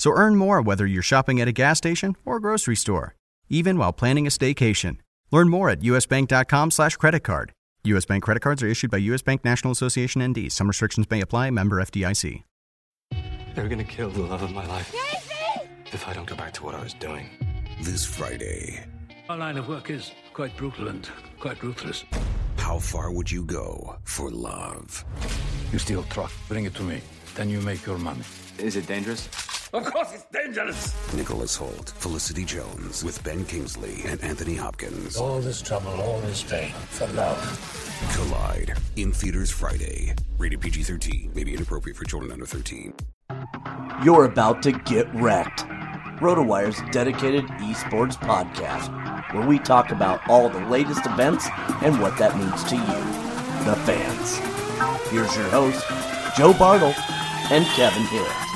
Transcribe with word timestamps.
So 0.00 0.12
earn 0.12 0.36
more 0.36 0.62
whether 0.62 0.86
you're 0.86 1.02
shopping 1.02 1.42
at 1.42 1.48
a 1.48 1.52
gas 1.52 1.76
station 1.76 2.16
or 2.24 2.40
grocery 2.40 2.74
store, 2.74 3.14
even 3.50 3.76
while 3.76 3.92
planning 3.92 4.26
a 4.26 4.30
staycation. 4.30 4.96
Learn 5.30 5.50
more 5.50 5.68
at 5.68 5.80
usbank.com 5.80 6.70
slash 6.70 6.96
credit 6.96 7.20
card. 7.20 7.52
US 7.84 8.06
Bank 8.06 8.22
credit 8.22 8.40
cards 8.40 8.62
are 8.62 8.66
issued 8.66 8.90
by 8.90 8.96
US 8.96 9.20
Bank 9.20 9.44
National 9.44 9.72
Association 9.72 10.26
ND. 10.26 10.50
Some 10.50 10.68
restrictions 10.68 11.06
may 11.10 11.20
apply. 11.20 11.50
Member 11.50 11.82
FDIC. 11.82 12.44
They're 13.54 13.68
gonna 13.68 13.84
kill 13.84 14.08
the 14.08 14.22
love 14.22 14.40
of 14.40 14.52
my 14.52 14.64
life. 14.64 14.94
If 15.92 16.08
I 16.08 16.14
don't 16.14 16.26
go 16.26 16.34
back 16.34 16.54
to 16.54 16.64
what 16.64 16.74
I 16.74 16.82
was 16.82 16.94
doing. 16.94 17.28
This 17.82 18.06
Friday, 18.06 18.82
Our 19.28 19.36
line 19.36 19.58
of 19.58 19.68
work 19.68 19.90
is 19.90 20.12
quite 20.32 20.56
brutal 20.56 20.88
and 20.88 21.06
quite 21.38 21.62
ruthless. 21.62 22.06
how 22.56 22.78
far 22.78 23.12
would 23.12 23.30
you 23.30 23.44
go 23.44 23.96
for 24.04 24.30
love? 24.30 25.04
You 25.72 25.78
steal 25.78 26.04
truck, 26.04 26.32
bring 26.48 26.64
it 26.64 26.74
to 26.76 26.82
me. 26.82 27.02
Then 27.34 27.50
you 27.50 27.60
make 27.60 27.84
your 27.84 27.98
money. 27.98 28.24
Is 28.60 28.76
it 28.76 28.86
dangerous? 28.86 29.26
Of 29.72 29.84
course 29.86 30.12
it's 30.12 30.24
dangerous! 30.26 30.94
Nicholas 31.14 31.56
Hoult, 31.56 31.90
Felicity 31.92 32.44
Jones, 32.44 33.02
with 33.02 33.22
Ben 33.24 33.46
Kingsley 33.46 34.02
and 34.04 34.22
Anthony 34.22 34.54
Hopkins. 34.54 35.16
All 35.16 35.40
this 35.40 35.62
trouble, 35.62 35.92
all 35.92 36.20
this 36.20 36.42
pain, 36.42 36.72
for 36.90 37.06
love. 37.08 37.38
Collide 38.14 38.76
in 38.96 39.12
theaters 39.12 39.50
Friday. 39.50 40.14
Rated 40.36 40.60
PG 40.60 40.82
13, 40.82 41.32
may 41.34 41.42
be 41.44 41.54
inappropriate 41.54 41.96
for 41.96 42.04
children 42.04 42.32
under 42.32 42.44
13. 42.44 42.92
You're 44.04 44.26
about 44.26 44.62
to 44.64 44.72
get 44.72 45.12
wrecked. 45.14 45.64
RotoWire's 46.20 46.82
dedicated 46.92 47.46
esports 47.46 48.16
podcast, 48.16 49.32
where 49.32 49.46
we 49.46 49.58
talk 49.58 49.90
about 49.90 50.20
all 50.28 50.50
the 50.50 50.66
latest 50.66 51.06
events 51.06 51.48
and 51.82 51.98
what 51.98 52.18
that 52.18 52.36
means 52.36 52.62
to 52.64 52.76
you, 52.76 53.64
the 53.64 53.76
fans. 53.86 54.36
Here's 55.08 55.34
your 55.34 55.48
host, 55.48 55.82
Joe 56.36 56.52
Bartle 56.52 56.92
and 57.50 57.64
Kevin 57.66 58.04
Hitt. 58.04 58.49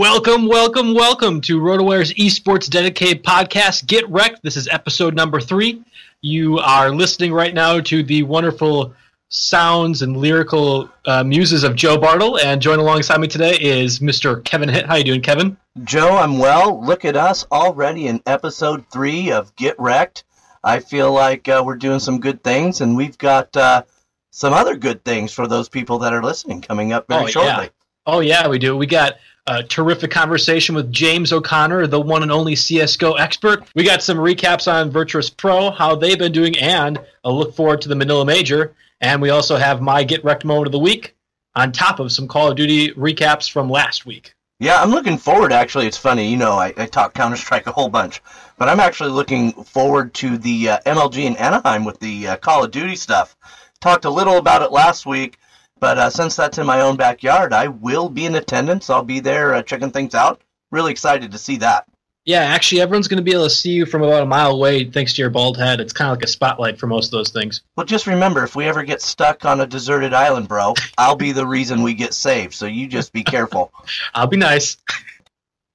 Welcome, 0.00 0.46
welcome, 0.46 0.94
welcome 0.94 1.42
to 1.42 1.60
RotoWire's 1.60 2.14
esports 2.14 2.70
dedicated 2.70 3.22
podcast, 3.22 3.86
Get 3.86 4.08
Wrecked. 4.08 4.42
This 4.42 4.56
is 4.56 4.66
episode 4.68 5.14
number 5.14 5.42
three. 5.42 5.84
You 6.22 6.58
are 6.58 6.88
listening 6.88 7.34
right 7.34 7.52
now 7.52 7.80
to 7.80 8.02
the 8.02 8.22
wonderful 8.22 8.94
sounds 9.28 10.00
and 10.00 10.16
lyrical 10.16 10.88
uh, 11.04 11.22
muses 11.22 11.64
of 11.64 11.76
Joe 11.76 11.98
Bartle, 11.98 12.38
and 12.38 12.62
joining 12.62 12.80
alongside 12.80 13.20
me 13.20 13.28
today 13.28 13.58
is 13.60 13.98
Mr. 13.98 14.42
Kevin 14.42 14.70
Hitt. 14.70 14.86
How 14.86 14.94
you 14.96 15.04
doing, 15.04 15.20
Kevin? 15.20 15.58
Joe, 15.84 16.16
I'm 16.16 16.38
well. 16.38 16.82
Look 16.82 17.04
at 17.04 17.14
us 17.14 17.46
already 17.52 18.06
in 18.06 18.22
episode 18.24 18.86
three 18.90 19.30
of 19.30 19.54
Get 19.56 19.78
Wrecked. 19.78 20.24
I 20.64 20.80
feel 20.80 21.12
like 21.12 21.46
uh, 21.46 21.62
we're 21.62 21.76
doing 21.76 22.00
some 22.00 22.20
good 22.20 22.42
things, 22.42 22.80
and 22.80 22.96
we've 22.96 23.18
got 23.18 23.54
uh, 23.54 23.82
some 24.30 24.54
other 24.54 24.76
good 24.76 25.04
things 25.04 25.30
for 25.34 25.46
those 25.46 25.68
people 25.68 25.98
that 25.98 26.14
are 26.14 26.22
listening 26.22 26.62
coming 26.62 26.94
up 26.94 27.06
very 27.06 27.24
Oh, 27.24 27.26
shortly. 27.26 27.64
yeah. 27.64 27.68
Oh 28.06 28.20
yeah, 28.20 28.48
we 28.48 28.58
do. 28.58 28.74
We 28.78 28.86
got 28.86 29.18
a 29.46 29.62
terrific 29.62 30.10
conversation 30.10 30.74
with 30.74 30.92
James 30.92 31.32
O'Connor, 31.32 31.86
the 31.86 32.00
one 32.00 32.22
and 32.22 32.32
only 32.32 32.54
CS:GO 32.54 33.14
expert. 33.14 33.64
We 33.74 33.84
got 33.84 34.02
some 34.02 34.18
recaps 34.18 34.70
on 34.70 34.90
Virtus 34.90 35.30
Pro, 35.30 35.70
how 35.70 35.94
they've 35.94 36.18
been 36.18 36.32
doing, 36.32 36.58
and 36.58 36.98
a 37.24 37.30
look 37.30 37.54
forward 37.54 37.80
to 37.82 37.88
the 37.88 37.96
Manila 37.96 38.24
Major. 38.24 38.74
And 39.00 39.22
we 39.22 39.30
also 39.30 39.56
have 39.56 39.80
my 39.80 40.04
Get 40.04 40.24
Wrecked 40.24 40.44
moment 40.44 40.66
of 40.66 40.72
the 40.72 40.78
week, 40.78 41.16
on 41.54 41.72
top 41.72 42.00
of 42.00 42.12
some 42.12 42.28
Call 42.28 42.50
of 42.50 42.56
Duty 42.56 42.92
recaps 42.92 43.50
from 43.50 43.70
last 43.70 44.06
week. 44.06 44.34
Yeah, 44.60 44.80
I'm 44.80 44.90
looking 44.90 45.16
forward. 45.16 45.52
Actually, 45.52 45.86
it's 45.86 45.96
funny. 45.96 46.28
You 46.28 46.36
know, 46.36 46.52
I, 46.52 46.74
I 46.76 46.84
talk 46.84 47.14
Counter 47.14 47.38
Strike 47.38 47.66
a 47.66 47.72
whole 47.72 47.88
bunch, 47.88 48.20
but 48.58 48.68
I'm 48.68 48.78
actually 48.78 49.10
looking 49.10 49.52
forward 49.52 50.12
to 50.14 50.36
the 50.36 50.68
uh, 50.68 50.78
MLG 50.84 51.24
in 51.24 51.36
Anaheim 51.36 51.84
with 51.84 51.98
the 51.98 52.28
uh, 52.28 52.36
Call 52.36 52.62
of 52.62 52.70
Duty 52.70 52.94
stuff. 52.94 53.36
Talked 53.80 54.04
a 54.04 54.10
little 54.10 54.36
about 54.36 54.60
it 54.60 54.70
last 54.70 55.06
week, 55.06 55.38
but 55.80 55.98
uh, 55.98 56.10
since 56.10 56.36
that's 56.36 56.58
in 56.58 56.66
my 56.66 56.82
own 56.82 56.96
backyard, 56.96 57.52
I 57.52 57.68
will 57.68 58.08
be 58.08 58.26
in 58.26 58.34
attendance. 58.34 58.90
I'll 58.90 59.02
be 59.02 59.20
there 59.20 59.54
uh, 59.54 59.62
checking 59.62 59.90
things 59.90 60.14
out. 60.14 60.42
Really 60.70 60.92
excited 60.92 61.32
to 61.32 61.38
see 61.38 61.56
that. 61.58 61.86
Yeah, 62.26 62.42
actually, 62.42 62.82
everyone's 62.82 63.08
going 63.08 63.16
to 63.16 63.24
be 63.24 63.32
able 63.32 63.44
to 63.44 63.50
see 63.50 63.70
you 63.70 63.86
from 63.86 64.02
about 64.02 64.22
a 64.22 64.26
mile 64.26 64.52
away 64.52 64.84
thanks 64.84 65.14
to 65.14 65.22
your 65.22 65.30
bald 65.30 65.56
head. 65.56 65.80
It's 65.80 65.94
kind 65.94 66.10
of 66.10 66.18
like 66.18 66.24
a 66.24 66.28
spotlight 66.28 66.78
for 66.78 66.86
most 66.86 67.06
of 67.06 67.12
those 67.12 67.30
things. 67.30 67.62
Well, 67.76 67.86
just 67.86 68.06
remember, 68.06 68.44
if 68.44 68.54
we 68.54 68.66
ever 68.66 68.82
get 68.82 69.00
stuck 69.00 69.46
on 69.46 69.60
a 69.60 69.66
deserted 69.66 70.12
island, 70.12 70.46
bro, 70.46 70.74
I'll 70.98 71.16
be 71.16 71.32
the 71.32 71.46
reason 71.46 71.82
we 71.82 71.94
get 71.94 72.12
saved. 72.12 72.52
So 72.52 72.66
you 72.66 72.86
just 72.88 73.14
be 73.14 73.24
careful. 73.24 73.72
I'll 74.14 74.26
be 74.26 74.36
nice. 74.36 74.76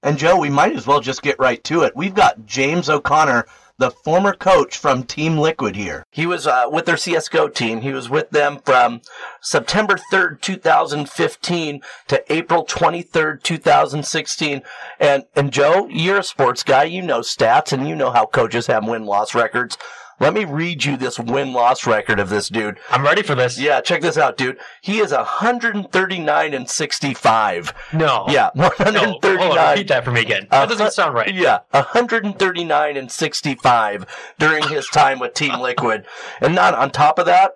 And 0.04 0.20
Joe, 0.20 0.38
we 0.38 0.52
might 0.52 0.76
as 0.76 0.86
well 0.86 1.02
just 1.02 1.24
get 1.24 1.40
right 1.40 1.64
to 1.64 1.82
it. 1.82 1.96
We've 1.96 2.14
got 2.14 2.46
James 2.46 2.92
O'Connor, 2.92 3.48
the 3.78 3.92
former 3.92 4.34
coach 4.34 4.78
from 4.78 5.04
Team 5.04 5.38
Liquid 5.38 5.76
here. 5.76 6.06
He 6.12 6.26
was 6.26 6.48
uh, 6.48 6.66
with 6.72 6.86
their 6.86 6.96
CSGO 6.96 7.54
team. 7.54 7.82
He 7.82 7.92
was 7.92 8.10
with 8.10 8.30
them 8.30 8.60
from 8.64 9.02
September 9.42 9.98
3rd, 10.12 10.42
2015 10.42 11.82
to 12.08 12.34
April 12.34 12.66
23rd, 12.66 13.44
2016. 13.44 14.62
And, 15.00 15.26
and 15.36 15.52
Joe, 15.52 15.88
you're 15.90 16.20
a 16.20 16.24
sports 16.24 16.64
guy. 16.64 16.86
You 16.86 17.02
know 17.02 17.20
stats 17.20 17.74
and 17.74 17.88
you 17.88 17.96
know 17.96 18.12
how 18.12 18.26
coaches 18.26 18.68
have 18.68 18.88
win-loss 18.88 19.36
records. 19.36 19.78
Let 20.20 20.34
me 20.34 20.46
read 20.46 20.86
you 20.86 20.96
this 20.96 21.20
win-loss 21.20 21.86
record 21.86 22.20
of 22.20 22.30
this 22.30 22.48
dude. 22.50 22.80
I'm 22.90 23.04
ready 23.04 23.22
for 23.22 23.36
this. 23.36 23.60
Yeah, 23.60 23.82
check 23.82 24.02
this 24.02 24.18
out, 24.18 24.38
dude. 24.38 24.58
He 24.82 25.00
is 25.00 25.12
139 25.12 26.54
and 26.54 26.70
65. 26.70 27.74
No. 27.94 28.26
Yeah, 28.30 28.50
No, 28.56 28.70
hold 28.70 28.80
139. 28.80 29.58
on, 29.58 29.70
repeat 29.72 29.88
that 29.90 30.06
for 30.06 30.12
me 30.12 30.22
again. 30.22 30.48
Uh, 30.50 30.66
That 30.66 30.70
doesn't 30.78 30.94
sound 30.94 31.14
right. 31.16 31.34
Yeah, 31.34 31.60
139 31.72 32.98
and 32.98 33.12
65 33.12 34.34
during 34.40 34.68
his 34.70 34.88
time 34.88 35.20
with 35.20 35.34
Team 35.34 35.60
Liquid. 35.60 36.06
And 36.40 36.56
not 36.56 36.74
on 36.74 36.92
top 36.92 37.20
of 37.20 37.26
that, 37.26 37.52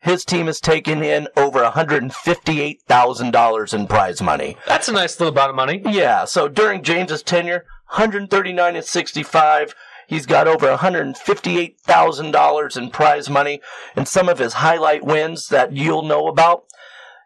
his 0.00 0.24
team 0.24 0.46
has 0.46 0.60
taken 0.60 1.02
in 1.02 1.28
over 1.36 1.62
$158,000 1.64 3.74
in 3.74 3.86
prize 3.86 4.22
money. 4.22 4.56
That's 4.66 4.88
a 4.88 4.92
nice 4.92 5.18
little 5.18 5.32
amount 5.32 5.50
of 5.50 5.56
money. 5.56 5.82
Yeah, 5.86 6.24
so 6.24 6.48
during 6.48 6.82
James's 6.82 7.22
tenure, 7.22 7.64
139 7.90 8.76
and 8.76 8.84
65. 8.84 9.74
He's 10.06 10.26
got 10.26 10.46
over 10.46 10.66
$158,000 10.66 12.76
in 12.76 12.90
prize 12.90 13.30
money 13.30 13.62
and 13.96 14.06
some 14.06 14.28
of 14.28 14.38
his 14.38 14.52
highlight 14.54 15.04
wins 15.04 15.48
that 15.48 15.72
you'll 15.72 16.02
know 16.02 16.28
about. 16.28 16.64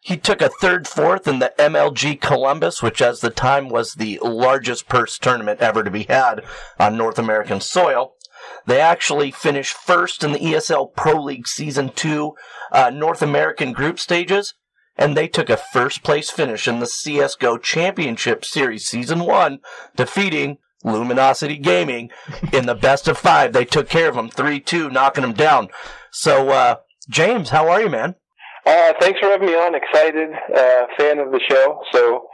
He 0.02 0.16
took 0.16 0.40
a 0.40 0.48
third, 0.48 0.86
fourth 0.86 1.26
in 1.26 1.40
the 1.40 1.52
MLG 1.58 2.20
Columbus, 2.20 2.82
which 2.82 3.02
at 3.02 3.20
the 3.20 3.30
time 3.30 3.68
was 3.68 3.94
the 3.94 4.20
largest 4.22 4.88
purse 4.88 5.18
tournament 5.18 5.60
ever 5.60 5.82
to 5.82 5.90
be 5.90 6.04
had 6.04 6.44
on 6.78 6.96
North 6.96 7.18
American 7.18 7.60
soil. 7.60 8.14
They 8.66 8.80
actually 8.80 9.30
finished 9.30 9.74
first 9.74 10.22
in 10.22 10.32
the 10.32 10.38
ESL 10.38 10.94
Pro 10.94 11.20
League 11.20 11.48
Season 11.48 11.90
2 11.90 12.34
uh, 12.70 12.90
North 12.90 13.22
American 13.22 13.72
group 13.72 13.98
stages, 13.98 14.54
and 14.96 15.16
they 15.16 15.28
took 15.28 15.50
a 15.50 15.56
first 15.56 16.02
place 16.02 16.30
finish 16.30 16.68
in 16.68 16.78
the 16.78 16.86
CSGO 16.86 17.62
Championship 17.62 18.44
Series 18.44 18.86
Season 18.86 19.20
1, 19.20 19.58
defeating 19.96 20.58
Luminosity 20.84 21.58
Gaming 21.58 22.10
in 22.52 22.66
the 22.66 22.74
best 22.74 23.08
of 23.08 23.18
five. 23.18 23.52
They 23.52 23.64
took 23.64 23.88
care 23.88 24.08
of 24.08 24.14
them 24.14 24.28
3 24.30 24.60
2, 24.60 24.90
knocking 24.90 25.22
them 25.22 25.32
down. 25.32 25.68
So, 26.10 26.50
uh, 26.50 26.76
James, 27.08 27.50
how 27.50 27.68
are 27.68 27.80
you, 27.80 27.88
man? 27.90 28.14
Uh, 28.66 28.92
thanks 29.00 29.18
for 29.20 29.26
having 29.28 29.46
me 29.48 29.54
on. 29.54 29.74
Excited, 29.74 30.30
uh, 30.54 30.86
fan 30.98 31.18
of 31.18 31.30
the 31.32 31.40
show. 31.48 31.80
So 31.92 32.28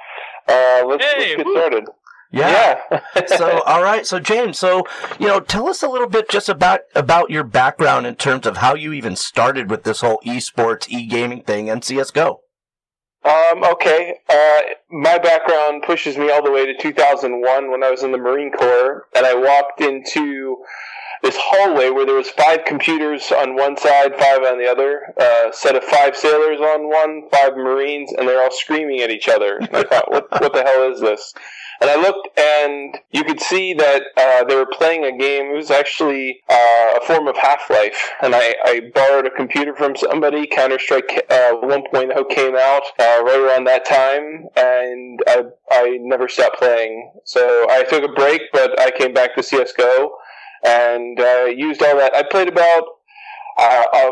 uh, 0.49 0.85
let's, 0.87 1.05
Hey, 1.05 1.19
let's 1.19 1.37
get 1.37 1.47
woo. 1.47 1.55
started. 1.57 1.85
Yeah. 2.33 2.81
Yeah. 2.91 3.01
so 3.27 3.61
all 3.67 3.81
right 3.85 4.05
so 4.05 4.19
james 4.19 4.59
so 4.59 4.83
you 5.21 5.29
know 5.29 5.39
tell 5.39 5.69
us 5.69 5.85
a 5.85 5.89
little 5.89 6.09
bit 6.09 6.29
just 6.29 6.49
about 6.49 6.81
about 6.97 7.31
your 7.31 7.45
background 7.45 8.09
in 8.09 8.17
terms 8.17 8.45
of 8.45 8.57
how 8.57 8.75
you 8.75 8.93
even 8.93 9.15
started 9.15 9.71
with 9.71 9.85
this 9.85 10.01
whole 10.01 10.21
esports 10.27 10.89
e-gaming 10.89 11.43
thing 11.45 11.71
and 11.71 11.83
csgo 11.83 12.39
Um, 13.25 13.65
okay. 13.65 14.21
Uh, 14.29 14.61
my 14.91 15.19
background 15.19 15.83
pushes 15.87 16.19
me 16.19 16.31
all 16.31 16.45
the 16.45 16.51
way 16.51 16.67
to 16.67 16.77
2001 16.77 17.71
when 17.71 17.83
I 17.83 17.91
was 17.91 18.03
in 18.03 18.13
the 18.13 18.19
Marine 18.19 18.53
Corps, 18.53 19.07
and 19.17 19.25
I 19.25 19.35
walked 19.35 19.81
into 19.81 20.59
this 21.23 21.37
hallway 21.41 21.89
where 21.89 22.05
there 22.05 22.17
was 22.17 22.29
five 22.29 22.67
computers 22.67 23.33
on 23.33 23.57
one 23.57 23.79
side, 23.79 24.15
five 24.19 24.43
on 24.43 24.59
the 24.59 24.71
other, 24.71 25.15
uh, 25.19 25.51
set 25.53 25.75
of 25.75 25.83
five 25.83 26.15
sailors 26.15 26.61
on 26.61 26.87
one, 26.91 27.23
five 27.31 27.57
Marines, 27.57 28.13
and 28.13 28.29
they're 28.29 28.43
all 28.43 28.51
screaming 28.51 29.01
at 29.01 29.11
each 29.11 29.29
other. 29.29 29.57
And 29.57 29.75
I 29.75 29.85
thought, 29.85 30.11
what, 30.11 30.31
what 30.31 30.53
the 30.53 30.63
hell 30.63 30.93
is 30.93 31.01
this? 31.01 31.33
And 31.85 31.91
I 31.91 31.97
looked, 32.01 32.41
and 32.41 32.97
you 33.11 33.25
could 33.25 33.43
see 33.43 33.75
that 33.75 34.05
uh, 34.17 34.45
they 34.45 34.57
were 34.57 34.65
playing 34.65 35.05
a 35.05 35.11
game. 35.19 35.53
It 35.53 35.57
was 35.57 35.71
actually 35.71 36.41
uh, 36.49 36.93
a 36.97 37.01
form 37.07 37.29
of 37.29 37.37
Half 37.37 37.69
Life. 37.69 38.11
And 38.23 38.35
I, 38.35 38.55
I, 38.65 38.81
borrowed 38.95 39.27
a 39.27 39.31
computer 39.31 39.75
from 39.77 39.95
somebody. 39.95 40.47
Counter 40.47 40.79
Strike 40.79 41.27
uh, 41.29 41.57
1.0 41.63 42.31
came 42.31 42.57
out 42.57 42.85
uh, 42.99 43.23
right 43.23 43.39
around 43.39 43.65
that 43.65 43.85
time, 43.85 44.47
and 44.57 45.21
I, 45.27 45.43
I 45.71 45.99
never 46.01 46.27
stopped 46.27 46.57
playing. 46.57 47.13
So 47.25 47.67
I 47.69 47.83
took 47.83 48.03
a 48.03 48.13
break, 48.15 48.41
but 48.51 48.81
I 48.81 48.91
came 48.91 49.13
back 49.13 49.35
to 49.35 49.43
CSGO 49.43 50.09
and 50.65 51.21
uh, 51.21 51.45
used 51.55 51.83
all 51.83 51.99
that. 51.99 52.15
I 52.15 52.23
played 52.23 52.49
about 52.49 52.85
uh, 53.59 53.85
uh, 53.93 54.11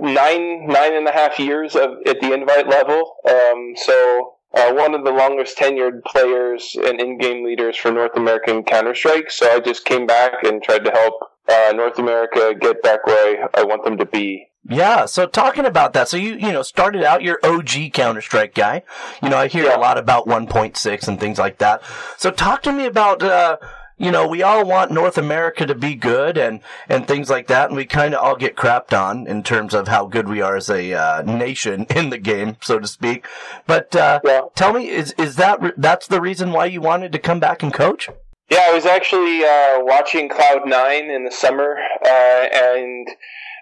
nine 0.00 0.68
nine 0.68 0.94
and 0.94 1.08
a 1.08 1.12
half 1.12 1.40
years 1.40 1.74
of 1.74 1.96
at 2.06 2.20
the 2.20 2.32
invite 2.32 2.68
level. 2.68 3.16
Um, 3.28 3.72
so 3.74 4.34
uh, 4.54 4.72
one 4.72 4.94
of 4.94 5.04
the 5.04 5.10
longest 5.10 5.56
tenured 5.56 6.02
players 6.04 6.76
and 6.84 7.00
in-game 7.00 7.44
leaders 7.44 7.76
for 7.76 7.90
North 7.90 8.16
American 8.16 8.62
Counter 8.62 8.94
Strike. 8.94 9.30
So 9.30 9.50
I 9.50 9.60
just 9.60 9.84
came 9.84 10.06
back 10.06 10.42
and 10.44 10.62
tried 10.62 10.84
to 10.84 10.90
help 10.90 11.14
uh, 11.48 11.72
North 11.74 11.98
America 11.98 12.54
get 12.58 12.82
back 12.82 13.06
where 13.06 13.48
I, 13.54 13.60
I 13.60 13.64
want 13.64 13.84
them 13.84 13.98
to 13.98 14.06
be. 14.06 14.48
Yeah, 14.68 15.06
so 15.06 15.26
talking 15.26 15.64
about 15.64 15.92
that, 15.94 16.08
so 16.08 16.16
you 16.16 16.34
you 16.34 16.52
know 16.52 16.62
started 16.62 17.02
out 17.02 17.22
your 17.22 17.40
OG 17.42 17.92
Counter 17.92 18.20
Strike 18.20 18.54
guy. 18.54 18.84
You 19.20 19.28
know, 19.28 19.36
I 19.36 19.48
hear 19.48 19.64
yeah. 19.64 19.76
a 19.76 19.80
lot 19.80 19.98
about 19.98 20.26
1.6 20.28 21.08
and 21.08 21.18
things 21.18 21.38
like 21.38 21.58
that. 21.58 21.82
So 22.16 22.30
talk 22.30 22.62
to 22.62 22.72
me 22.72 22.86
about 22.86 23.24
uh, 23.24 23.56
you 24.02 24.10
know, 24.10 24.26
we 24.26 24.42
all 24.42 24.66
want 24.66 24.90
North 24.90 25.16
America 25.16 25.64
to 25.64 25.76
be 25.76 25.94
good 25.94 26.36
and, 26.36 26.58
and 26.88 27.06
things 27.06 27.30
like 27.30 27.46
that. 27.46 27.68
And 27.68 27.76
we 27.76 27.84
kind 27.84 28.14
of 28.14 28.20
all 28.20 28.34
get 28.34 28.56
crapped 28.56 28.92
on 28.92 29.28
in 29.28 29.44
terms 29.44 29.74
of 29.74 29.86
how 29.86 30.06
good 30.06 30.28
we 30.28 30.42
are 30.42 30.56
as 30.56 30.68
a 30.68 30.92
uh, 30.92 31.22
nation 31.22 31.86
in 31.94 32.10
the 32.10 32.18
game, 32.18 32.56
so 32.60 32.80
to 32.80 32.88
speak. 32.88 33.24
But 33.64 33.94
uh, 33.94 34.18
yeah. 34.24 34.40
tell 34.56 34.72
me, 34.72 34.88
is, 34.88 35.12
is 35.12 35.36
that, 35.36 35.62
re- 35.62 35.72
that's 35.76 36.08
the 36.08 36.20
reason 36.20 36.50
why 36.50 36.66
you 36.66 36.80
wanted 36.80 37.12
to 37.12 37.20
come 37.20 37.38
back 37.38 37.62
and 37.62 37.72
coach? 37.72 38.08
Yeah, 38.50 38.66
I 38.68 38.74
was 38.74 38.86
actually 38.86 39.44
uh, 39.44 39.84
watching 39.84 40.28
Cloud9 40.28 41.14
in 41.14 41.24
the 41.24 41.30
summer 41.30 41.78
uh, 42.04 42.46
and 42.52 43.08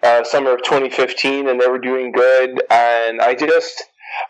uh, 0.03 0.25
summer 0.25 0.55
of 0.55 0.63
2015, 0.63 1.49
and 1.49 1.61
they 1.61 1.69
were 1.69 1.79
doing 1.79 2.13
good. 2.13 2.63
And 2.71 3.21
I 3.21 3.35
just, 3.35 3.85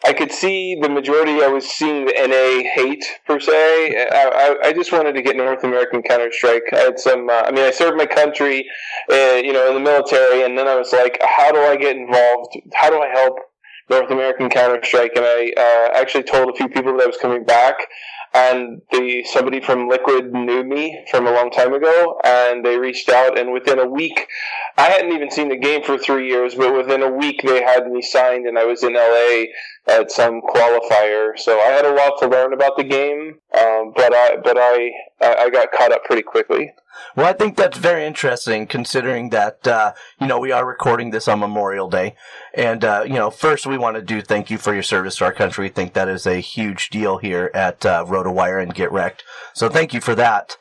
I 0.04 0.12
could 0.12 0.32
see 0.32 0.78
the 0.80 0.88
majority. 0.88 1.42
I 1.42 1.48
was 1.48 1.68
seeing 1.68 2.06
the 2.06 2.12
NA 2.12 2.68
hate 2.70 3.04
per 3.26 3.40
se. 3.40 4.08
I, 4.10 4.56
I, 4.64 4.72
just 4.72 4.92
wanted 4.92 5.14
to 5.14 5.22
get 5.22 5.36
North 5.36 5.64
American 5.64 6.02
Counter 6.02 6.30
Strike. 6.32 6.64
I 6.72 6.78
had 6.78 6.98
some. 6.98 7.28
Uh, 7.28 7.42
I 7.46 7.50
mean, 7.50 7.64
I 7.64 7.70
served 7.70 7.96
my 7.96 8.06
country, 8.06 8.66
uh, 9.10 9.40
you 9.42 9.52
know, 9.52 9.68
in 9.68 9.74
the 9.74 9.80
military, 9.80 10.44
and 10.44 10.56
then 10.56 10.66
I 10.66 10.76
was 10.76 10.92
like, 10.92 11.18
how 11.22 11.52
do 11.52 11.58
I 11.58 11.76
get 11.76 11.96
involved? 11.96 12.56
How 12.74 12.90
do 12.90 13.00
I 13.00 13.08
help 13.08 13.38
North 13.88 14.10
American 14.10 14.48
Counter 14.48 14.80
Strike? 14.82 15.12
And 15.16 15.24
I 15.24 15.52
uh, 15.56 16.00
actually 16.00 16.24
told 16.24 16.50
a 16.50 16.54
few 16.54 16.68
people 16.68 16.96
that 16.96 17.02
I 17.02 17.06
was 17.06 17.18
coming 17.18 17.44
back 17.44 17.76
and 18.32 18.80
the 18.92 19.24
somebody 19.24 19.60
from 19.60 19.88
Liquid 19.88 20.32
knew 20.32 20.62
me 20.62 21.04
from 21.10 21.26
a 21.26 21.32
long 21.32 21.50
time 21.50 21.74
ago, 21.74 22.20
and 22.24 22.64
they 22.64 22.78
reached 22.78 23.08
out, 23.08 23.38
and 23.38 23.52
within 23.52 23.78
a 23.78 23.86
week, 23.86 24.28
I 24.76 24.84
hadn't 24.84 25.12
even 25.12 25.30
seen 25.30 25.48
the 25.48 25.56
game 25.56 25.82
for 25.82 25.98
three 25.98 26.28
years, 26.28 26.54
but 26.54 26.74
within 26.74 27.02
a 27.02 27.10
week 27.10 27.42
they 27.42 27.62
had 27.62 27.90
me 27.90 28.02
signed, 28.02 28.46
and 28.46 28.58
I 28.58 28.64
was 28.64 28.82
in 28.82 28.94
LA 28.94 29.46
at 29.88 30.12
some 30.12 30.40
qualifier, 30.42 31.36
so 31.36 31.58
I 31.58 31.70
had 31.70 31.84
a 31.84 31.94
lot 31.94 32.14
to 32.20 32.28
learn 32.28 32.52
about 32.52 32.76
the 32.76 32.84
game, 32.84 33.40
um, 33.58 33.92
but 33.96 34.14
I 34.14 34.36
but 34.42 34.56
I 34.56 34.92
I 35.20 35.50
got 35.50 35.72
caught 35.72 35.92
up 35.92 36.04
pretty 36.04 36.22
quickly. 36.22 36.72
Well, 37.16 37.26
I 37.26 37.32
think 37.32 37.56
that's 37.56 37.78
very 37.78 38.04
interesting 38.04 38.66
considering 38.66 39.30
that, 39.30 39.66
uh, 39.66 39.92
you 40.20 40.26
know, 40.26 40.38
we 40.38 40.52
are 40.52 40.66
recording 40.66 41.10
this 41.10 41.28
on 41.28 41.40
Memorial 41.40 41.88
Day. 41.88 42.14
And, 42.54 42.84
uh, 42.84 43.04
you 43.06 43.14
know, 43.14 43.30
first 43.30 43.66
we 43.66 43.78
want 43.78 43.96
to 43.96 44.02
do 44.02 44.20
thank 44.20 44.50
you 44.50 44.58
for 44.58 44.74
your 44.74 44.82
service 44.82 45.16
to 45.16 45.24
our 45.24 45.32
country. 45.32 45.64
We 45.64 45.68
think 45.70 45.94
that 45.94 46.08
is 46.08 46.26
a 46.26 46.40
huge 46.40 46.90
deal 46.90 47.18
here 47.18 47.50
at 47.54 47.84
uh, 47.84 48.04
RotoWire 48.06 48.62
and 48.62 48.74
Get 48.74 48.92
Wrecked. 48.92 49.24
So 49.54 49.68
thank 49.68 49.92
you 49.94 50.00
for 50.00 50.14
that. 50.14 50.56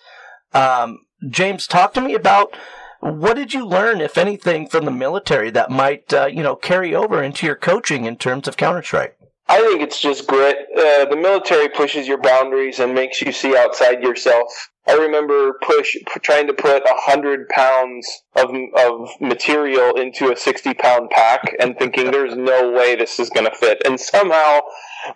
Um, 0.54 1.06
James, 1.30 1.68
talk 1.68 1.94
to 1.94 2.02
me 2.02 2.16
about 2.16 2.56
what 3.02 3.36
did 3.36 3.54
you 3.54 3.66
learn, 3.66 4.02
if 4.02 4.18
anything, 4.18 4.68
from 4.68 4.86
the 4.86 4.92
military 4.92 5.50
that 5.52 5.70
might, 5.70 6.12
uh, 6.14 6.26
you 6.26 6.44
know, 6.44 6.56
carry 6.56 6.94
over 6.96 7.24
into 7.24 7.46
your 7.46 7.56
coaching 7.56 8.06
in 8.06 8.18
terms 8.18 8.48
of 8.48 8.58
Counter 8.58 8.84
Strike? 8.84 9.19
I 9.50 9.62
think 9.62 9.82
it's 9.82 10.00
just 10.00 10.28
grit. 10.28 10.58
Uh, 10.78 11.06
the 11.06 11.18
military 11.18 11.70
pushes 11.70 12.08
your 12.08 12.20
boundaries 12.20 12.80
and 12.80 12.94
makes 12.94 13.20
you 13.20 13.32
see 13.32 13.58
outside 13.58 14.04
yourself. 14.04 14.70
I 14.88 14.94
remember 14.94 15.54
push 15.64 15.98
trying 16.22 16.46
to 16.48 16.54
put 16.54 16.84
a 16.84 16.96
hundred 16.96 17.50
pounds 17.50 18.08
of 18.36 18.52
of 18.78 19.10
material 19.20 19.96
into 20.00 20.32
a 20.32 20.38
sixty 20.38 20.76
pound 20.76 21.10
pack 21.10 21.56
and 21.60 21.78
thinking 21.78 22.12
there's 22.12 22.36
no 22.36 22.72
way 22.72 22.96
this 22.96 23.20
is 23.20 23.32
going 23.32 23.48
to 23.48 23.56
fit, 23.56 23.82
and 23.86 24.00
somehow 24.00 24.62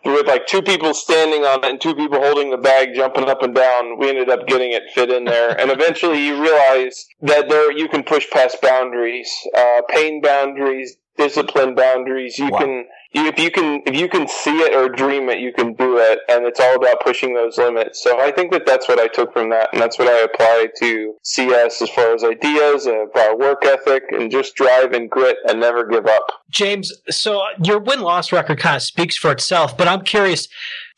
with 0.04 0.28
like 0.28 0.48
two 0.48 0.64
people 0.64 0.96
standing 0.96 1.44
on 1.44 1.64
it 1.64 1.70
and 1.70 1.82
two 1.82 1.94
people 1.94 2.20
holding 2.20 2.50
the 2.50 2.58
bag, 2.58 2.96
jumping 2.96 3.30
up 3.30 3.44
and 3.44 3.54
down, 3.54 4.00
we 4.00 4.10
ended 4.10 4.30
up 4.30 4.48
getting 4.48 4.72
it 4.72 4.84
fit 4.96 5.12
in 5.12 5.26
there. 5.26 5.60
and 5.60 5.70
eventually, 5.70 6.26
you 6.26 6.42
realize 6.42 7.06
that 7.22 7.50
there 7.50 7.72
you 7.72 7.88
can 7.88 8.04
push 8.04 8.28
past 8.32 8.62
boundaries, 8.62 9.30
uh, 9.56 9.82
pain 9.90 10.22
boundaries, 10.22 10.98
discipline 11.18 11.76
boundaries. 11.76 12.38
You 12.38 12.50
wow. 12.50 12.60
can 12.60 12.86
you, 13.12 13.28
if 13.28 13.38
you 13.40 13.52
can 13.52 13.82
if 13.86 13.96
you 13.96 14.10
can 14.10 14.28
see 14.28 14.60
it 14.62 14.76
or 14.76 14.90
dream 14.90 15.30
it, 15.30 15.40
you 15.40 15.54
can 15.54 15.74
do 15.74 15.98
it, 15.98 16.20
and 16.30 16.46
it's 16.46 16.60
all 16.60 16.76
about 16.76 17.02
pushing 17.02 17.34
those 17.34 17.58
limits. 17.58 18.04
So 18.04 18.20
I 18.20 18.32
think 18.32 18.52
that 18.52 18.66
that's 18.66 18.88
what 18.88 19.00
I 19.00 19.08
took 19.08 19.34
from 19.34 19.50
that, 19.52 19.70
and 19.72 19.82
that's 19.82 20.00
what 20.00 20.08
I 20.08 20.22
apply 20.22 20.68
to 20.80 21.16
CS 21.24 21.82
as 21.82 21.90
far 21.90 22.14
as 22.16 22.24
ideas, 22.24 22.88
uh, 22.88 23.06
about 23.06 23.40
work 23.40 23.66
ethic, 23.66 24.04
and 24.12 24.32
just 24.32 24.56
drive 24.56 24.94
and 24.94 25.10
grit 25.10 25.38
and 25.48 25.60
never 25.60 25.86
give 25.86 26.08
up. 26.08 26.26
James, 26.50 26.92
so 27.10 27.44
your 27.64 27.80
win 27.80 28.02
loss 28.02 28.32
record 28.32 28.60
kind 28.60 28.76
of 28.76 28.82
speaks 28.82 29.16
for 29.16 29.32
itself, 29.32 29.78
but 29.78 29.88
I'm 29.88 30.02
curious, 30.02 30.48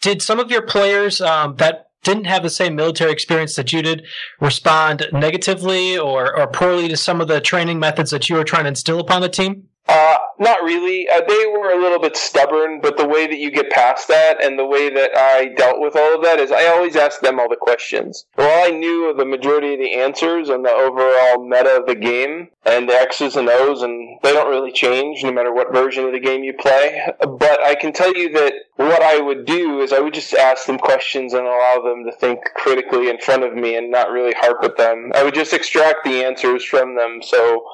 did 0.02 0.22
some 0.22 0.40
of 0.40 0.50
your 0.50 0.62
players 0.62 1.20
um, 1.20 1.56
that 1.58 1.90
didn't 2.04 2.26
have 2.26 2.44
the 2.44 2.50
same 2.50 2.76
military 2.76 3.12
experience 3.12 3.56
that 3.56 3.74
you 3.74 3.82
did 3.82 4.06
respond 4.40 5.08
negatively 5.12 5.98
or, 5.98 6.40
or 6.40 6.48
poorly 6.48 6.88
to 6.88 6.96
some 6.96 7.20
of 7.20 7.28
the 7.28 7.42
training 7.42 7.80
methods 7.80 8.12
that 8.12 8.30
you 8.30 8.36
were 8.36 8.44
trying 8.44 8.64
to 8.64 8.70
instill 8.70 9.00
upon 9.00 9.22
the 9.22 9.30
team? 9.30 9.68
Uh, 9.88 10.18
not 10.40 10.64
really. 10.64 11.08
Uh, 11.08 11.22
they 11.28 11.46
were 11.46 11.72
a 11.72 11.82
little 11.82 12.00
bit 12.00 12.18
stubborn, 12.18 12.82
but 12.82 12.98
the 12.98 13.08
way 13.08 13.28
that 13.28 13.38
you 13.38 13.52
get 13.52 13.70
past 13.70 14.08
that 14.08 14.44
and 14.44 14.58
the 14.58 14.66
way 14.66 14.90
that 14.90 15.12
I 15.16 15.50
dealt 15.56 15.80
with 15.80 15.96
all 15.96 16.16
of 16.16 16.24
that 16.24 16.40
is 16.40 16.52
I 16.52 16.66
always 16.68 16.96
asked 16.96 17.22
them 17.22 17.40
all 17.40 17.48
the 17.48 17.56
questions. 17.56 18.26
Well, 18.36 18.68
I 18.68 18.72
knew 18.72 19.14
the 19.16 19.26
majority 19.26 19.74
of 19.74 19.80
the 19.80 19.94
answers 19.94 20.50
and 20.50 20.66
the 20.66 20.72
overall 20.72 21.48
meta 21.48 21.78
of 21.78 21.86
the 21.86 21.96
game 21.96 22.50
and 22.66 22.90
the 22.90 22.94
X's 22.94 23.36
and 23.36 23.48
O's, 23.48 23.84
and 23.84 24.18
they 24.24 24.34
don't 24.34 24.50
really 24.50 24.72
change 24.72 25.24
no 25.24 25.32
matter 25.32 25.54
what 25.54 25.72
version 25.72 26.04
of 26.06 26.14
the 26.14 26.20
game 26.20 26.44
you 26.44 26.54
play. 26.54 27.08
But 27.20 27.64
I 27.64 27.76
can 27.76 27.94
tell 27.94 28.14
you 28.16 28.32
that 28.34 28.54
what 28.78 29.04
I 29.04 29.20
would 29.20 29.46
do 29.46 29.82
is 29.82 29.94
I 29.94 30.00
would 30.00 30.16
just 30.16 30.34
ask 30.34 30.66
them 30.66 30.80
questions 30.80 31.34
and 31.34 31.46
allow 31.46 31.82
them 31.84 32.06
to 32.06 32.12
think 32.12 32.40
critically 32.56 33.10
in 33.10 33.20
front 33.20 33.44
of 33.44 33.54
me 33.54 33.78
and 33.78 33.92
not 33.92 34.10
really 34.10 34.34
harp 34.34 34.64
at 34.64 34.78
them. 34.78 35.12
I 35.14 35.24
would 35.24 35.36
just 35.36 35.54
extract 35.54 36.04
the 36.04 36.24
answers 36.24 36.64
from 36.64 36.96
them. 36.96 37.20
So 37.22 37.66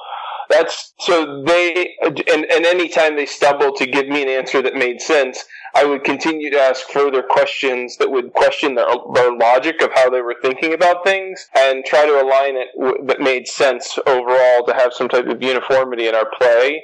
that's 0.52 0.92
so 1.00 1.42
they 1.44 1.94
and, 2.02 2.20
and 2.28 2.66
anytime 2.66 3.16
they 3.16 3.26
stumbled 3.26 3.76
to 3.76 3.86
give 3.86 4.08
me 4.08 4.22
an 4.22 4.28
answer 4.28 4.62
that 4.62 4.74
made 4.74 5.00
sense, 5.00 5.44
I 5.74 5.84
would 5.84 6.04
continue 6.04 6.50
to 6.50 6.58
ask 6.58 6.86
further 6.88 7.22
questions 7.22 7.96
that 7.96 8.10
would 8.10 8.32
question 8.34 8.74
their, 8.74 8.86
their 9.14 9.34
logic 9.34 9.80
of 9.80 9.90
how 9.94 10.10
they 10.10 10.20
were 10.20 10.36
thinking 10.42 10.74
about 10.74 11.04
things 11.04 11.48
and 11.56 11.84
try 11.84 12.04
to 12.04 12.20
align 12.22 12.56
it 12.56 12.68
w- 12.78 13.06
that 13.06 13.20
made 13.20 13.48
sense 13.48 13.98
overall 14.06 14.66
to 14.66 14.74
have 14.74 14.92
some 14.92 15.08
type 15.08 15.26
of 15.26 15.42
uniformity 15.42 16.08
in 16.08 16.14
our 16.14 16.28
play. 16.38 16.82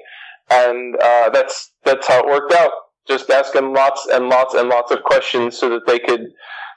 And 0.51 0.97
uh, 0.97 1.29
that's 1.31 1.73
that's 1.85 2.07
how 2.07 2.21
it 2.21 2.27
worked 2.27 2.55
out. 2.55 2.73
Just 3.07 3.31
asking 3.31 3.75
lots 3.75 4.07
and 4.11 4.29
lots 4.29 4.55
and 4.55 4.69
lots 4.69 4.91
of 4.91 5.03
questions 5.03 5.59
so 5.59 5.69
that 5.71 5.87
they 5.87 5.99
could 5.99 6.29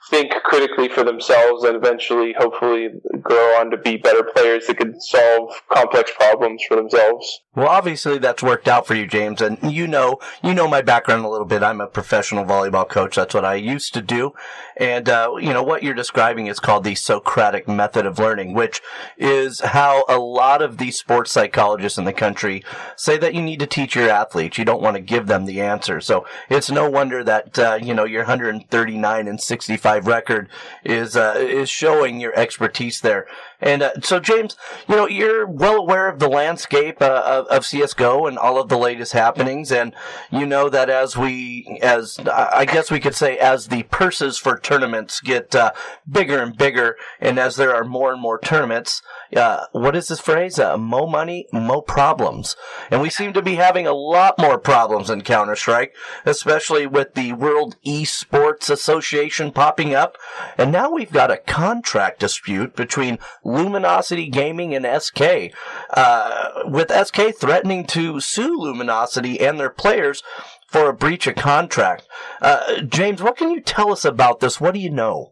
think 0.10 0.31
critically 0.43 0.89
for 0.89 1.03
themselves 1.03 1.63
and 1.63 1.75
eventually, 1.75 2.34
hopefully, 2.38 2.89
grow 3.22 3.60
on 3.60 3.70
to 3.72 3.77
be 3.77 3.98
better 3.98 4.24
players 4.24 4.65
that 4.67 4.77
can 4.77 5.00
solve 5.00 5.53
complex 5.72 6.12
problems 6.17 6.63
for 6.67 6.75
themselves. 6.75 7.41
Well, 7.53 7.67
obviously 7.67 8.17
that's 8.17 8.41
worked 8.41 8.67
out 8.67 8.88
for 8.88 8.96
you, 8.96 9.05
James, 9.05 9.41
and 9.41 9.60
you 9.62 9.86
know, 9.86 10.20
you 10.41 10.53
know 10.53 10.67
my 10.67 10.81
background 10.81 11.25
a 11.25 11.29
little 11.29 11.46
bit. 11.46 11.62
I'm 11.62 11.81
a 11.81 11.88
professional 11.88 12.46
volleyball 12.46 12.88
coach. 12.88 13.15
That's 13.15 13.34
what 13.34 13.46
I 13.46 13.55
used 13.55 13.93
to 13.93 14.01
do. 14.01 14.34
And, 14.77 15.08
uh, 15.08 15.34
you 15.39 15.53
know, 15.53 15.62
what 15.62 15.84
you're 15.84 15.93
describing 15.93 16.48
is 16.48 16.60
called 16.60 16.84
the 16.84 16.96
Socratic 16.96 17.67
method 17.67 18.05
of 18.05 18.17
learning, 18.20 18.53
which 18.53 18.81
is 19.17 19.60
how 19.60 20.05
a 20.08 20.17
lot 20.17 20.62
of 20.62 20.77
these 20.77 20.98
sports 20.98 21.31
psychologists 21.31 21.98
in 21.98 22.05
the 22.05 22.13
country 22.13 22.63
say 22.96 23.17
that 23.17 23.36
you 23.36 23.41
need 23.41 23.60
to 23.60 23.67
teach 23.67 23.96
your 23.96 24.10
athletes. 24.10 24.58
You 24.58 24.65
don't 24.65 24.81
want 24.81 24.96
to 24.96 25.01
give 25.01 25.27
them 25.27 25.46
the 25.46 25.62
answer. 25.62 26.01
So 26.01 26.25
it's 26.50 26.72
no 26.72 26.89
wonder 26.89 27.24
that, 27.24 27.60
uh, 27.60 27.79
you 27.81 27.93
know, 27.93 28.05
you're 28.05 28.22
139 28.22 29.27
and 29.27 29.41
65 29.41 29.90
five 29.91 30.07
record 30.07 30.48
is 30.83 31.17
uh, 31.17 31.36
is 31.38 31.69
showing 31.69 32.19
your 32.19 32.33
expertise 32.36 33.01
there. 33.01 33.27
And 33.62 33.83
uh, 33.83 34.01
so, 34.01 34.19
James, 34.19 34.57
you 34.89 34.95
know, 34.95 35.07
you're 35.07 35.45
well 35.45 35.75
aware 35.75 36.10
of 36.10 36.17
the 36.17 36.27
landscape 36.27 37.00
uh, 37.00 37.21
of, 37.24 37.45
of 37.48 37.65
CS:GO 37.65 38.25
and 38.25 38.38
all 38.38 38.60
of 38.60 38.69
the 38.69 38.77
latest 38.77 39.13
happenings, 39.13 39.71
and 39.71 39.93
you 40.31 40.48
know 40.48 40.67
that 40.69 40.89
as 40.89 41.15
we, 41.15 41.79
as 41.83 42.19
I 42.19 42.65
guess 42.65 42.89
we 42.89 43.00
could 43.00 43.13
say, 43.13 43.38
as 43.38 43.67
the 43.67 43.83
purses 43.83 44.39
for 44.39 44.57
tournaments 44.57 45.21
get 45.21 45.53
uh, 45.53 45.74
bigger 46.10 46.41
and 46.41 46.57
bigger, 46.57 46.98
and 47.19 47.38
as 47.38 47.55
there 47.55 47.75
are 47.75 47.83
more 47.83 48.12
and 48.12 48.21
more 48.21 48.39
tournaments, 48.39 49.03
uh, 49.36 49.65
what 49.74 49.95
is 49.95 50.07
this 50.07 50.19
phrase? 50.19 50.57
Uh, 50.57 50.77
mo 50.77 51.05
money, 51.05 51.45
mo 51.53 51.81
problems, 51.81 52.55
and 52.89 53.01
we 53.01 53.12
seem 53.12 53.31
to 53.33 53.43
be 53.43 53.55
having 53.55 53.86
a 53.86 53.93
lot 53.93 54.39
more 54.39 54.57
problems 54.57 55.10
in 55.12 55.21
Counter 55.21 55.55
Strike, 55.55 55.93
especially 56.25 56.88
with 56.88 57.13
the 57.13 57.33
World 57.33 57.75
Esports 57.86 58.71
Association 58.71 59.51
up, 59.90 60.18
and 60.58 60.72
now 60.72 60.92
we've 60.92 61.12
got 61.12 61.32
a 61.32 61.38
contract 61.38 62.20
dispute 62.20 62.76
between 62.76 63.18
Luminosity 63.44 64.30
Gaming 64.30 64.76
and 64.76 64.86
SK, 65.02 65.52
uh, 65.92 66.64
with 66.66 66.92
SK 66.92 67.36
threatening 67.40 67.86
to 67.88 68.20
sue 68.20 68.56
Luminosity 68.58 69.40
and 69.40 69.60
their 69.60 69.70
players 69.70 70.22
for 70.70 70.90
a 70.90 70.94
breach 70.94 71.28
of 71.28 71.36
contract. 71.36 72.08
Uh, 72.42 72.82
James, 72.82 73.22
what 73.22 73.38
can 73.38 73.52
you 73.52 73.62
tell 73.62 73.92
us 73.92 74.06
about 74.06 74.40
this? 74.40 74.62
What 74.62 74.74
do 74.74 74.80
you 74.80 74.92
know? 74.92 75.32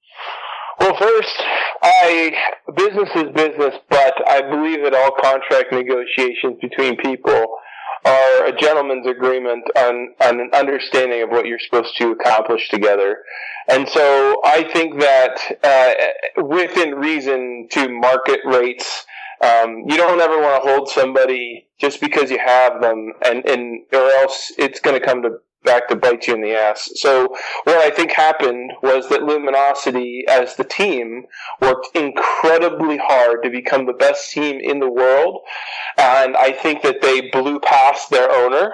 Well, 0.80 0.96
first, 0.98 1.44
I 1.82 2.34
business 2.76 3.10
is 3.16 3.36
business, 3.36 3.76
but 3.90 4.14
I 4.28 4.42
believe 4.42 4.84
that 4.84 4.94
all 4.94 5.12
contract 5.22 5.72
negotiations 5.72 6.58
between 6.62 6.98
people 6.98 7.46
are 8.06 8.46
a 8.46 8.56
gentleman's 8.56 9.08
agreement 9.08 9.66
on, 9.76 10.14
on 10.22 10.40
an 10.40 10.50
understanding 10.54 11.22
of 11.22 11.30
what 11.30 11.46
you're 11.46 11.60
supposed 11.60 11.98
to 11.98 12.12
accomplish 12.12 12.70
together. 12.70 13.18
And 13.68 13.88
so 13.88 14.42
I 14.46 14.64
think 14.64 15.00
that 15.00 15.38
uh, 15.64 16.42
within 16.42 16.96
reason 16.96 17.68
to 17.72 17.90
market 17.90 18.40
rates, 18.46 19.06
um, 19.42 19.84
you 19.88 19.96
don't 19.96 20.20
ever 20.20 20.40
want 20.40 20.64
to 20.64 20.70
hold 20.70 20.90
somebody 20.90 21.68
just 21.80 22.02
because 22.02 22.30
you 22.30 22.40
have 22.40 22.82
them, 22.82 23.14
and, 23.24 23.48
and 23.48 23.86
or 23.94 24.10
else 24.22 24.52
it's 24.58 24.82
going 24.82 25.00
to 25.00 25.06
come 25.06 25.22
to 25.22 25.38
back 25.64 25.88
to 25.90 25.96
bite 25.96 26.28
you 26.28 26.36
in 26.36 26.42
the 26.42 26.54
ass. 26.54 26.90
So 26.96 27.36
what 27.64 27.78
I 27.78 27.90
think 27.90 28.12
happened 28.12 28.72
was 28.82 29.10
that 29.10 29.24
Luminosity, 29.24 30.26
as 30.30 30.56
the 30.56 30.64
team, 30.64 31.26
worked 31.62 31.90
incredibly 31.96 32.98
hard 32.98 33.44
to 33.44 33.50
become 33.50 33.86
the 33.86 33.94
best 33.94 34.32
team 34.32 34.60
in 34.60 34.80
the 34.80 34.90
world, 34.90 35.42
and 35.98 36.38
I 36.38 36.52
think 36.52 36.82
that 36.84 37.02
they 37.02 37.30
blew 37.30 37.60
past 37.60 38.10
their 38.10 38.32
owner. 38.32 38.72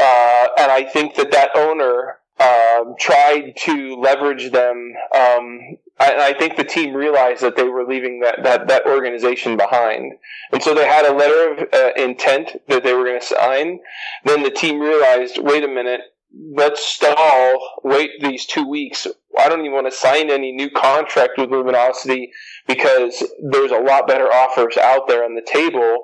Uh, 0.00 0.46
and 0.58 0.72
I 0.72 0.84
think 0.84 1.16
that 1.16 1.32
that 1.32 1.50
owner 1.54 2.16
um, 2.40 2.94
tried 2.98 3.54
to 3.58 3.96
leverage 3.96 4.50
them. 4.50 4.94
Um, 5.14 5.76
I, 6.00 6.30
I, 6.30 6.34
think 6.38 6.56
the 6.56 6.64
team 6.64 6.94
realized 6.94 7.42
that 7.42 7.56
they 7.56 7.64
were 7.64 7.84
leaving 7.84 8.20
that, 8.20 8.42
that, 8.42 8.68
that 8.68 8.86
organization 8.86 9.56
behind. 9.56 10.14
And 10.50 10.62
so 10.62 10.74
they 10.74 10.86
had 10.86 11.04
a 11.04 11.14
letter 11.14 11.52
of 11.52 11.68
uh, 11.72 11.92
intent 11.96 12.56
that 12.68 12.82
they 12.82 12.94
were 12.94 13.04
going 13.04 13.20
to 13.20 13.26
sign. 13.26 13.80
Then 14.24 14.42
the 14.42 14.50
team 14.50 14.80
realized, 14.80 15.38
wait 15.38 15.62
a 15.62 15.68
minute, 15.68 16.00
let's 16.34 16.84
stall, 16.84 17.80
wait 17.82 18.10
these 18.20 18.46
two 18.46 18.66
weeks. 18.66 19.06
I 19.38 19.48
don't 19.48 19.60
even 19.60 19.72
want 19.72 19.90
to 19.90 19.96
sign 19.96 20.30
any 20.30 20.52
new 20.52 20.70
contract 20.70 21.32
with 21.38 21.50
Luminosity 21.50 22.32
because 22.66 23.24
there's 23.50 23.70
a 23.70 23.80
lot 23.80 24.06
better 24.06 24.32
offers 24.32 24.76
out 24.76 25.08
there 25.08 25.24
on 25.24 25.34
the 25.34 25.42
table, 25.42 25.98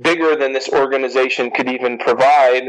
bigger 0.00 0.36
than 0.36 0.52
this 0.52 0.68
organization 0.68 1.50
could 1.50 1.68
even 1.68 1.98
provide. 1.98 2.64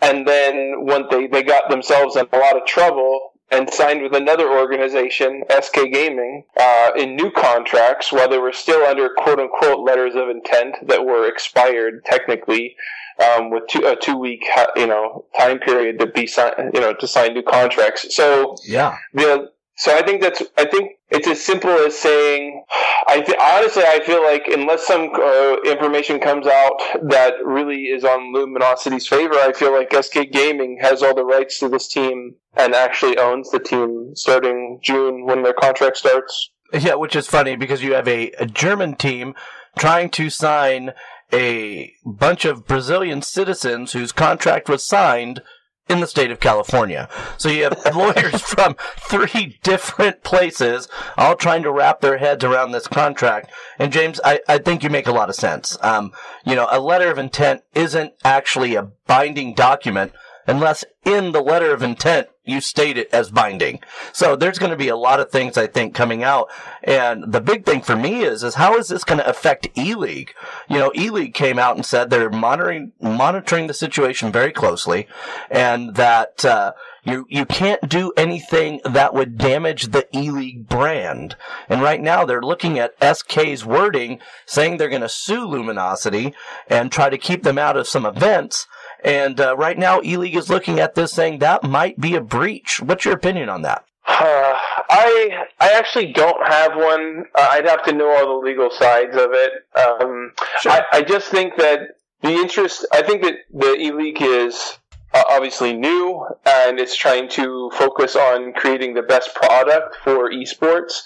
And 0.00 0.26
then 0.26 0.84
when 0.84 1.06
they, 1.10 1.26
they 1.26 1.42
got 1.42 1.70
themselves 1.70 2.16
in 2.16 2.26
a 2.32 2.38
lot 2.38 2.56
of 2.56 2.66
trouble 2.66 3.32
and 3.50 3.72
signed 3.72 4.02
with 4.02 4.14
another 4.14 4.50
organization, 4.50 5.44
SK 5.48 5.84
Gaming, 5.92 6.44
uh, 6.58 6.90
in 6.96 7.16
new 7.16 7.30
contracts 7.30 8.12
while 8.12 8.28
they 8.28 8.38
were 8.38 8.52
still 8.52 8.84
under 8.84 9.08
quote 9.16 9.38
unquote 9.38 9.86
letters 9.86 10.14
of 10.14 10.28
intent 10.28 10.76
that 10.86 11.04
were 11.04 11.28
expired 11.28 12.04
technically 12.04 12.76
um, 13.24 13.50
with 13.50 13.64
two, 13.68 13.86
a 13.86 13.96
two 13.96 14.18
week 14.18 14.44
you 14.76 14.86
know 14.86 15.26
time 15.38 15.58
period 15.58 15.98
to 16.00 16.06
be 16.06 16.26
sign, 16.26 16.52
you 16.74 16.80
know 16.80 16.94
to 16.94 17.06
sign 17.06 17.34
new 17.34 17.42
contracts. 17.42 18.14
So 18.14 18.56
yeah, 18.66 18.96
the 19.12 19.50
so 19.78 19.94
I 19.94 20.02
think 20.02 20.22
that's 20.22 20.42
I 20.56 20.64
think 20.64 20.92
it's 21.10 21.28
as 21.28 21.44
simple 21.44 21.70
as 21.70 21.96
saying 21.96 22.64
I 23.06 23.20
th- 23.20 23.38
honestly 23.40 23.84
I 23.84 24.00
feel 24.04 24.22
like 24.22 24.46
unless 24.46 24.86
some 24.86 25.10
uh, 25.14 25.56
information 25.64 26.18
comes 26.18 26.46
out 26.46 26.80
that 27.10 27.34
really 27.44 27.84
is 27.84 28.02
on 28.02 28.34
Luminosity's 28.34 29.06
favor, 29.06 29.34
I 29.34 29.52
feel 29.52 29.72
like 29.72 29.92
SK 29.92 30.32
Gaming 30.32 30.78
has 30.80 31.02
all 31.02 31.14
the 31.14 31.24
rights 31.24 31.58
to 31.60 31.68
this 31.68 31.88
team 31.88 32.34
and 32.56 32.74
actually 32.74 33.18
owns 33.18 33.50
the 33.50 33.58
team 33.58 34.12
starting 34.14 34.80
June 34.82 35.26
when 35.26 35.42
their 35.42 35.52
contract 35.52 35.98
starts. 35.98 36.50
Yeah, 36.72 36.94
which 36.94 37.14
is 37.14 37.28
funny 37.28 37.54
because 37.54 37.82
you 37.82 37.94
have 37.94 38.08
a, 38.08 38.32
a 38.32 38.46
German 38.46 38.96
team 38.96 39.34
trying 39.78 40.08
to 40.10 40.30
sign 40.30 40.92
a 41.32 41.92
bunch 42.04 42.44
of 42.44 42.66
Brazilian 42.66 43.22
citizens 43.22 43.92
whose 43.92 44.12
contract 44.12 44.68
was 44.68 44.86
signed 44.86 45.42
in 45.88 46.00
the 46.00 46.06
state 46.06 46.30
of 46.30 46.40
California. 46.40 47.08
So 47.36 47.48
you 47.48 47.64
have 47.64 47.78
lawyers 47.96 48.42
from 48.42 48.76
three 48.98 49.58
different 49.62 50.22
places 50.22 50.88
all 51.16 51.36
trying 51.36 51.62
to 51.62 51.70
wrap 51.70 52.00
their 52.00 52.18
heads 52.18 52.44
around 52.44 52.72
this 52.72 52.88
contract. 52.88 53.50
And 53.78 53.92
James, 53.92 54.20
I, 54.24 54.40
I 54.48 54.58
think 54.58 54.82
you 54.82 54.90
make 54.90 55.06
a 55.06 55.12
lot 55.12 55.28
of 55.28 55.36
sense. 55.36 55.78
Um, 55.82 56.12
you 56.44 56.56
know, 56.56 56.66
a 56.70 56.80
letter 56.80 57.10
of 57.10 57.18
intent 57.18 57.62
isn't 57.74 58.14
actually 58.24 58.74
a 58.74 58.90
binding 59.06 59.54
document 59.54 60.12
unless 60.46 60.84
in 61.04 61.32
the 61.32 61.40
letter 61.40 61.72
of 61.72 61.82
intent 61.82 62.28
you 62.46 62.60
state 62.60 62.96
it 62.96 63.08
as 63.12 63.30
binding. 63.30 63.80
So 64.12 64.36
there's 64.36 64.58
going 64.58 64.70
to 64.70 64.76
be 64.76 64.88
a 64.88 64.96
lot 64.96 65.18
of 65.20 65.30
things 65.30 65.58
I 65.58 65.66
think 65.66 65.94
coming 65.94 66.22
out. 66.22 66.48
And 66.82 67.32
the 67.32 67.40
big 67.40 67.66
thing 67.66 67.82
for 67.82 67.96
me 67.96 68.22
is, 68.22 68.44
is 68.44 68.54
how 68.54 68.76
is 68.76 68.88
this 68.88 69.04
going 69.04 69.18
to 69.18 69.28
affect 69.28 69.68
E-League? 69.76 70.32
You 70.68 70.78
know, 70.78 70.92
E-League 70.94 71.34
came 71.34 71.58
out 71.58 71.76
and 71.76 71.84
said 71.84 72.08
they're 72.08 72.30
monitoring, 72.30 72.92
monitoring 73.00 73.66
the 73.66 73.74
situation 73.74 74.30
very 74.30 74.52
closely 74.52 75.08
and 75.50 75.96
that, 75.96 76.44
uh, 76.44 76.72
you, 77.02 77.24
you 77.28 77.46
can't 77.46 77.88
do 77.88 78.12
anything 78.16 78.80
that 78.84 79.14
would 79.14 79.38
damage 79.38 79.88
the 79.88 80.08
E-League 80.16 80.68
brand. 80.68 81.36
And 81.68 81.80
right 81.80 82.00
now 82.00 82.24
they're 82.24 82.42
looking 82.42 82.80
at 82.80 82.94
SK's 83.00 83.64
wording 83.64 84.18
saying 84.44 84.76
they're 84.76 84.88
going 84.88 85.02
to 85.02 85.08
sue 85.08 85.46
Luminosity 85.46 86.34
and 86.68 86.90
try 86.90 87.08
to 87.08 87.18
keep 87.18 87.44
them 87.44 87.58
out 87.58 87.76
of 87.76 87.86
some 87.86 88.06
events 88.06 88.66
and 89.04 89.40
uh, 89.40 89.56
right 89.56 89.78
now, 89.78 90.00
E 90.02 90.16
League 90.16 90.36
is 90.36 90.50
looking 90.50 90.80
at 90.80 90.94
this 90.94 91.12
saying 91.12 91.38
that 91.38 91.64
might 91.64 92.00
be 92.00 92.14
a 92.14 92.20
breach. 92.20 92.80
What's 92.80 93.04
your 93.04 93.14
opinion 93.14 93.48
on 93.48 93.62
that? 93.62 93.84
Uh, 94.06 94.56
I 94.88 95.46
I 95.58 95.72
actually 95.72 96.12
don't 96.12 96.46
have 96.46 96.76
one. 96.76 97.24
Uh, 97.34 97.48
I'd 97.50 97.66
have 97.66 97.82
to 97.84 97.92
know 97.92 98.08
all 98.08 98.40
the 98.40 98.46
legal 98.46 98.70
sides 98.70 99.16
of 99.16 99.30
it. 99.32 99.52
Um, 99.76 100.32
sure. 100.60 100.72
I, 100.72 100.82
I 100.92 101.02
just 101.02 101.28
think 101.28 101.56
that 101.56 101.98
the 102.22 102.30
interest. 102.30 102.86
I 102.92 103.02
think 103.02 103.22
that 103.22 103.34
the 103.52 103.74
E 103.74 103.92
League 103.92 104.22
is 104.22 104.78
uh, 105.16 105.22
obviously 105.30 105.72
new 105.72 106.26
and 106.44 106.78
it's 106.78 106.96
trying 106.96 107.28
to 107.30 107.70
focus 107.74 108.16
on 108.16 108.52
creating 108.52 108.94
the 108.94 109.02
best 109.02 109.34
product 109.34 109.96
for 110.04 110.30
esports 110.30 111.00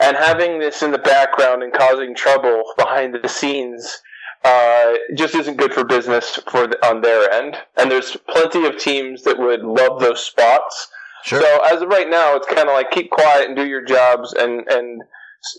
and 0.00 0.16
having 0.16 0.58
this 0.58 0.82
in 0.82 0.90
the 0.90 0.98
background 0.98 1.62
and 1.62 1.72
causing 1.72 2.14
trouble 2.14 2.62
behind 2.76 3.14
the 3.14 3.28
scenes 3.28 4.02
uh, 4.44 4.94
just 5.14 5.34
isn't 5.34 5.56
good 5.56 5.72
for 5.72 5.84
business 5.84 6.38
for 6.50 6.66
the, 6.66 6.86
on 6.86 7.00
their 7.00 7.30
end. 7.30 7.56
And 7.76 7.90
there's 7.90 8.16
plenty 8.28 8.66
of 8.66 8.78
teams 8.78 9.22
that 9.22 9.38
would 9.38 9.62
love 9.62 10.00
those 10.00 10.24
spots. 10.24 10.88
Sure. 11.24 11.40
So 11.40 11.60
as 11.64 11.80
of 11.80 11.88
right 11.88 12.08
now, 12.08 12.36
it's 12.36 12.46
kind 12.46 12.68
of 12.68 12.74
like 12.74 12.90
keep 12.90 13.10
quiet 13.10 13.48
and 13.48 13.56
do 13.56 13.66
your 13.66 13.84
jobs. 13.84 14.34
And 14.34 14.68
and 14.68 15.02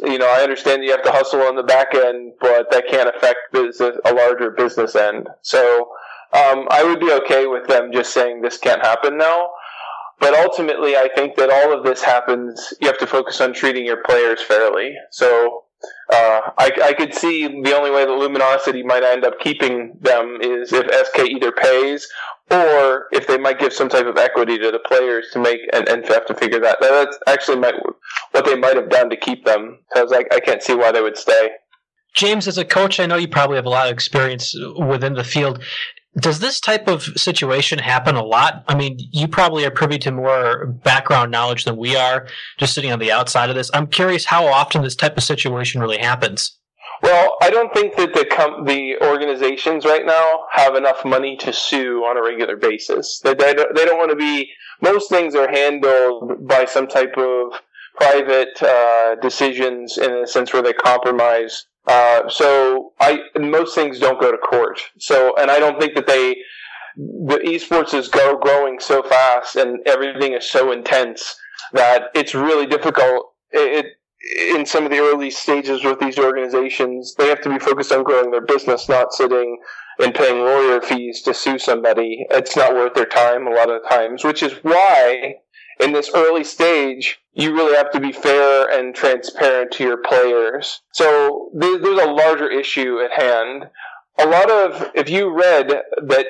you 0.03 0.19
know, 0.19 0.27
I 0.27 0.41
understand 0.41 0.83
you 0.83 0.91
have 0.91 1.03
to 1.03 1.11
hustle 1.11 1.41
on 1.41 1.55
the 1.55 1.63
back 1.63 1.93
end, 1.95 2.33
but 2.39 2.71
that 2.71 2.87
can't 2.87 3.09
affect 3.09 3.51
business, 3.51 3.97
a 4.05 4.13
larger 4.13 4.51
business 4.51 4.95
end. 4.95 5.27
So 5.41 5.89
um, 6.33 6.67
I 6.69 6.83
would 6.83 6.99
be 6.99 7.11
okay 7.23 7.47
with 7.47 7.67
them 7.67 7.91
just 7.91 8.13
saying 8.13 8.41
this 8.41 8.57
can't 8.57 8.81
happen 8.81 9.17
now. 9.17 9.49
But 10.19 10.33
ultimately, 10.33 10.95
I 10.95 11.09
think 11.13 11.35
that 11.35 11.49
all 11.49 11.77
of 11.77 11.83
this 11.83 12.01
happens. 12.01 12.73
You 12.79 12.87
have 12.87 12.97
to 12.99 13.07
focus 13.07 13.41
on 13.41 13.53
treating 13.53 13.85
your 13.85 14.01
players 14.03 14.41
fairly. 14.41 14.95
So 15.11 15.64
uh, 16.11 16.41
I, 16.57 16.71
I, 16.83 16.93
could 16.93 17.13
see 17.13 17.47
the 17.47 17.75
only 17.75 17.89
way 17.89 18.05
that 18.05 18.11
Luminosity 18.11 18.83
might 18.83 19.03
end 19.03 19.25
up 19.25 19.39
keeping 19.39 19.97
them 20.01 20.37
is 20.41 20.71
if 20.71 20.85
SK 21.07 21.19
either 21.19 21.51
pays 21.51 22.07
or 22.51 23.07
if 23.11 23.25
they 23.27 23.37
might 23.37 23.59
give 23.59 23.73
some 23.73 23.89
type 23.89 24.05
of 24.05 24.17
equity 24.17 24.57
to 24.59 24.71
the 24.71 24.79
players 24.79 25.27
to 25.33 25.39
make 25.39 25.61
and, 25.73 25.89
and 25.89 26.05
have 26.07 26.25
to 26.27 26.35
figure 26.35 26.59
that. 26.59 26.77
That's 26.79 27.17
actually 27.27 27.57
might, 27.57 27.75
what 28.31 28.45
they 28.45 28.55
might 28.55 28.75
have 28.75 28.89
done 28.89 29.09
to 29.09 29.17
keep 29.17 29.45
them 29.45 29.79
because 29.93 30.11
I, 30.11 30.25
I 30.31 30.39
can't 30.39 30.61
see 30.61 30.75
why 30.75 30.91
they 30.91 31.01
would 31.01 31.17
stay. 31.17 31.49
James, 32.13 32.47
as 32.47 32.57
a 32.57 32.65
coach, 32.65 32.99
I 32.99 33.07
know 33.07 33.17
you 33.17 33.27
probably 33.27 33.57
have 33.57 33.65
a 33.65 33.69
lot 33.69 33.87
of 33.87 33.93
experience 33.93 34.55
within 34.77 35.13
the 35.13 35.23
field. 35.23 35.61
Does 36.17 36.39
this 36.39 36.59
type 36.61 36.87
of 36.87 37.03
situation 37.03 37.77
happen 37.77 38.15
a 38.15 38.23
lot? 38.23 38.63
I 38.67 38.75
mean, 38.75 38.97
you 39.11 39.27
probably 39.27 39.65
are 39.65 39.71
privy 39.71 39.97
to 39.99 40.11
more 40.11 40.65
background 40.65 41.29
knowledge 41.29 41.65
than 41.65 41.75
we 41.75 41.95
are, 41.95 42.27
just 42.57 42.73
sitting 42.73 42.91
on 42.91 42.99
the 42.99 43.11
outside 43.11 43.49
of 43.49 43.55
this. 43.55 43.69
I'm 43.73 43.87
curious 43.87 44.25
how 44.25 44.47
often 44.47 44.81
this 44.81 44.95
type 44.95 45.17
of 45.17 45.23
situation 45.23 45.81
really 45.81 45.97
happens. 45.97 46.57
Well, 47.01 47.35
I 47.41 47.49
don't 47.49 47.73
think 47.73 47.97
that 47.97 48.13
the 48.13 48.25
com- 48.25 48.65
the 48.65 48.97
organizations 49.01 49.85
right 49.85 50.05
now 50.05 50.45
have 50.53 50.75
enough 50.75 51.03
money 51.03 51.35
to 51.37 51.51
sue 51.51 51.99
on 51.99 52.17
a 52.17 52.23
regular 52.23 52.55
basis. 52.55 53.19
They, 53.19 53.33
they, 53.33 53.53
don't, 53.53 53.75
they 53.75 53.85
don't 53.85 53.97
want 53.97 54.11
to 54.11 54.15
be. 54.15 54.49
Most 54.81 55.09
things 55.09 55.35
are 55.35 55.49
handled 55.49 56.47
by 56.47 56.65
some 56.65 56.87
type 56.87 57.17
of 57.17 57.59
private 57.95 58.61
uh, 58.61 59.15
decisions 59.21 59.97
in 59.97 60.11
a 60.11 60.27
sense 60.27 60.53
where 60.53 60.61
they 60.61 60.73
compromise. 60.73 61.65
Uh, 61.87 62.27
so 62.29 62.93
I 62.99 63.19
most 63.39 63.75
things 63.75 63.99
don't 63.99 64.19
go 64.19 64.31
to 64.31 64.37
court. 64.37 64.79
So 64.97 65.35
and 65.37 65.51
I 65.51 65.59
don't 65.59 65.79
think 65.79 65.95
that 65.95 66.07
they 66.07 66.37
the 66.97 67.39
esports 67.45 67.93
is 67.93 68.07
go 68.07 68.37
growing 68.37 68.79
so 68.79 69.03
fast 69.03 69.55
and 69.55 69.79
everything 69.85 70.33
is 70.33 70.49
so 70.49 70.71
intense 70.71 71.35
that 71.73 72.03
it's 72.13 72.33
really 72.33 72.65
difficult. 72.65 73.33
It, 73.51 73.85
in 74.49 74.65
some 74.65 74.85
of 74.85 74.91
the 74.91 74.99
early 74.99 75.29
stages 75.29 75.83
with 75.83 75.99
these 75.99 76.17
organizations, 76.17 77.13
they 77.15 77.27
have 77.27 77.41
to 77.41 77.49
be 77.49 77.59
focused 77.59 77.91
on 77.91 78.03
growing 78.03 78.31
their 78.31 78.41
business, 78.41 78.89
not 78.89 79.13
sitting 79.13 79.59
and 79.99 80.15
paying 80.15 80.39
lawyer 80.39 80.81
fees 80.81 81.21
to 81.23 81.33
sue 81.33 81.59
somebody. 81.59 82.25
It's 82.31 82.55
not 82.55 82.73
worth 82.73 82.95
their 82.95 83.05
time 83.05 83.45
a 83.45 83.51
lot 83.51 83.69
of 83.69 83.87
times, 83.87 84.23
which 84.23 84.41
is 84.41 84.53
why 84.63 85.35
in 85.79 85.93
this 85.93 86.09
early 86.13 86.43
stage, 86.43 87.19
you 87.33 87.53
really 87.53 87.75
have 87.75 87.91
to 87.91 87.99
be 87.99 88.11
fair 88.11 88.69
and 88.69 88.95
transparent 88.95 89.71
to 89.73 89.83
your 89.83 89.97
players. 89.97 90.81
So 90.93 91.49
there's 91.53 91.81
a 91.81 92.11
larger 92.11 92.49
issue 92.49 92.99
at 92.99 93.21
hand 93.21 93.69
a 94.17 94.25
lot 94.25 94.49
of 94.49 94.91
if 94.95 95.09
you 95.09 95.29
read 95.29 95.67
that 95.67 96.25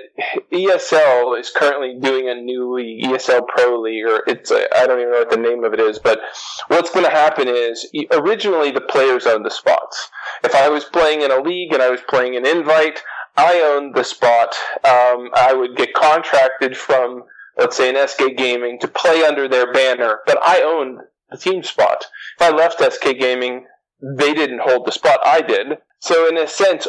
ESL 0.52 1.40
is 1.40 1.52
currently 1.56 2.00
doing 2.00 2.28
a 2.28 2.34
new 2.34 2.74
league, 2.74 3.04
ESL 3.04 3.48
Pro 3.48 3.80
League, 3.80 4.06
or 4.06 4.24
it's 4.25 4.52
I 4.52 4.88
don't 4.88 5.00
even 5.00 5.12
know 5.12 5.20
what 5.20 5.30
the 5.30 5.38
name 5.38 5.64
of 5.64 5.74
it 5.74 5.80
is, 5.80 6.00
but 6.00 6.20
what's 6.68 6.90
going 6.90 7.06
to 7.06 7.12
happen 7.12 7.48
is 7.48 7.88
originally 8.12 8.72
the 8.72 8.82
players 8.82 9.28
own 9.28 9.44
the 9.44 9.52
spots. 9.52 10.10
If 10.44 10.56
I 10.56 10.68
was 10.68 10.86
playing 10.86 11.22
in 11.22 11.32
a 11.32 11.42
league 11.42 11.74
and 11.74 11.82
I 11.82 11.90
was 11.90 12.02
playing 12.10 12.36
an 12.36 12.48
invite, 12.48 13.04
I 13.38 13.62
owned 13.62 13.94
the 13.94 14.04
spot. 14.04 14.56
Um, 14.84 15.30
I 15.36 15.54
would 15.54 15.75
get 15.75 15.94
contracted 15.94 16.75
from 16.75 17.24
let's 17.58 17.78
say 17.78 17.90
an 17.90 18.08
SK 18.08 18.36
Gaming 18.38 18.80
to 18.80 18.88
play 18.88 19.24
under 19.24 19.48
their 19.48 19.72
banner, 19.72 20.20
but 20.26 20.40
I 20.44 20.62
owned 20.62 21.00
the 21.30 21.38
team 21.38 21.64
spot. 21.64 22.06
If 22.40 22.42
I 22.42 22.56
left 22.56 22.82
SK 22.82 23.18
Gaming, 23.20 23.68
they 24.02 24.34
didn't 24.34 24.62
hold 24.62 24.86
the 24.86 24.92
spot. 24.92 25.20
I 25.26 25.42
did. 25.42 25.78
So 26.00 26.28
in 26.28 26.38
a 26.38 26.48
sense, 26.48 26.88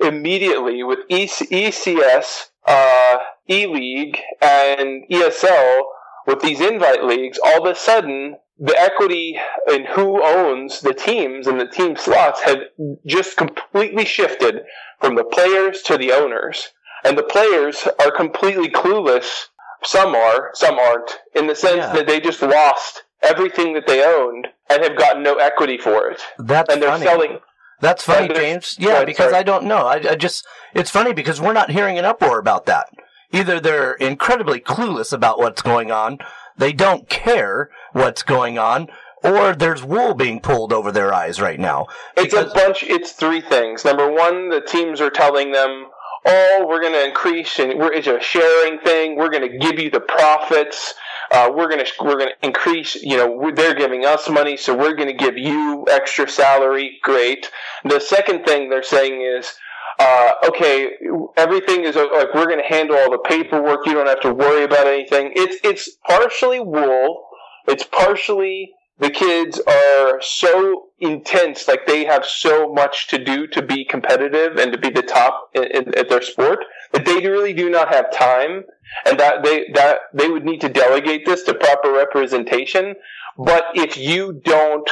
immediately 0.00 0.82
with 0.82 1.00
ECS, 1.10 2.50
uh, 2.66 3.18
E 3.50 3.66
League, 3.66 4.18
and 4.40 5.04
ESL 5.10 5.82
with 6.26 6.40
these 6.40 6.60
invite 6.60 7.04
leagues. 7.04 7.38
All 7.44 7.66
of 7.66 7.72
a 7.72 7.78
sudden, 7.78 8.36
the 8.58 8.78
equity 8.78 9.38
in 9.72 9.86
who 9.86 10.22
owns 10.22 10.80
the 10.80 10.94
teams 10.94 11.46
and 11.46 11.60
the 11.60 11.66
team 11.66 11.96
slots 11.96 12.42
have 12.42 12.58
just 13.06 13.36
completely 13.36 14.04
shifted 14.04 14.62
from 15.00 15.16
the 15.16 15.24
players 15.24 15.82
to 15.82 15.98
the 15.98 16.12
owners. 16.12 16.68
And 17.04 17.18
the 17.18 17.24
players 17.24 17.88
are 17.98 18.12
completely 18.12 18.68
clueless. 18.68 19.46
Some 19.84 20.14
are, 20.14 20.50
some 20.54 20.78
aren't, 20.78 21.10
in 21.34 21.46
the 21.46 21.54
sense 21.54 21.78
yeah. 21.78 21.92
that 21.92 22.06
they 22.06 22.20
just 22.20 22.42
lost 22.42 23.04
everything 23.22 23.74
that 23.74 23.86
they 23.86 24.04
owned 24.04 24.48
and 24.70 24.82
have 24.82 24.96
gotten 24.96 25.22
no 25.22 25.36
equity 25.36 25.78
for 25.78 26.10
it. 26.10 26.20
That's 26.38 26.72
and 26.72 26.82
they're 26.82 26.90
funny. 26.90 27.04
selling 27.04 27.38
that's 27.82 28.04
funny, 28.04 28.32
James. 28.32 28.76
Yeah, 28.78 29.04
because 29.04 29.30
sorry. 29.30 29.34
I 29.34 29.42
don't 29.42 29.64
know. 29.64 29.88
I, 29.88 29.94
I, 29.94 30.14
just, 30.14 30.46
it's 30.72 30.88
funny 30.88 31.12
because 31.12 31.40
we're 31.40 31.52
not 31.52 31.72
hearing 31.72 31.98
an 31.98 32.04
uproar 32.04 32.38
about 32.38 32.64
that. 32.66 32.86
Either 33.32 33.58
they're 33.58 33.94
incredibly 33.94 34.60
clueless 34.60 35.12
about 35.12 35.38
what's 35.38 35.62
going 35.62 35.90
on, 35.90 36.18
they 36.56 36.72
don't 36.72 37.08
care 37.08 37.70
what's 37.92 38.22
going 38.22 38.56
on, 38.56 38.86
or 39.24 39.54
there's 39.54 39.82
wool 39.82 40.14
being 40.14 40.38
pulled 40.38 40.72
over 40.72 40.92
their 40.92 41.12
eyes 41.12 41.40
right 41.40 41.58
now. 41.58 41.88
It's 42.16 42.34
a 42.34 42.44
bunch, 42.54 42.84
it's 42.84 43.12
three 43.12 43.40
things. 43.40 43.84
Number 43.84 44.12
one, 44.12 44.48
the 44.48 44.60
teams 44.60 45.00
are 45.00 45.10
telling 45.10 45.50
them, 45.50 45.86
oh, 46.24 46.66
we're 46.68 46.80
going 46.80 46.92
to 46.92 47.04
increase, 47.04 47.58
and 47.58 47.78
we're, 47.78 47.92
it's 47.92 48.06
a 48.06 48.20
sharing 48.20 48.78
thing. 48.80 49.16
We're 49.16 49.30
going 49.30 49.50
to 49.50 49.58
give 49.58 49.78
you 49.78 49.90
the 49.90 50.00
profits 50.00 50.94
uh, 51.32 51.50
we're 51.54 51.68
gonna 51.68 51.84
we're 52.00 52.18
gonna 52.18 52.32
increase. 52.42 52.94
You 52.94 53.16
know, 53.16 53.50
they're 53.54 53.74
giving 53.74 54.04
us 54.04 54.28
money, 54.28 54.56
so 54.58 54.76
we're 54.76 54.94
gonna 54.94 55.14
give 55.14 55.38
you 55.38 55.86
extra 55.90 56.28
salary. 56.28 56.98
Great. 57.02 57.50
The 57.84 58.00
second 58.00 58.44
thing 58.44 58.70
they're 58.70 58.82
saying 58.82 59.22
is. 59.38 59.52
Uh, 59.98 60.32
okay, 60.48 60.90
everything 61.36 61.84
is 61.84 61.94
like 61.94 62.34
we're 62.34 62.46
going 62.46 62.58
to 62.58 62.66
handle 62.66 62.96
all 62.96 63.10
the 63.10 63.18
paperwork. 63.18 63.86
You 63.86 63.92
don't 63.92 64.08
have 64.08 64.20
to 64.22 64.32
worry 64.32 64.64
about 64.64 64.86
anything. 64.86 65.32
It's 65.36 65.58
it's 65.62 65.96
partially 66.08 66.58
wool. 66.60 67.26
It's 67.68 67.84
partially 67.84 68.72
the 68.98 69.10
kids 69.10 69.60
are 69.60 70.20
so 70.22 70.88
intense, 71.02 71.66
like 71.66 71.86
they 71.86 72.04
have 72.04 72.24
so 72.24 72.72
much 72.72 73.08
to 73.08 73.22
do 73.22 73.46
to 73.48 73.60
be 73.60 73.84
competitive 73.84 74.56
and 74.56 74.72
to 74.72 74.78
be 74.78 74.88
the 74.88 75.02
top 75.02 75.50
in, 75.52 75.64
in, 75.64 75.98
at 75.98 76.08
their 76.08 76.22
sport 76.22 76.60
that 76.92 77.04
they 77.04 77.16
really 77.26 77.52
do 77.52 77.68
not 77.68 77.92
have 77.92 78.12
time 78.12 78.64
and 79.04 79.18
that 79.18 79.42
they 79.42 79.66
that 79.74 79.98
they 80.14 80.28
would 80.28 80.44
need 80.44 80.60
to 80.60 80.68
delegate 80.68 81.26
this 81.26 81.42
to 81.42 81.54
proper 81.54 81.92
representation. 81.92 82.94
But 83.36 83.64
if 83.74 83.96
you 83.96 84.40
don't 84.44 84.88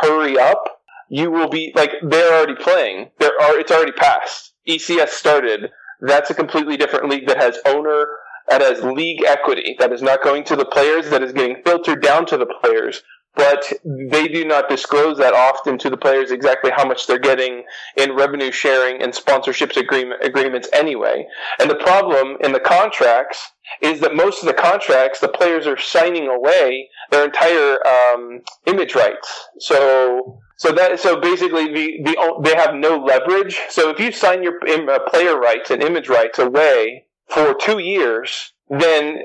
hurry 0.00 0.38
up, 0.38 0.80
you 1.08 1.30
will 1.30 1.48
be 1.48 1.72
like 1.74 1.92
they're 2.02 2.34
already 2.34 2.54
playing. 2.54 3.10
There 3.18 3.32
are 3.42 3.58
it's 3.58 3.72
already 3.72 3.92
passed. 3.92 4.52
ECS 4.68 5.08
started. 5.08 5.70
That's 6.00 6.30
a 6.30 6.34
completely 6.34 6.76
different 6.76 7.08
league 7.08 7.26
that 7.26 7.38
has 7.38 7.58
owner 7.66 8.06
that 8.48 8.60
has 8.60 8.82
league 8.82 9.24
equity 9.24 9.76
that 9.78 9.92
is 9.92 10.02
not 10.02 10.22
going 10.22 10.44
to 10.44 10.56
the 10.56 10.64
players 10.64 11.10
that 11.10 11.22
is 11.22 11.32
getting 11.32 11.62
filtered 11.64 12.02
down 12.02 12.24
to 12.26 12.36
the 12.36 12.46
players 12.46 13.02
but 13.38 13.72
they 13.84 14.26
do 14.26 14.44
not 14.44 14.68
disclose 14.68 15.16
that 15.18 15.32
often 15.32 15.78
to 15.78 15.88
the 15.88 15.96
players 15.96 16.32
exactly 16.32 16.72
how 16.72 16.84
much 16.84 17.06
they're 17.06 17.20
getting 17.20 17.62
in 17.96 18.16
revenue 18.16 18.50
sharing 18.50 19.00
and 19.00 19.12
sponsorships 19.12 19.76
agreement, 19.76 20.24
agreements 20.24 20.68
anyway. 20.72 21.24
And 21.60 21.70
the 21.70 21.76
problem 21.76 22.36
in 22.40 22.50
the 22.52 22.58
contracts 22.58 23.52
is 23.80 24.00
that 24.00 24.16
most 24.16 24.42
of 24.42 24.48
the 24.48 24.54
contracts, 24.54 25.20
the 25.20 25.28
players 25.28 25.68
are 25.68 25.78
signing 25.78 26.26
away 26.26 26.90
their 27.12 27.24
entire 27.24 27.78
um, 27.86 28.40
image 28.66 28.96
rights. 28.96 29.48
So, 29.60 30.40
so 30.56 30.72
that 30.72 30.98
so 30.98 31.20
basically, 31.20 31.72
the, 31.72 32.02
the 32.02 32.40
they 32.42 32.56
have 32.56 32.74
no 32.74 32.98
leverage. 32.98 33.56
So 33.68 33.90
if 33.90 34.00
you 34.00 34.10
sign 34.10 34.42
your 34.42 34.58
uh, 34.66 34.98
player 35.08 35.38
rights 35.38 35.70
and 35.70 35.80
image 35.80 36.08
rights 36.08 36.40
away 36.40 37.04
for 37.28 37.54
two 37.54 37.78
years, 37.78 38.52
then 38.68 39.20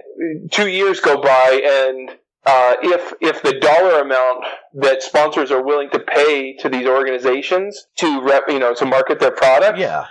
two 0.51 0.67
years 0.67 0.99
go 0.99 1.19
by 1.19 1.61
and 1.65 2.19
uh, 2.45 2.75
if 2.81 3.13
if 3.21 3.41
the 3.41 3.59
dollar 3.59 4.01
amount 4.01 4.45
that 4.73 5.01
sponsors 5.01 5.51
are 5.51 5.63
willing 5.63 5.89
to 5.91 5.99
pay 5.99 6.55
to 6.57 6.69
these 6.69 6.87
organizations 6.87 7.87
to 7.97 8.21
rep, 8.21 8.43
you 8.47 8.59
know 8.59 8.73
to 8.73 8.85
market 8.85 9.19
their 9.19 9.31
product 9.31 9.77
yeah. 9.77 10.05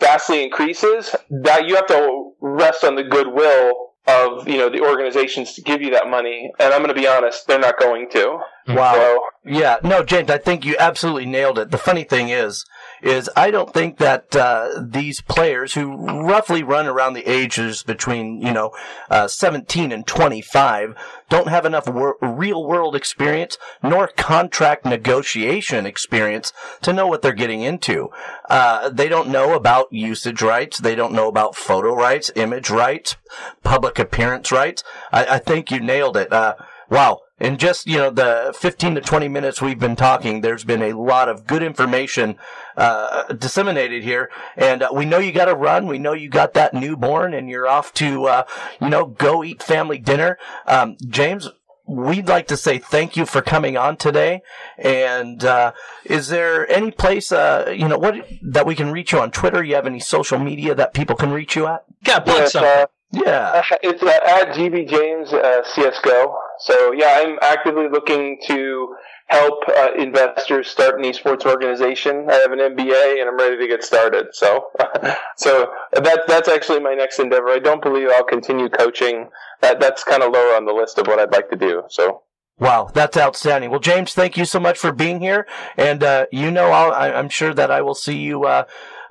vastly 0.00 0.42
increases, 0.42 1.14
that 1.30 1.66
you 1.66 1.76
have 1.76 1.86
to 1.86 2.32
rest 2.40 2.82
on 2.84 2.96
the 2.96 3.04
goodwill 3.04 3.86
of 4.06 4.48
you 4.48 4.56
know 4.56 4.68
the 4.68 4.80
organizations 4.80 5.54
to 5.54 5.62
give 5.62 5.80
you 5.82 5.90
that 5.90 6.08
money. 6.08 6.50
And 6.58 6.72
I'm 6.72 6.82
going 6.82 6.94
to 6.94 7.00
be 7.00 7.06
honest, 7.06 7.46
they're 7.46 7.58
not 7.58 7.78
going 7.78 8.10
to. 8.10 8.38
Wow. 8.68 8.94
So, 8.94 9.20
yeah. 9.44 9.76
No, 9.82 10.02
James, 10.02 10.30
I 10.30 10.38
think 10.38 10.64
you 10.64 10.76
absolutely 10.78 11.26
nailed 11.26 11.58
it. 11.58 11.70
The 11.70 11.78
funny 11.78 12.04
thing 12.04 12.30
is, 12.30 12.64
is 13.02 13.30
I 13.36 13.50
don't 13.50 13.72
think 13.72 13.98
that 13.98 14.34
uh, 14.34 14.70
these 14.80 15.20
players 15.20 15.74
who 15.74 15.96
roughly 16.22 16.62
run 16.62 16.86
around 16.86 17.14
the 17.14 17.30
ages 17.30 17.82
between 17.82 18.40
you 18.40 18.52
know 18.52 18.72
uh, 19.10 19.28
17 19.28 19.92
and 19.92 20.06
25 20.06 20.94
don't 21.28 21.48
have 21.48 21.64
enough 21.64 21.88
wor- 21.88 22.16
real 22.20 22.64
world 22.64 22.94
experience 22.94 23.58
nor 23.82 24.08
contract 24.08 24.84
negotiation 24.84 25.86
experience 25.86 26.52
to 26.82 26.92
know 26.92 27.06
what 27.06 27.22
they're 27.22 27.32
getting 27.32 27.60
into. 27.62 28.08
Uh, 28.48 28.88
they 28.88 29.08
don't 29.08 29.28
know 29.28 29.54
about 29.54 29.92
usage 29.92 30.42
rights. 30.42 30.78
They 30.78 30.94
don't 30.94 31.12
know 31.12 31.28
about 31.28 31.56
photo 31.56 31.94
rights, 31.94 32.30
image 32.36 32.70
rights, 32.70 33.16
public 33.62 33.98
appearance 33.98 34.52
rights. 34.52 34.82
I, 35.12 35.26
I 35.26 35.38
think 35.38 35.70
you 35.70 35.80
nailed 35.80 36.16
it. 36.16 36.32
Uh, 36.32 36.54
wow 36.88 37.20
in 37.38 37.58
just 37.58 37.86
you 37.86 37.98
know 37.98 38.10
the 38.10 38.54
15 38.58 38.94
to 38.94 39.00
20 39.00 39.28
minutes 39.28 39.60
we've 39.60 39.78
been 39.78 39.96
talking 39.96 40.40
there's 40.40 40.64
been 40.64 40.82
a 40.82 40.94
lot 40.94 41.28
of 41.28 41.46
good 41.46 41.62
information 41.62 42.36
uh, 42.76 43.24
disseminated 43.34 44.02
here 44.02 44.30
and 44.56 44.82
uh, 44.82 44.88
we 44.92 45.04
know 45.04 45.18
you 45.18 45.32
got 45.32 45.46
to 45.46 45.54
run 45.54 45.86
we 45.86 45.98
know 45.98 46.12
you 46.12 46.28
got 46.28 46.54
that 46.54 46.72
newborn 46.72 47.34
and 47.34 47.50
you're 47.50 47.68
off 47.68 47.92
to 47.92 48.26
uh, 48.26 48.44
you 48.80 48.88
know 48.88 49.06
go 49.06 49.44
eat 49.44 49.62
family 49.62 49.98
dinner 49.98 50.38
um, 50.66 50.96
james 51.08 51.48
we'd 51.86 52.26
like 52.26 52.48
to 52.48 52.56
say 52.56 52.78
thank 52.78 53.16
you 53.16 53.24
for 53.24 53.40
coming 53.40 53.76
on 53.76 53.96
today. 53.96 54.42
And 54.76 55.44
uh, 55.44 55.72
is 56.04 56.28
there 56.28 56.68
any 56.70 56.90
place, 56.90 57.30
uh, 57.30 57.72
you 57.76 57.88
know, 57.88 57.98
what 57.98 58.26
that 58.42 58.66
we 58.66 58.74
can 58.74 58.90
reach 58.90 59.12
you 59.12 59.20
on 59.20 59.30
Twitter? 59.30 59.62
You 59.62 59.76
have 59.76 59.86
any 59.86 60.00
social 60.00 60.38
media 60.38 60.74
that 60.74 60.94
people 60.94 61.16
can 61.16 61.30
reach 61.30 61.54
you 61.54 61.66
at? 61.66 61.84
Yeah, 62.06 62.22
yes, 62.26 62.54
uh, 62.54 62.86
yeah, 63.12 63.62
it's 63.82 64.02
uh, 64.02 64.06
at 64.08 64.54
GB 64.54 64.88
James 64.88 65.32
uh, 65.32 65.62
CS:GO. 65.74 66.38
So 66.60 66.92
yeah, 66.92 67.20
I'm 67.22 67.38
actively 67.42 67.88
looking 67.88 68.38
to 68.46 68.96
help 69.28 69.54
uh, 69.68 69.90
investors 69.98 70.68
start 70.68 70.98
an 70.98 71.04
esports 71.04 71.44
organization. 71.44 72.26
I 72.28 72.34
have 72.34 72.52
an 72.52 72.58
MBA 72.58 73.20
and 73.20 73.28
I'm 73.28 73.36
ready 73.36 73.58
to 73.58 73.66
get 73.66 73.82
started. 73.82 74.26
So, 74.32 74.66
so 75.36 75.70
that 75.92 76.22
that's 76.26 76.48
actually 76.48 76.80
my 76.80 76.94
next 76.94 77.18
endeavor. 77.18 77.48
I 77.48 77.58
don't 77.58 77.82
believe 77.82 78.08
I'll 78.10 78.24
continue 78.24 78.68
coaching. 78.68 79.28
That 79.62 79.80
that's 79.80 80.04
kind 80.04 80.22
of 80.22 80.32
lower 80.32 80.54
on 80.54 80.64
the 80.64 80.72
list 80.72 80.98
of 80.98 81.06
what 81.06 81.18
I'd 81.18 81.32
like 81.32 81.50
to 81.50 81.56
do. 81.56 81.82
So. 81.88 82.22
Wow, 82.58 82.90
that's 82.94 83.18
outstanding. 83.18 83.70
Well, 83.70 83.80
James, 83.80 84.14
thank 84.14 84.38
you 84.38 84.46
so 84.46 84.58
much 84.58 84.78
for 84.78 84.90
being 84.90 85.20
here, 85.20 85.46
and 85.76 86.02
uh, 86.02 86.24
you 86.32 86.50
know, 86.50 86.70
i 86.70 87.08
am 87.08 87.28
sure 87.28 87.52
that 87.52 87.70
I 87.70 87.82
will 87.82 87.94
see 87.94 88.16
you 88.16 88.44
uh, 88.44 88.64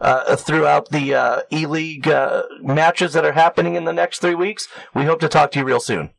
uh, 0.06 0.36
throughout 0.36 0.90
the 0.90 1.14
uh, 1.16 1.42
E 1.52 1.66
League 1.66 2.08
uh, 2.08 2.44
matches 2.62 3.14
that 3.14 3.26
are 3.26 3.32
happening 3.32 3.76
in 3.76 3.86
the 3.86 3.94
next 3.94 4.20
three 4.20 4.36
weeks. 4.36 4.68
We 4.94 5.04
hope 5.04 5.20
to 5.22 5.28
talk 5.28 5.52
to 5.52 5.60
you 5.60 5.66
real 5.66 5.80
soon. 5.80 6.12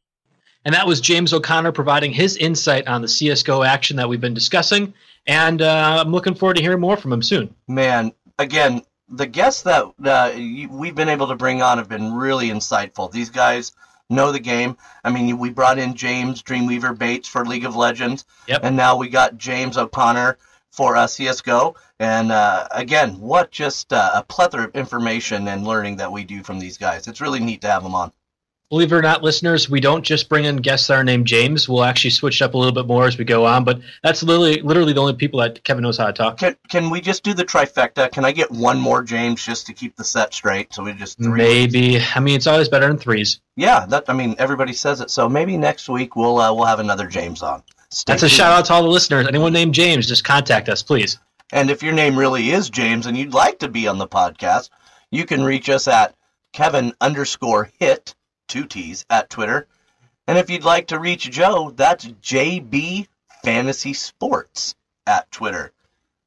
And 0.64 0.75
that 0.75 0.87
was 0.87 1.01
James 1.01 1.33
O'Connor 1.33 1.70
providing 1.72 2.12
his 2.12 2.37
insight 2.37 2.88
on 2.88 3.01
the 3.01 3.07
CSGO 3.07 3.64
action 3.64 3.96
that 3.99 4.09
we've 4.09 4.20
been 4.20 4.35
discussing. 4.35 4.94
And 5.27 5.62
uh, 5.62 6.03
I'm 6.05 6.11
looking 6.11 6.35
forward 6.35 6.57
to 6.57 6.62
hearing 6.62 6.81
more 6.81 6.96
from 6.96 7.12
him 7.12 7.22
soon. 7.22 7.55
Man, 7.68 8.12
again, 8.38 8.83
the 9.09 9.27
guests 9.27 9.62
that 9.62 9.85
uh, 10.05 10.33
we've 10.70 10.94
been 10.96 11.09
able 11.09 11.29
to 11.29 11.37
bring 11.37 11.62
on 11.62 11.79
have 11.79 11.88
been 11.88 12.12
really 12.14 12.49
insightful. 12.49 13.11
These 13.12 13.31
guys 13.31 13.70
know 14.11 14.33
the 14.33 14.40
game. 14.40 14.77
I 15.05 15.11
mean, 15.11 15.38
we 15.38 15.51
brought 15.51 15.79
in 15.79 15.94
James 15.94 16.42
Dreamweaver 16.42 16.99
Bates 16.99 17.29
for 17.29 17.44
League 17.44 17.64
of 17.64 17.77
Legends, 17.77 18.25
Yep. 18.49 18.61
and 18.64 18.77
now 18.77 18.96
we 18.96 19.09
got 19.09 19.37
James 19.38 19.77
O'Connor 19.79 20.38
for 20.77 20.97
uh, 20.97 21.07
CS:GO. 21.07 21.75
And 21.99 22.31
uh, 22.31 22.69
again, 22.71 23.19
what 23.19 23.51
just 23.51 23.93
uh, 23.93 24.11
a 24.15 24.23
plethora 24.23 24.65
of 24.65 24.77
information 24.77 25.49
and 25.49 25.67
learning 25.67 25.97
that 25.97 26.12
we 26.12 26.25
do 26.25 26.43
from 26.43 26.59
these 26.59 26.77
guys. 26.77 27.09
It's 27.09 27.21
really 27.21 27.41
neat 27.41 27.62
to 27.62 27.69
have 27.69 27.83
them 27.83 27.95
on. 27.95 28.12
Believe 28.69 28.93
it 28.93 28.97
or 28.97 29.03
not, 29.03 29.23
listeners, 29.23 29.71
we 29.71 29.79
don't 29.79 30.03
just 30.03 30.29
bring 30.29 30.45
in 30.45 30.57
guests 30.57 30.89
that 30.89 30.95
are 30.95 31.05
named 31.05 31.25
James. 31.25 31.69
We'll 31.69 31.85
actually 31.85 32.11
switch 32.11 32.43
up 32.43 32.55
a 32.55 32.59
little 32.59 32.73
bit 32.73 32.89
more 32.89 33.07
as 33.07 33.17
we 33.17 33.25
go 33.25 33.47
on, 33.47 33.62
but 33.62 33.81
that's 34.03 34.25
literally 34.25 34.61
literally 34.61 34.93
the 34.93 35.01
only 35.01 35.15
people 35.15 35.39
that 35.39 35.62
Kevin 35.62 35.85
knows 35.85 35.99
how 35.99 36.07
to 36.07 36.12
talk. 36.12 36.39
Can 36.39 36.57
can 36.69 36.91
we 36.91 37.01
just 37.01 37.23
do 37.23 37.33
the 37.33 37.45
trifecta? 37.45 38.11
Can 38.11 38.25
I 38.25 38.33
get 38.33 38.51
one 38.51 38.81
more 38.81 39.05
James 39.05 39.45
just 39.45 39.69
to 39.69 39.73
keep 39.73 39.95
the 39.95 40.03
set 40.03 40.35
straight? 40.35 40.75
So 40.75 40.83
we 40.83 40.95
just 40.95 41.17
three. 41.17 41.39
Maybe. 41.39 42.01
I 42.17 42.19
mean, 42.19 42.35
it's 42.35 42.49
always 42.49 42.69
better 42.69 42.89
than 42.89 42.99
threes. 42.99 43.41
Yeah, 43.55 43.87
that 43.87 44.07
I 44.09 44.15
mean 44.15 44.35
everybody 44.39 44.73
says 44.73 45.01
it. 45.01 45.11
So 45.11 45.29
maybe 45.29 45.57
next 45.57 45.89
week 45.89 46.17
we'll 46.17 46.39
uh, 46.39 46.53
we'll 46.53 46.67
have 46.67 46.81
another 46.81 47.07
James 47.07 47.43
on. 47.43 47.62
Stay 47.90 48.12
That's 48.12 48.22
a 48.25 48.29
shout 48.29 48.53
out 48.53 48.64
to 48.66 48.72
all 48.72 48.83
the 48.83 48.88
listeners. 48.88 49.27
Anyone 49.27 49.53
named 49.53 49.75
James, 49.75 50.07
just 50.07 50.25
contact 50.25 50.68
us, 50.68 50.83
please. 50.83 51.18
And 51.53 51.70
if 51.70 51.83
your 51.83 51.92
name 51.92 52.18
really 52.18 52.51
is 52.51 52.70
James 52.70 53.07
and 53.07 53.16
you'd 53.16 53.35
like 53.35 53.61
to 53.61 53.68
be 53.68 53.87
on 53.87 53.99
the 53.99 54.09
podcast, 54.09 54.70
you 55.11 55.25
can 55.25 55.44
reach 55.44 55.68
us 55.68 55.87
at 55.87 56.14
Kevin 56.53 56.92
underscore 57.01 57.70
hit 57.79 58.14
two 58.49 58.64
T's 58.64 59.05
at 59.11 59.31
Twitter. 59.31 59.66
And 60.27 60.38
if 60.38 60.51
you'd 60.51 60.64
like 60.64 60.88
to 60.88 60.99
reach 60.99 61.31
Joe, 61.31 61.72
that's 61.77 62.07
JB 62.07 63.07
Fantasy 63.44 63.92
Sports 63.92 64.75
at 65.07 65.31
Twitter. 65.31 65.72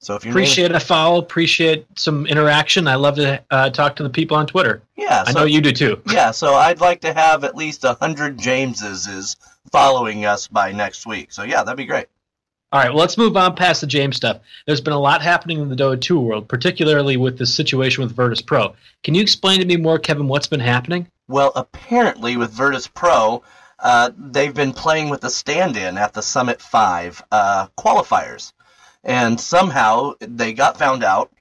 So 0.01 0.15
if 0.15 0.23
you 0.23 0.31
Appreciate 0.31 0.71
a 0.71 0.79
follow. 0.79 1.19
Appreciate 1.19 1.85
some 1.97 2.25
interaction. 2.25 2.87
I 2.87 2.95
love 2.95 3.15
to 3.17 3.43
uh, 3.51 3.69
talk 3.69 3.97
to 3.97 4.03
the 4.03 4.09
people 4.09 4.37
on 4.37 4.47
Twitter. 4.47 4.81
yeah, 4.95 5.25
I 5.27 5.33
know 5.33 5.43
you 5.43 5.59
do 5.59 5.73
too. 5.73 6.01
yeah, 6.09 6.31
so 6.31 6.53
I'd 6.53 6.79
like 6.79 7.01
to 7.01 7.13
have 7.13 7.43
at 7.43 7.55
least 7.55 7.83
a 7.83 7.95
hundred 7.95 8.37
Jameses 8.37 9.07
is 9.07 9.35
following 9.71 10.25
us 10.25 10.47
by 10.47 10.71
next 10.71 11.05
week. 11.05 11.31
So 11.31 11.43
yeah, 11.43 11.63
that'd 11.63 11.77
be 11.77 11.85
great. 11.85 12.07
All 12.71 12.79
right, 12.79 12.89
well, 12.89 12.99
let's 12.99 13.17
move 13.17 13.35
on 13.35 13.55
past 13.55 13.81
the 13.81 13.87
James 13.87 14.15
stuff. 14.15 14.41
There's 14.67 14.79
been 14.79 14.93
a 14.93 14.99
lot 14.99 15.23
happening 15.23 15.59
in 15.59 15.69
the 15.69 15.75
Dota 15.75 15.99
2 15.99 16.19
world, 16.19 16.47
particularly 16.47 17.17
with 17.17 17.39
this 17.39 17.53
situation 17.53 18.03
with 18.03 18.15
Virtus 18.15 18.43
Pro. 18.43 18.75
Can 19.03 19.15
you 19.15 19.23
explain 19.23 19.59
to 19.59 19.65
me 19.65 19.75
more, 19.75 19.97
Kevin, 19.97 20.27
what's 20.27 20.45
been 20.45 20.59
happening? 20.59 21.07
Well, 21.27 21.51
apparently 21.55 22.37
with 22.37 22.51
Virtus 22.51 22.85
Pro, 22.85 23.41
uh, 23.79 24.11
they've 24.15 24.53
been 24.53 24.73
playing 24.73 25.09
with 25.09 25.23
a 25.23 25.31
stand-in 25.31 25.97
at 25.97 26.13
the 26.13 26.21
Summit 26.21 26.61
Five 26.61 27.23
uh, 27.31 27.67
qualifiers, 27.75 28.53
and 29.03 29.39
somehow 29.39 30.13
they 30.19 30.53
got 30.53 30.77
found 30.77 31.03
out. 31.03 31.31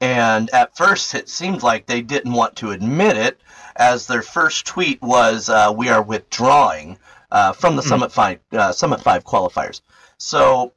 And 0.00 0.50
at 0.52 0.76
first, 0.76 1.14
it 1.14 1.28
seemed 1.28 1.62
like 1.62 1.86
they 1.86 2.02
didn't 2.02 2.32
want 2.32 2.56
to 2.56 2.72
admit 2.72 3.16
it, 3.16 3.40
as 3.76 4.08
their 4.08 4.22
first 4.22 4.66
tweet 4.66 5.00
was, 5.00 5.48
uh, 5.48 5.72
"We 5.76 5.90
are 5.90 6.02
withdrawing 6.02 6.98
uh, 7.32 7.52
from 7.52 7.74
the 7.74 7.82
Summit 7.82 8.12
Five 8.12 8.38
uh, 8.52 8.70
Summit 8.70 9.00
Five 9.00 9.24
qualifiers." 9.24 9.80
So 10.18 10.72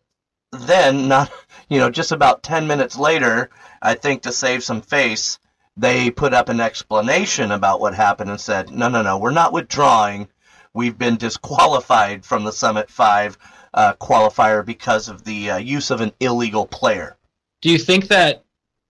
then, 0.51 1.07
not 1.07 1.31
you 1.69 1.77
know, 1.77 1.91
just 1.91 2.11
about 2.11 2.41
ten 2.41 2.65
minutes 2.65 2.97
later, 2.97 3.51
I 3.81 3.93
think 3.93 4.23
to 4.23 4.31
save 4.31 4.63
some 4.63 4.81
face, 4.81 5.37
they 5.77 6.09
put 6.09 6.33
up 6.33 6.49
an 6.49 6.59
explanation 6.59 7.51
about 7.51 7.81
what 7.81 7.93
happened 7.93 8.29
and 8.29 8.39
said, 8.39 8.71
no, 8.71 8.87
no, 8.87 9.01
no, 9.01 9.17
we're 9.17 9.31
not 9.31 9.53
withdrawing. 9.53 10.27
We've 10.73 10.97
been 10.97 11.17
disqualified 11.17 12.25
from 12.25 12.43
the 12.43 12.51
Summit 12.51 12.89
5 12.89 13.37
uh, 13.73 13.93
qualifier 13.93 14.65
because 14.65 15.09
of 15.09 15.23
the 15.23 15.51
uh, 15.51 15.57
use 15.57 15.91
of 15.91 16.01
an 16.01 16.13
illegal 16.19 16.65
player. 16.65 17.17
Do 17.61 17.69
you 17.69 17.77
think 17.77 18.07
that 18.07 18.44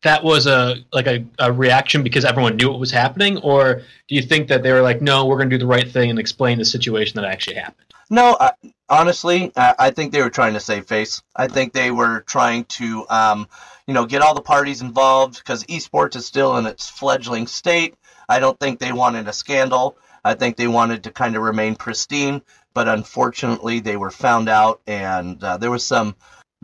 that 0.06 0.24
was 0.24 0.46
a 0.46 0.76
like 0.94 1.08
a, 1.08 1.26
a 1.40 1.52
reaction 1.52 2.04
because 2.04 2.26
everyone 2.26 2.56
knew 2.58 2.70
what 2.70 2.80
was 2.80 2.92
happening, 2.92 3.38
or 3.40 3.82
do 4.08 4.16
you 4.16 4.22
think 4.22 4.48
that 4.48 4.62
they 4.62 4.72
were 4.72 4.82
like, 4.82 5.02
no, 5.02 5.26
we're 5.26 5.38
going 5.38 5.50
to 5.50 5.56
do 5.56 5.60
the 5.60 5.68
right 5.68 5.92
thing 5.92 6.12
and 6.12 6.20
explain 6.20 6.60
the 6.60 6.66
situation 6.66 7.20
that 7.20 7.26
actually 7.26 7.56
happened? 7.56 7.88
No, 8.12 8.38
I, 8.40 8.52
honestly, 8.88 9.52
I, 9.58 9.74
I 9.80 9.90
think 9.90 10.12
they 10.14 10.22
were 10.22 10.30
trying 10.30 10.54
to 10.54 10.60
save 10.60 10.86
face. 10.86 11.24
I 11.36 11.48
think 11.48 11.74
they 11.74 11.90
were 11.90 12.22
trying 12.22 12.66
to, 12.66 13.08
um, 13.10 13.48
you 13.88 13.96
know, 13.96 14.06
get 14.06 14.22
all 14.22 14.36
the 14.36 14.42
parties 14.42 14.82
involved 14.82 15.40
because 15.40 15.64
esports 15.64 16.16
is 16.16 16.26
still 16.26 16.56
in 16.58 16.68
its 16.68 16.88
fledgling 16.88 17.48
state. 17.48 17.96
I 18.30 18.40
don't 18.40 18.60
think 18.60 18.80
they 18.80 18.92
wanted 18.92 19.28
a 19.28 19.34
scandal. 19.34 19.98
I 20.24 20.36
think 20.36 20.56
they 20.56 20.68
wanted 20.68 21.04
to 21.04 21.12
kind 21.12 21.36
of 21.36 21.42
remain 21.42 21.76
pristine, 21.76 22.44
but 22.76 22.88
unfortunately, 22.88 23.80
they 23.80 23.98
were 23.98 24.12
found 24.12 24.50
out, 24.50 24.82
and 24.86 25.44
uh, 25.44 25.58
there 25.58 25.72
was 25.72 25.84
some. 25.86 26.16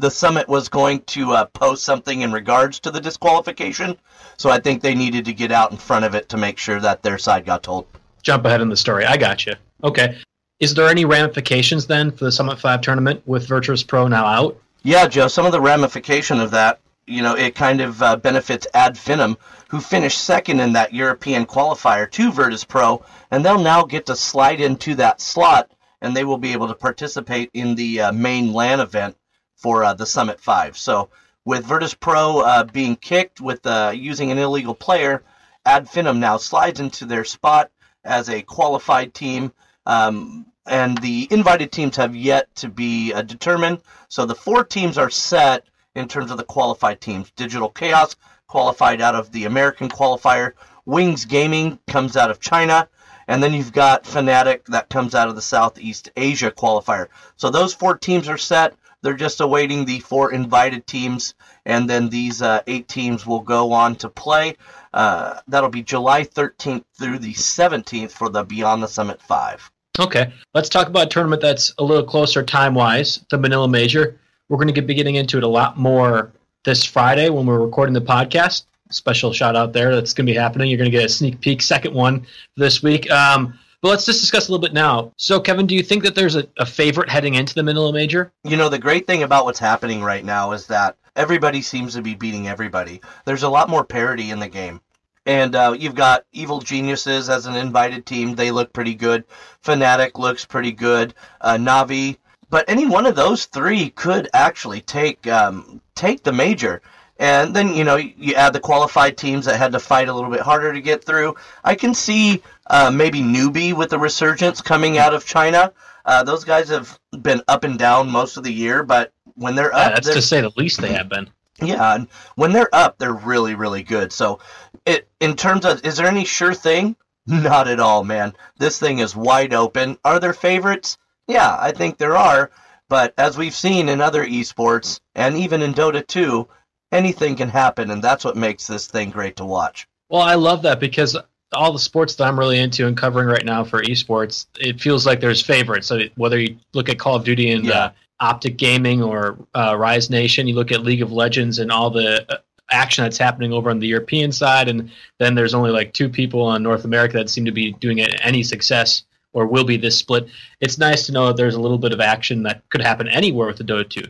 The 0.01 0.09
summit 0.09 0.47
was 0.47 0.67
going 0.67 1.01
to 1.01 1.33
uh, 1.33 1.45
post 1.45 1.83
something 1.83 2.21
in 2.21 2.31
regards 2.31 2.79
to 2.79 2.89
the 2.89 2.99
disqualification, 2.99 3.95
so 4.35 4.49
I 4.49 4.59
think 4.59 4.81
they 4.81 4.95
needed 4.95 5.25
to 5.25 5.33
get 5.33 5.51
out 5.51 5.69
in 5.69 5.77
front 5.77 6.05
of 6.05 6.15
it 6.15 6.27
to 6.29 6.37
make 6.37 6.57
sure 6.57 6.79
that 6.79 7.03
their 7.03 7.19
side 7.19 7.45
got 7.45 7.61
told. 7.61 7.85
Jump 8.23 8.45
ahead 8.45 8.61
in 8.61 8.69
the 8.69 8.75
story. 8.75 9.05
I 9.05 9.15
got 9.17 9.45
you. 9.45 9.53
Okay. 9.83 10.17
Is 10.59 10.73
there 10.73 10.87
any 10.87 11.05
ramifications 11.05 11.85
then 11.85 12.09
for 12.09 12.25
the 12.25 12.31
Summit 12.31 12.59
5 12.59 12.81
tournament 12.81 13.21
with 13.27 13.47
Virtus 13.47 13.83
Pro 13.83 14.07
now 14.07 14.25
out? 14.25 14.59
Yeah, 14.81 15.05
Joe, 15.05 15.27
some 15.27 15.45
of 15.45 15.51
the 15.51 15.61
ramification 15.61 16.39
of 16.39 16.49
that, 16.49 16.79
you 17.05 17.21
know, 17.21 17.35
it 17.35 17.53
kind 17.53 17.79
of 17.79 18.01
uh, 18.01 18.15
benefits 18.15 18.65
Ad 18.73 18.95
Finem, 18.95 19.37
who 19.69 19.79
finished 19.79 20.23
second 20.23 20.61
in 20.61 20.73
that 20.73 20.95
European 20.95 21.45
qualifier 21.45 22.09
to 22.09 22.31
Virtus 22.31 22.63
Pro, 22.63 23.05
and 23.29 23.45
they'll 23.45 23.61
now 23.61 23.83
get 23.83 24.07
to 24.07 24.15
slide 24.15 24.61
into 24.61 24.95
that 24.95 25.21
slot, 25.21 25.69
and 26.01 26.15
they 26.15 26.23
will 26.23 26.39
be 26.39 26.53
able 26.53 26.69
to 26.69 26.73
participate 26.73 27.51
in 27.53 27.75
the 27.75 28.01
uh, 28.01 28.11
main 28.11 28.51
LAN 28.51 28.79
event 28.79 29.15
for 29.61 29.83
uh, 29.83 29.93
the 29.93 30.05
Summit 30.05 30.39
5. 30.39 30.77
So, 30.77 31.09
with 31.45 31.65
Virtus 31.65 31.93
Pro 31.93 32.39
uh, 32.39 32.63
being 32.65 32.95
kicked 32.95 33.41
with 33.41 33.65
uh, 33.65 33.93
using 33.95 34.31
an 34.31 34.37
illegal 34.37 34.75
player, 34.75 35.23
Ad 35.65 35.87
Finem 35.87 36.19
now 36.19 36.37
slides 36.37 36.79
into 36.79 37.05
their 37.05 37.23
spot 37.23 37.71
as 38.03 38.29
a 38.29 38.41
qualified 38.41 39.13
team. 39.13 39.53
Um, 39.85 40.45
and 40.67 40.97
the 40.99 41.27
invited 41.31 41.71
teams 41.71 41.95
have 41.97 42.15
yet 42.15 42.53
to 42.55 42.69
be 42.69 43.13
uh, 43.13 43.21
determined. 43.21 43.81
So 44.09 44.25
the 44.25 44.35
four 44.35 44.63
teams 44.63 44.97
are 44.97 45.09
set 45.09 45.65
in 45.95 46.07
terms 46.07 46.31
of 46.31 46.37
the 46.37 46.43
qualified 46.43 47.01
teams. 47.01 47.31
Digital 47.31 47.69
Chaos 47.69 48.15
qualified 48.47 49.01
out 49.01 49.15
of 49.15 49.31
the 49.31 49.45
American 49.45 49.89
qualifier. 49.89 50.53
Wings 50.85 51.25
Gaming 51.25 51.79
comes 51.87 52.15
out 52.17 52.31
of 52.31 52.39
China. 52.39 52.87
And 53.27 53.41
then 53.41 53.53
you've 53.53 53.71
got 53.71 54.03
Fnatic 54.03 54.65
that 54.65 54.89
comes 54.89 55.15
out 55.15 55.29
of 55.29 55.35
the 55.35 55.41
Southeast 55.41 56.11
Asia 56.15 56.51
qualifier. 56.51 57.07
So 57.37 57.49
those 57.49 57.73
four 57.73 57.97
teams 57.97 58.27
are 58.27 58.37
set. 58.37 58.75
They're 59.01 59.13
just 59.13 59.41
awaiting 59.41 59.85
the 59.85 59.99
four 59.99 60.31
invited 60.33 60.85
teams. 60.87 61.33
And 61.65 61.89
then 61.89 62.09
these 62.09 62.41
uh, 62.41 62.61
eight 62.67 62.87
teams 62.87 63.25
will 63.25 63.39
go 63.39 63.71
on 63.71 63.95
to 63.97 64.09
play. 64.09 64.55
Uh, 64.93 65.39
that'll 65.47 65.69
be 65.69 65.83
July 65.83 66.23
13th 66.23 66.83
through 66.97 67.19
the 67.19 67.33
17th 67.33 68.11
for 68.11 68.29
the 68.29 68.43
Beyond 68.43 68.83
the 68.83 68.87
Summit 68.87 69.21
5. 69.21 69.71
Okay. 69.99 70.31
Let's 70.53 70.69
talk 70.69 70.87
about 70.87 71.07
a 71.07 71.09
tournament 71.09 71.41
that's 71.41 71.73
a 71.77 71.83
little 71.83 72.03
closer 72.03 72.43
time 72.43 72.73
wise, 72.73 73.23
the 73.29 73.37
Manila 73.37 73.67
Major. 73.67 74.17
We're 74.49 74.57
going 74.57 74.73
to 74.73 74.81
be 74.81 74.93
getting 74.93 75.15
into 75.15 75.37
it 75.37 75.43
a 75.43 75.47
lot 75.47 75.77
more 75.77 76.31
this 76.63 76.83
Friday 76.83 77.29
when 77.29 77.45
we're 77.45 77.59
recording 77.59 77.93
the 77.93 78.01
podcast. 78.01 78.65
Special 78.89 79.31
shout 79.31 79.55
out 79.55 79.73
there. 79.73 79.95
That's 79.95 80.13
going 80.13 80.25
to 80.25 80.31
be 80.31 80.37
happening. 80.37 80.69
You're 80.69 80.77
going 80.77 80.91
to 80.91 80.95
get 80.95 81.05
a 81.05 81.09
sneak 81.09 81.39
peek, 81.39 81.61
second 81.61 81.93
one 81.93 82.25
this 82.57 82.83
week. 82.83 83.09
Um, 83.09 83.57
but 83.81 83.89
let's 83.89 84.05
just 84.05 84.21
discuss 84.21 84.47
a 84.47 84.51
little 84.51 84.61
bit 84.61 84.73
now. 84.73 85.11
So, 85.17 85.39
Kevin, 85.39 85.67
do 85.67 85.75
you 85.75 85.83
think 85.83 86.03
that 86.03 86.15
there's 86.15 86.35
a, 86.35 86.47
a 86.57 86.65
favorite 86.65 87.09
heading 87.09 87.35
into 87.35 87.55
the 87.55 87.63
Manila 87.63 87.91
Major? 87.91 88.31
You 88.43 88.57
know, 88.57 88.69
the 88.69 88.79
great 88.79 89.07
thing 89.07 89.23
about 89.23 89.45
what's 89.45 89.59
happening 89.59 90.03
right 90.03 90.23
now 90.23 90.51
is 90.51 90.67
that 90.67 90.97
everybody 91.15 91.61
seems 91.61 91.93
to 91.95 92.01
be 92.01 92.15
beating 92.15 92.47
everybody. 92.47 93.01
There's 93.25 93.43
a 93.43 93.49
lot 93.49 93.69
more 93.69 93.83
parity 93.83 94.31
in 94.31 94.39
the 94.39 94.47
game. 94.47 94.81
And 95.25 95.55
uh, 95.55 95.75
you've 95.77 95.95
got 95.95 96.25
Evil 96.31 96.59
Geniuses 96.59 97.29
as 97.29 97.45
an 97.45 97.55
invited 97.55 98.05
team. 98.05 98.35
They 98.35 98.51
look 98.51 98.73
pretty 98.73 98.95
good. 98.95 99.23
Fnatic 99.63 100.17
looks 100.17 100.45
pretty 100.45 100.71
good. 100.71 101.13
Uh, 101.39 101.57
Navi. 101.57 102.17
But 102.49 102.65
any 102.67 102.85
one 102.85 103.05
of 103.05 103.15
those 103.15 103.45
three 103.45 103.91
could 103.91 104.29
actually 104.33 104.81
take 104.81 105.25
um, 105.27 105.79
take 105.95 106.23
the 106.23 106.33
major. 106.33 106.81
And 107.17 107.55
then, 107.55 107.75
you 107.75 107.83
know, 107.83 107.97
you 107.97 108.33
add 108.33 108.51
the 108.51 108.59
qualified 108.59 109.15
teams 109.15 109.45
that 109.45 109.57
had 109.57 109.73
to 109.73 109.79
fight 109.79 110.09
a 110.09 110.13
little 110.13 110.31
bit 110.31 110.39
harder 110.39 110.73
to 110.73 110.81
get 110.81 111.03
through. 111.03 111.35
I 111.63 111.75
can 111.75 111.93
see 111.93 112.41
uh, 112.71 112.89
maybe 112.89 113.21
Newbee 113.21 113.73
with 113.73 113.91
the 113.91 113.99
resurgence 113.99 114.61
coming 114.61 114.97
out 114.97 115.13
of 115.13 115.25
China. 115.25 115.73
Uh, 116.05 116.23
those 116.23 116.43
guys 116.43 116.69
have 116.69 116.99
been 117.21 117.43
up 117.47 117.63
and 117.63 117.77
down 117.77 118.09
most 118.09 118.37
of 118.37 118.43
the 118.43 118.51
year, 118.53 118.81
but 118.81 119.11
when 119.35 119.53
they're 119.55 119.69
Yeah, 119.71 119.77
up, 119.77 119.93
that's 119.95 120.07
they're, 120.07 120.15
to 120.15 120.21
say 120.21 120.41
the 120.41 120.51
least 120.57 120.81
they 120.81 120.93
have 120.93 121.09
been. 121.09 121.29
yeah, 121.61 121.93
and 121.95 122.07
when 122.35 122.53
they're 122.53 122.73
up, 122.73 122.97
they're 122.97 123.13
really, 123.13 123.53
really 123.53 123.83
good. 123.83 124.11
So, 124.11 124.39
it 124.85 125.07
in 125.19 125.35
terms 125.35 125.65
of, 125.65 125.85
is 125.85 125.97
there 125.97 126.07
any 126.07 126.25
sure 126.25 126.53
thing? 126.55 126.95
Not 127.27 127.67
at 127.67 127.79
all, 127.79 128.03
man. 128.03 128.33
This 128.57 128.79
thing 128.79 128.97
is 128.99 129.15
wide 129.15 129.53
open. 129.53 129.97
Are 130.03 130.19
there 130.19 130.33
favorites? 130.33 130.97
Yeah, 131.27 131.55
I 131.59 131.71
think 131.71 131.97
there 131.97 132.17
are. 132.17 132.49
But 132.89 133.13
as 133.17 133.37
we've 133.37 133.53
seen 133.53 133.87
in 133.89 134.01
other 134.01 134.25
esports 134.25 134.99
and 135.13 135.37
even 135.37 135.61
in 135.61 135.73
Dota 135.73 136.05
2, 136.05 136.47
anything 136.91 137.35
can 137.35 137.49
happen, 137.49 137.91
and 137.91 138.01
that's 138.03 138.25
what 138.25 138.35
makes 138.35 138.65
this 138.67 138.87
thing 138.87 139.11
great 139.11 139.35
to 139.37 139.45
watch. 139.45 139.87
Well, 140.09 140.21
I 140.23 140.35
love 140.35 140.63
that 140.63 140.79
because 140.79 141.15
all 141.53 141.73
the 141.73 141.79
sports 141.79 142.15
that 142.15 142.25
I'm 142.27 142.39
really 142.39 142.59
into 142.59 142.87
and 142.87 142.95
covering 142.95 143.27
right 143.27 143.45
now 143.45 143.63
for 143.63 143.81
esports, 143.83 144.45
it 144.59 144.79
feels 144.79 145.05
like 145.05 145.19
there's 145.19 145.41
favorites. 145.41 145.87
So 145.87 145.99
whether 146.15 146.39
you 146.39 146.57
look 146.73 146.89
at 146.89 146.97
Call 146.99 147.15
of 147.15 147.23
Duty 147.23 147.51
and 147.51 147.65
Yeah. 147.65 147.73
uh, 147.79 147.91
Optic 148.21 148.57
Gaming 148.57 149.01
or 149.01 149.37
uh, 149.55 149.75
Rise 149.77 150.09
Nation, 150.09 150.47
you 150.47 150.55
look 150.55 150.71
at 150.71 150.83
League 150.83 151.01
of 151.01 151.11
Legends 151.11 151.59
and 151.59 151.71
all 151.71 151.89
the 151.89 152.23
uh, 152.31 152.37
action 152.69 153.03
that's 153.03 153.17
happening 153.17 153.51
over 153.51 153.69
on 153.69 153.79
the 153.79 153.87
European 153.87 154.31
side, 154.31 154.69
and 154.69 154.91
then 155.19 155.35
there's 155.35 155.53
only 155.53 155.71
like 155.71 155.91
two 155.93 156.07
people 156.07 156.41
on 156.43 156.61
North 156.63 156.85
America 156.85 157.17
that 157.17 157.29
seem 157.29 157.45
to 157.45 157.51
be 157.51 157.71
doing 157.73 157.97
it 157.97 158.13
any 158.23 158.43
success 158.43 159.03
or 159.33 159.47
will 159.47 159.63
be 159.63 159.75
this 159.77 159.97
split. 159.97 160.27
It's 160.59 160.77
nice 160.77 161.05
to 161.07 161.11
know 161.11 161.27
that 161.27 161.37
there's 161.37 161.55
a 161.55 161.59
little 161.59 161.77
bit 161.77 161.93
of 161.93 161.99
action 161.99 162.43
that 162.43 162.61
could 162.69 162.81
happen 162.81 163.07
anywhere 163.07 163.47
with 163.47 163.57
the 163.57 163.63
Dota 163.63 163.89
2. 163.89 164.03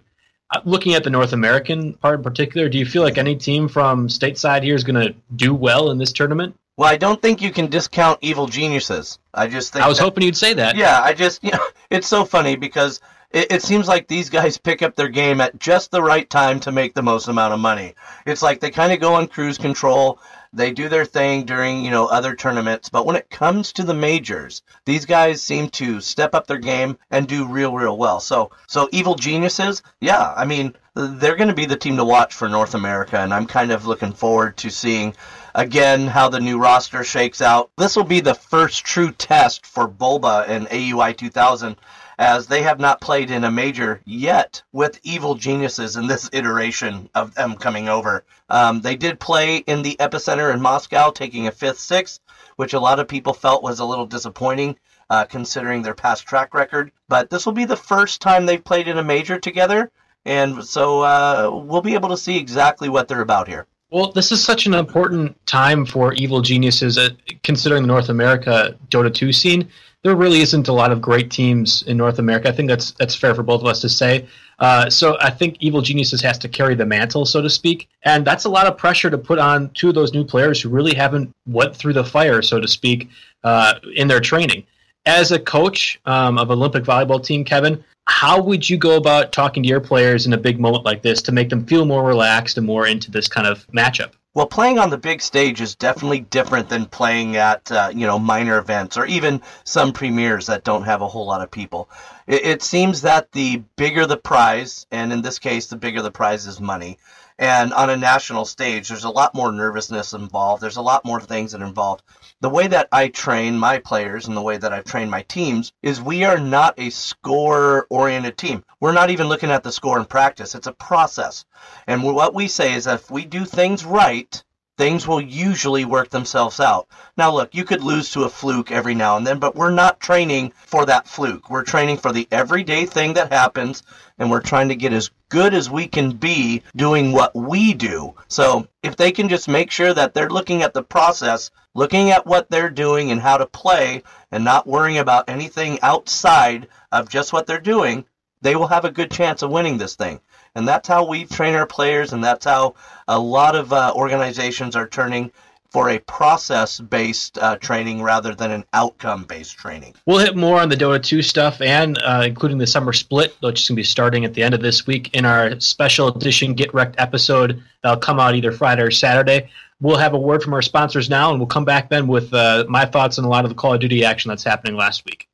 Uh, 0.54 0.60
looking 0.66 0.94
at 0.94 1.04
the 1.04 1.10
North 1.10 1.32
American 1.32 1.94
part 1.94 2.20
in 2.20 2.24
particular, 2.24 2.68
do 2.68 2.78
you 2.78 2.86
feel 2.86 3.04
like 3.04 3.18
any 3.18 3.36
team 3.36 3.68
from 3.70 4.08
stateside 4.10 4.64
here 4.64 4.76
is 4.76 4.84
going 4.84 5.00
to 5.08 5.16
do 5.36 5.56
well 5.56 5.90
in 5.92 5.98
this 5.98 6.12
tournament? 6.12 6.54
Well, 6.78 6.90
I 6.90 6.98
don't 6.98 7.22
think 7.22 7.42
you 7.42 7.52
can 7.52 7.68
discount 7.68 8.20
evil 8.22 8.48
geniuses. 8.48 9.20
I 9.34 9.48
just 9.48 9.74
think 9.74 9.86
I 9.86 9.88
was 9.88 9.98
that- 9.98 10.04
hoping 10.06 10.24
you'd 10.24 10.38
say 10.38 10.54
that. 10.56 10.76
Yeah, 10.76 11.02
I 11.02 11.14
just 11.14 11.44
you 11.44 11.52
know 11.52 11.66
it's 11.90 12.08
so 12.08 12.26
funny 12.26 12.56
because 12.56 13.00
it, 13.34 13.52
it 13.52 13.64
seems 13.64 13.88
like 13.88 14.08
these 14.08 14.30
guys 14.30 14.58
pick 14.58 14.82
up 14.82 14.96
their 14.96 15.10
game 15.10 15.42
at 15.42 15.60
just 15.60 15.92
the 15.92 16.02
right 16.02 16.30
time 16.30 16.60
to 16.62 16.72
make 16.72 16.94
the 16.94 17.02
most 17.02 17.28
amount 17.28 17.54
of 17.54 17.60
money. 17.60 17.96
It's 18.26 18.42
like 18.42 18.60
they 18.60 18.72
kind 18.72 18.92
of 18.92 19.00
go 19.00 19.14
on 19.16 19.28
cruise 19.28 19.58
control. 19.58 20.20
They 20.54 20.72
do 20.72 20.90
their 20.90 21.06
thing 21.06 21.46
during, 21.46 21.86
you 21.86 21.92
know, 21.92 22.08
other 22.08 22.36
tournaments, 22.36 22.90
but 22.90 23.06
when 23.06 23.16
it 23.16 23.30
comes 23.30 23.72
to 23.74 23.84
the 23.84 23.94
majors, 23.94 24.64
these 24.84 25.06
guys 25.06 25.42
seem 25.42 25.70
to 25.70 26.02
step 26.02 26.36
up 26.36 26.46
their 26.46 26.58
game 26.58 26.98
and 27.10 27.26
do 27.26 27.48
real, 27.48 27.74
real 27.74 27.98
well. 27.98 28.20
So, 28.20 28.52
so 28.68 28.90
evil 28.92 29.16
geniuses, 29.16 29.82
yeah, 30.02 30.34
I 30.36 30.44
mean, 30.44 30.76
they're 30.94 31.38
going 31.38 31.48
to 31.48 31.56
be 31.56 31.68
the 31.68 31.78
team 31.78 31.96
to 31.96 32.04
watch 32.04 32.34
for 32.34 32.50
North 32.50 32.76
America, 32.76 33.18
and 33.18 33.34
I'm 33.34 33.48
kind 33.48 33.72
of 33.72 33.86
looking 33.86 34.12
forward 34.12 34.58
to 34.58 34.70
seeing 34.70 35.16
again 35.56 36.08
how 36.08 36.28
the 36.28 36.42
new 36.42 36.60
roster 36.60 37.06
shakes 37.06 37.42
out. 37.42 37.72
This 37.78 37.96
will 37.96 38.04
be 38.04 38.20
the 38.20 38.36
first 38.36 38.84
true 38.84 39.12
test 39.12 39.66
for 39.66 39.88
Bulba 39.88 40.46
and 40.50 40.68
AUI 40.68 41.14
2000 41.16 41.78
as 42.22 42.46
they 42.46 42.62
have 42.62 42.80
not 42.80 43.02
played 43.02 43.32
in 43.32 43.44
a 43.44 43.50
major 43.50 44.00
yet 44.06 44.62
with 44.72 45.00
evil 45.02 45.34
geniuses 45.34 45.96
in 45.96 46.06
this 46.06 46.30
iteration 46.32 47.10
of 47.16 47.34
them 47.34 47.56
coming 47.56 47.90
over. 47.90 48.24
Um, 48.48 48.82
they 48.82 48.96
did 48.96 49.20
play 49.20 49.58
in 49.58 49.82
the 49.82 49.96
epicenter 50.00 50.54
in 50.54 50.62
Moscow, 50.62 51.10
taking 51.10 51.48
a 51.48 51.52
fifth, 51.52 51.80
sixth, 51.80 52.20
which 52.58 52.74
a 52.74 52.80
lot 52.80 53.00
of 53.00 53.08
people 53.08 53.34
felt 53.34 53.64
was 53.64 53.80
a 53.80 53.86
little 53.86 54.06
disappointing. 54.06 54.78
Uh, 55.10 55.26
considering 55.26 55.82
their 55.82 55.94
past 55.94 56.26
track 56.26 56.54
record, 56.54 56.90
but 57.10 57.30
this 57.30 57.46
will 57.46 57.52
be 57.52 57.66
the 57.66 57.76
first 57.76 58.22
time 58.22 58.46
they've 58.46 58.64
played 58.64 58.88
in 58.88 58.98
a 58.98 59.04
major 59.04 59.38
together, 59.38 59.92
and 60.24 60.64
so 60.64 61.02
uh, 61.02 61.50
we'll 61.52 61.82
be 61.82 61.96
able 61.96 62.08
to 62.08 62.16
see 62.16 62.38
exactly 62.38 62.88
what 62.88 63.10
they're 63.10 63.20
about 63.20 63.46
here. 63.46 63.68
Well, 63.90 64.14
this 64.14 64.32
is 64.32 64.42
such 64.42 64.68
an 64.68 64.74
important 64.74 65.36
time 65.46 65.86
for 65.86 66.14
evil 66.14 66.40
geniuses, 66.40 66.98
uh, 66.98 67.10
considering 67.44 67.84
the 67.84 67.88
North 67.88 68.08
America 68.08 68.78
Dota 68.90 69.14
2 69.14 69.34
scene. 69.34 69.68
There 70.04 70.16
really 70.16 70.42
isn't 70.42 70.68
a 70.68 70.74
lot 70.74 70.92
of 70.92 71.00
great 71.00 71.30
teams 71.30 71.84
in 71.84 71.96
North 71.96 72.18
America. 72.18 72.50
I 72.50 72.52
think 72.52 72.70
that's 72.70 72.92
that's 72.92 73.16
fair 73.16 73.36
for 73.36 73.44
both 73.44 73.62
of 73.62 73.68
us 73.68 73.82
to 73.82 73.90
say. 73.90 74.28
Uh, 74.58 74.90
so 74.90 75.18
I 75.20 75.30
think 75.30 75.58
Evil 75.60 75.82
Geniuses 75.82 76.22
has 76.22 76.38
to 76.40 76.48
carry 76.48 76.76
the 76.76 76.86
mantle, 76.86 77.26
so 77.26 77.42
to 77.42 77.50
speak, 77.50 77.90
and 78.04 78.26
that's 78.26 78.46
a 78.46 78.50
lot 78.50 78.68
of 78.68 78.78
pressure 78.78 79.10
to 79.10 79.18
put 79.18 79.40
on 79.40 79.70
two 79.72 79.90
of 79.90 79.96
those 79.96 80.14
new 80.14 80.24
players 80.24 80.62
who 80.62 80.70
really 80.70 80.94
haven't 80.94 81.32
went 81.48 81.76
through 81.76 81.94
the 81.94 82.04
fire, 82.04 82.42
so 82.44 82.60
to 82.60 82.68
speak, 82.68 83.10
uh, 83.44 83.76
in 83.96 84.08
their 84.08 84.20
training. 84.20 84.64
As 85.08 85.32
a 85.32 85.40
coach 85.40 86.00
um, 86.06 86.38
of 86.38 86.52
Olympic 86.52 86.84
volleyball 86.84 87.24
team, 87.24 87.44
Kevin, 87.44 87.84
how 88.06 88.40
would 88.42 88.70
you 88.70 88.78
go 88.78 88.98
about 88.98 89.32
talking 89.32 89.64
to 89.64 89.70
your 89.70 89.80
players 89.80 90.28
in 90.28 90.34
a 90.34 90.38
big 90.38 90.60
moment 90.60 90.86
like 90.86 91.02
this 91.02 91.24
to 91.24 91.32
make 91.32 91.50
them 91.50 91.66
feel 91.66 91.86
more 91.86 92.04
relaxed 92.04 92.58
and 92.58 92.68
more 92.68 92.86
into 92.86 93.10
this 93.10 93.28
kind 93.28 93.48
of 93.48 93.66
matchup? 93.68 94.12
Well, 94.34 94.48
playing 94.48 94.80
on 94.80 94.90
the 94.90 94.98
big 94.98 95.22
stage 95.22 95.60
is 95.60 95.76
definitely 95.76 96.22
different 96.22 96.70
than 96.70 96.86
playing 96.86 97.36
at 97.36 97.70
uh, 97.70 97.92
you 97.94 98.08
know 98.08 98.18
minor 98.18 98.58
events 98.60 98.96
or 98.96 99.06
even 99.06 99.42
some 99.66 99.92
premieres 99.92 100.46
that 100.46 100.64
don't 100.64 100.84
have 100.84 101.02
a 101.02 101.08
whole 101.10 101.26
lot 101.26 101.42
of 101.42 101.52
people. 101.52 101.90
It, 102.28 102.46
it 102.46 102.64
seems 102.64 103.02
that 103.02 103.34
the 103.34 103.58
bigger 103.76 104.06
the 104.06 104.16
prize, 104.16 104.88
and 104.90 105.12
in 105.12 105.22
this 105.22 105.38
case, 105.38 105.68
the 105.68 105.76
bigger 105.76 106.02
the 106.02 106.12
prize 106.12 106.48
is 106.48 106.62
money. 106.62 106.98
And 107.40 107.74
on 107.74 107.90
a 107.90 107.98
national 107.98 108.46
stage, 108.46 108.88
there's 108.88 109.04
a 109.04 109.10
lot 109.10 109.36
more 109.36 109.52
nervousness 109.52 110.14
involved. 110.14 110.64
There's 110.64 110.78
a 110.78 110.82
lot 110.82 111.04
more 111.04 111.20
things 111.20 111.52
that 111.52 111.62
are 111.62 111.66
involved. 111.66 112.04
The 112.42 112.50
way 112.50 112.66
that 112.66 112.88
I 112.92 113.10
train 113.10 113.56
my 113.56 113.78
players 113.78 114.28
and 114.28 114.36
the 114.36 114.42
way 114.42 114.58
that 114.58 114.74
I 114.74 114.82
train 114.82 115.12
my 115.12 115.22
teams 115.22 115.74
is 115.84 116.02
we 116.02 116.24
are 116.24 116.40
not 116.40 116.74
a 116.80 116.90
score 116.90 117.86
oriented 117.92 118.36
team. 118.36 118.64
We're 118.80 118.94
not 118.94 119.12
even 119.12 119.30
looking 119.30 119.52
at 119.52 119.62
the 119.62 119.72
score 119.72 120.00
in 120.00 120.06
practice. 120.06 120.56
It's 120.56 120.66
a 120.66 120.74
process. 120.74 121.46
And 121.86 122.02
what 122.02 122.34
we 122.34 122.48
say 122.48 122.74
is 122.74 122.88
if 122.88 123.12
we 123.12 123.26
do 123.26 123.46
things 123.46 123.86
right, 123.86 124.44
things 124.82 125.08
will 125.08 125.22
usually 125.22 125.86
work 125.86 126.10
themselves 126.10 126.60
out. 126.60 126.88
Now, 127.16 127.32
look, 127.32 127.54
you 127.54 127.66
could 127.66 127.84
lose 127.84 128.10
to 128.14 128.24
a 128.24 128.30
fluke 128.30 128.72
every 128.72 128.96
now 128.96 129.16
and 129.16 129.28
then, 129.28 129.38
but 129.38 129.56
we're 129.56 129.70
not 129.70 130.00
training 130.00 130.54
for 130.66 130.88
that 130.88 131.08
fluke. 131.08 131.52
We're 131.52 131.62
training 131.64 131.98
for 131.98 132.12
the 132.12 132.28
everyday 132.32 132.88
thing 132.88 133.14
that 133.14 133.32
happens, 133.32 133.84
and 134.18 134.32
we're 134.32 134.42
trying 134.42 134.70
to 134.70 134.76
get 134.76 134.92
as 134.92 135.12
good 135.30 135.54
as 135.54 135.70
we 135.70 135.88
can 135.88 136.14
be 136.14 136.64
doing 136.76 137.12
what 137.12 137.36
we 137.36 137.76
do. 137.76 138.16
So, 138.28 138.68
if 138.82 138.96
they 138.96 139.12
can 139.12 139.30
just 139.30 139.48
make 139.48 139.70
sure 139.70 139.94
that 139.94 140.16
they're 140.16 140.32
looking 140.32 140.64
at 140.64 140.74
the 140.74 140.82
process, 140.82 141.52
looking 141.76 142.10
at 142.10 142.26
what 142.26 142.50
they're 142.50 142.72
doing 142.72 143.12
and 143.12 143.22
how 143.22 143.38
to 143.38 143.46
play, 143.46 144.02
and 144.32 144.44
not 144.44 144.66
worrying 144.66 144.98
about 144.98 145.30
anything 145.30 145.78
outside 145.84 146.68
of 146.92 147.08
just 147.08 147.32
what 147.32 147.46
they're 147.46 147.60
doing, 147.60 148.04
they 148.42 148.56
will 148.56 148.68
have 148.68 148.86
a 148.86 148.92
good 148.92 149.12
chance 149.12 149.44
of 149.44 149.52
winning 149.52 149.78
this 149.78 149.96
thing. 149.96 150.22
And 150.56 150.68
that's 150.68 150.88
how 150.88 151.08
we 151.08 151.26
train 151.26 151.56
our 151.56 151.66
players, 151.66 152.14
and 152.14 152.24
that's 152.24 152.46
how 152.46 152.76
a 153.08 153.18
lot 153.18 153.56
of 153.56 153.72
uh, 153.72 153.94
organizations 153.96 154.76
are 154.76 154.88
turning 154.88 155.32
for 155.72 155.90
a 155.90 156.00
process 156.00 156.80
based 156.80 157.38
uh, 157.38 157.56
training 157.58 158.02
rather 158.02 158.36
than 158.36 158.52
an 158.52 158.66
outcome 158.74 159.24
based 159.24 159.58
training. 159.58 159.96
We'll 160.06 160.20
hit 160.20 160.36
more 160.36 160.60
on 160.60 160.68
the 160.68 160.76
Dota 160.76 161.02
2 161.02 161.22
stuff 161.22 161.62
and 161.62 161.98
uh, 162.04 162.24
including 162.26 162.58
the 162.58 162.68
summer 162.68 162.92
split, 162.92 163.36
which 163.40 163.62
is 163.62 163.70
going 163.70 163.76
to 163.76 163.80
be 163.80 163.84
starting 163.84 164.26
at 164.26 164.34
the 164.34 164.44
end 164.44 164.54
of 164.54 164.62
this 164.62 164.86
week 164.86 165.16
in 165.16 165.24
our 165.26 165.58
special 165.62 166.10
edition 166.10 166.54
Get 166.54 166.74
Wrecked 166.74 166.96
episode 166.98 167.64
that'll 167.82 168.00
come 168.00 168.20
out 168.20 168.36
either 168.36 168.52
Friday 168.52 168.82
or 168.82 168.92
Saturday. 168.92 169.50
We'll 169.80 169.98
have 169.98 170.14
a 170.14 170.20
word 170.20 170.44
from 170.44 170.54
our 170.54 170.62
sponsors 170.62 171.10
now, 171.10 171.32
and 171.32 171.40
we'll 171.40 171.48
come 171.48 171.66
back 171.66 171.90
then 171.90 172.08
with 172.08 172.34
uh, 172.34 172.66
my 172.68 172.86
thoughts 172.86 173.18
on 173.18 173.26
a 173.26 173.30
lot 173.30 173.46
of 173.46 173.50
the 173.50 173.56
Call 173.56 173.74
of 173.74 173.80
Duty 173.80 174.04
action 174.04 174.30
that's 174.30 174.44
happening 174.44 174.76
last 174.76 175.06
week. 175.06 175.28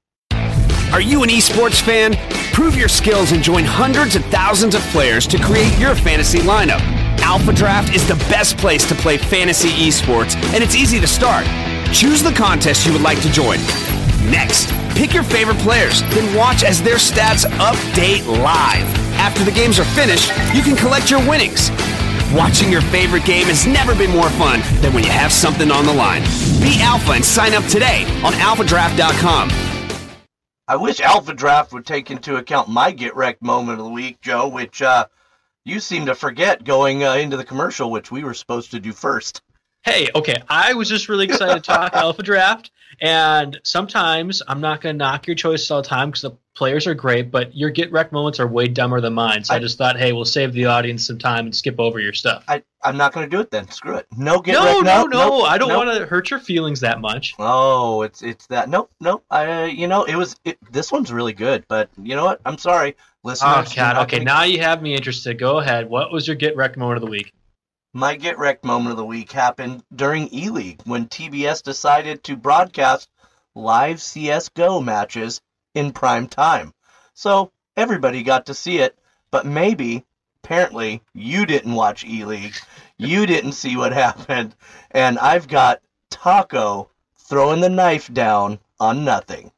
Are 0.93 1.01
you 1.01 1.21
an 1.21 1.29
esports 1.29 1.81
fan? 1.81 2.15
Prove 2.53 2.77
your 2.77 2.87
skills 2.87 3.33
and 3.33 3.43
join 3.43 3.65
hundreds 3.65 4.15
of 4.15 4.23
thousands 4.25 4.73
of 4.73 4.81
players 4.83 5.27
to 5.27 5.37
create 5.37 5.77
your 5.77 5.95
fantasy 5.95 6.39
lineup. 6.39 6.79
Alpha 7.19 7.51
Draft 7.51 7.93
is 7.93 8.07
the 8.07 8.15
best 8.29 8.57
place 8.57 8.87
to 8.87 8.95
play 8.95 9.17
fantasy 9.17 9.69
esports, 9.69 10.35
and 10.53 10.63
it's 10.63 10.75
easy 10.75 10.99
to 11.01 11.05
start. 11.05 11.45
Choose 11.93 12.23
the 12.23 12.31
contest 12.31 12.85
you 12.85 12.93
would 12.93 13.01
like 13.01 13.21
to 13.21 13.29
join. 13.29 13.59
Next, 14.31 14.69
pick 14.95 15.13
your 15.13 15.23
favorite 15.23 15.57
players, 15.59 16.01
then 16.13 16.33
watch 16.35 16.63
as 16.63 16.81
their 16.81 16.95
stats 16.95 17.45
update 17.57 18.25
live. 18.25 18.87
After 19.19 19.43
the 19.43 19.51
games 19.51 19.79
are 19.79 19.85
finished, 19.85 20.31
you 20.55 20.61
can 20.61 20.77
collect 20.77 21.11
your 21.11 21.19
winnings. 21.27 21.69
Watching 22.33 22.71
your 22.71 22.81
favorite 22.81 23.25
game 23.25 23.47
has 23.47 23.67
never 23.67 23.93
been 23.93 24.11
more 24.11 24.29
fun 24.31 24.61
than 24.81 24.93
when 24.93 25.03
you 25.03 25.11
have 25.11 25.33
something 25.33 25.69
on 25.69 25.85
the 25.85 25.93
line. 25.93 26.23
Be 26.61 26.81
Alpha 26.81 27.11
and 27.11 27.25
sign 27.25 27.53
up 27.53 27.65
today 27.65 28.03
on 28.23 28.31
alphadraft.com. 28.33 29.76
I 30.69 30.75
wish 30.75 30.99
Alpha 30.99 31.33
Draft 31.33 31.71
would 31.71 31.85
take 31.85 32.11
into 32.11 32.35
account 32.35 32.67
my 32.67 32.91
get 32.91 33.15
wrecked 33.15 33.41
moment 33.41 33.79
of 33.79 33.85
the 33.85 33.91
week, 33.91 34.19
Joe, 34.19 34.49
which 34.49 34.81
uh, 34.81 35.05
you 35.63 35.79
seem 35.79 36.07
to 36.07 36.15
forget 36.15 36.65
going 36.65 37.05
uh, 37.05 37.13
into 37.13 37.37
the 37.37 37.45
commercial, 37.45 37.89
which 37.89 38.11
we 38.11 38.25
were 38.25 38.33
supposed 38.33 38.71
to 38.71 38.79
do 38.79 38.91
first. 38.91 39.41
Hey, 39.83 40.09
okay, 40.13 40.43
I 40.49 40.73
was 40.73 40.89
just 40.89 41.07
really 41.07 41.23
excited 41.23 41.63
to 41.63 41.71
talk 41.71 41.93
Alpha 41.95 42.21
Draft, 42.21 42.71
and 43.01 43.59
sometimes 43.63 44.41
I'm 44.47 44.61
not 44.61 44.81
going 44.81 44.95
to 44.95 44.97
knock 44.97 45.27
your 45.27 45.35
choices 45.35 45.69
all 45.71 45.81
the 45.81 45.87
time 45.87 46.09
because 46.09 46.21
the 46.23 46.31
players 46.55 46.87
are 46.87 46.95
great, 46.95 47.29
but 47.29 47.55
your 47.55 47.69
get 47.69 47.91
wrecked 47.91 48.11
moments 48.11 48.39
are 48.39 48.47
way 48.47 48.67
dumber 48.67 48.99
than 48.99 49.13
mine. 49.13 49.43
So 49.43 49.53
I, 49.53 49.57
I- 49.57 49.59
just 49.59 49.77
thought, 49.77 49.97
hey, 49.97 50.11
we'll 50.13 50.25
save 50.25 50.53
the 50.53 50.65
audience 50.65 51.05
some 51.05 51.17
time 51.19 51.45
and 51.45 51.55
skip 51.55 51.79
over 51.79 51.99
your 51.99 52.13
stuff. 52.13 52.43
I, 52.47 52.63
I'm 52.83 52.97
not 52.97 53.13
going 53.13 53.29
to 53.29 53.35
do 53.35 53.39
it 53.41 53.51
then. 53.51 53.69
Screw 53.69 53.95
it. 53.97 54.07
No 54.17 54.39
get 54.39 54.53
no, 54.53 54.63
wrecked. 54.81 54.85
no, 54.85 55.03
no, 55.05 55.29
nope, 55.39 55.47
I 55.49 55.57
don't 55.57 55.73
want 55.75 55.97
to 55.97 56.05
hurt 56.05 56.29
your 56.31 56.39
feelings 56.39 56.79
that 56.79 56.99
much. 57.01 57.35
Oh, 57.37 58.01
it's 58.03 58.21
it's 58.23 58.47
that. 58.47 58.69
Nope, 58.69 58.91
nope. 58.99 59.23
I, 59.29 59.65
you 59.65 59.87
know, 59.87 60.03
it 60.05 60.15
was. 60.15 60.35
It, 60.45 60.57
this 60.71 60.91
one's 60.91 61.11
really 61.11 61.33
good, 61.33 61.65
but 61.67 61.89
you 62.01 62.15
know 62.15 62.23
what? 62.25 62.39
I'm 62.45 62.57
sorry, 62.57 62.95
listeners. 63.23 63.67
Oh 63.71 63.75
God! 63.75 63.97
Okay, 64.03 64.17
gonna- 64.17 64.25
now 64.25 64.43
you 64.43 64.59
have 64.61 64.81
me 64.81 64.95
interested. 64.95 65.37
Go 65.37 65.59
ahead. 65.59 65.89
What 65.89 66.11
was 66.11 66.27
your 66.27 66.35
get 66.35 66.55
wrecked 66.55 66.77
moment 66.77 66.97
of 66.97 67.01
the 67.03 67.11
week? 67.11 67.33
My 67.97 68.15
get 68.15 68.37
wrecked 68.37 68.63
moment 68.63 68.91
of 68.91 68.97
the 68.97 69.03
week 69.03 69.31
happened 69.31 69.83
during 69.91 70.31
E 70.31 70.51
League 70.51 70.83
when 70.85 71.07
TBS 71.07 71.63
decided 71.63 72.23
to 72.25 72.35
broadcast 72.35 73.09
live 73.55 73.99
CS:GO 74.03 74.79
matches 74.81 75.41
in 75.73 75.91
prime 75.93 76.27
time. 76.27 76.75
So 77.15 77.51
everybody 77.75 78.21
got 78.21 78.45
to 78.45 78.53
see 78.53 78.77
it, 78.77 78.95
but 79.31 79.47
maybe, 79.47 80.05
apparently, 80.43 81.01
you 81.15 81.47
didn't 81.47 81.73
watch 81.73 82.03
E 82.03 82.23
League. 82.23 82.53
You 82.97 83.25
didn't 83.25 83.53
see 83.53 83.75
what 83.75 83.93
happened, 83.93 84.55
and 84.91 85.17
I've 85.17 85.47
got 85.47 85.81
Taco 86.11 86.91
throwing 87.15 87.61
the 87.61 87.69
knife 87.69 88.13
down 88.13 88.59
on 88.79 89.05
n0thing. 89.05 89.49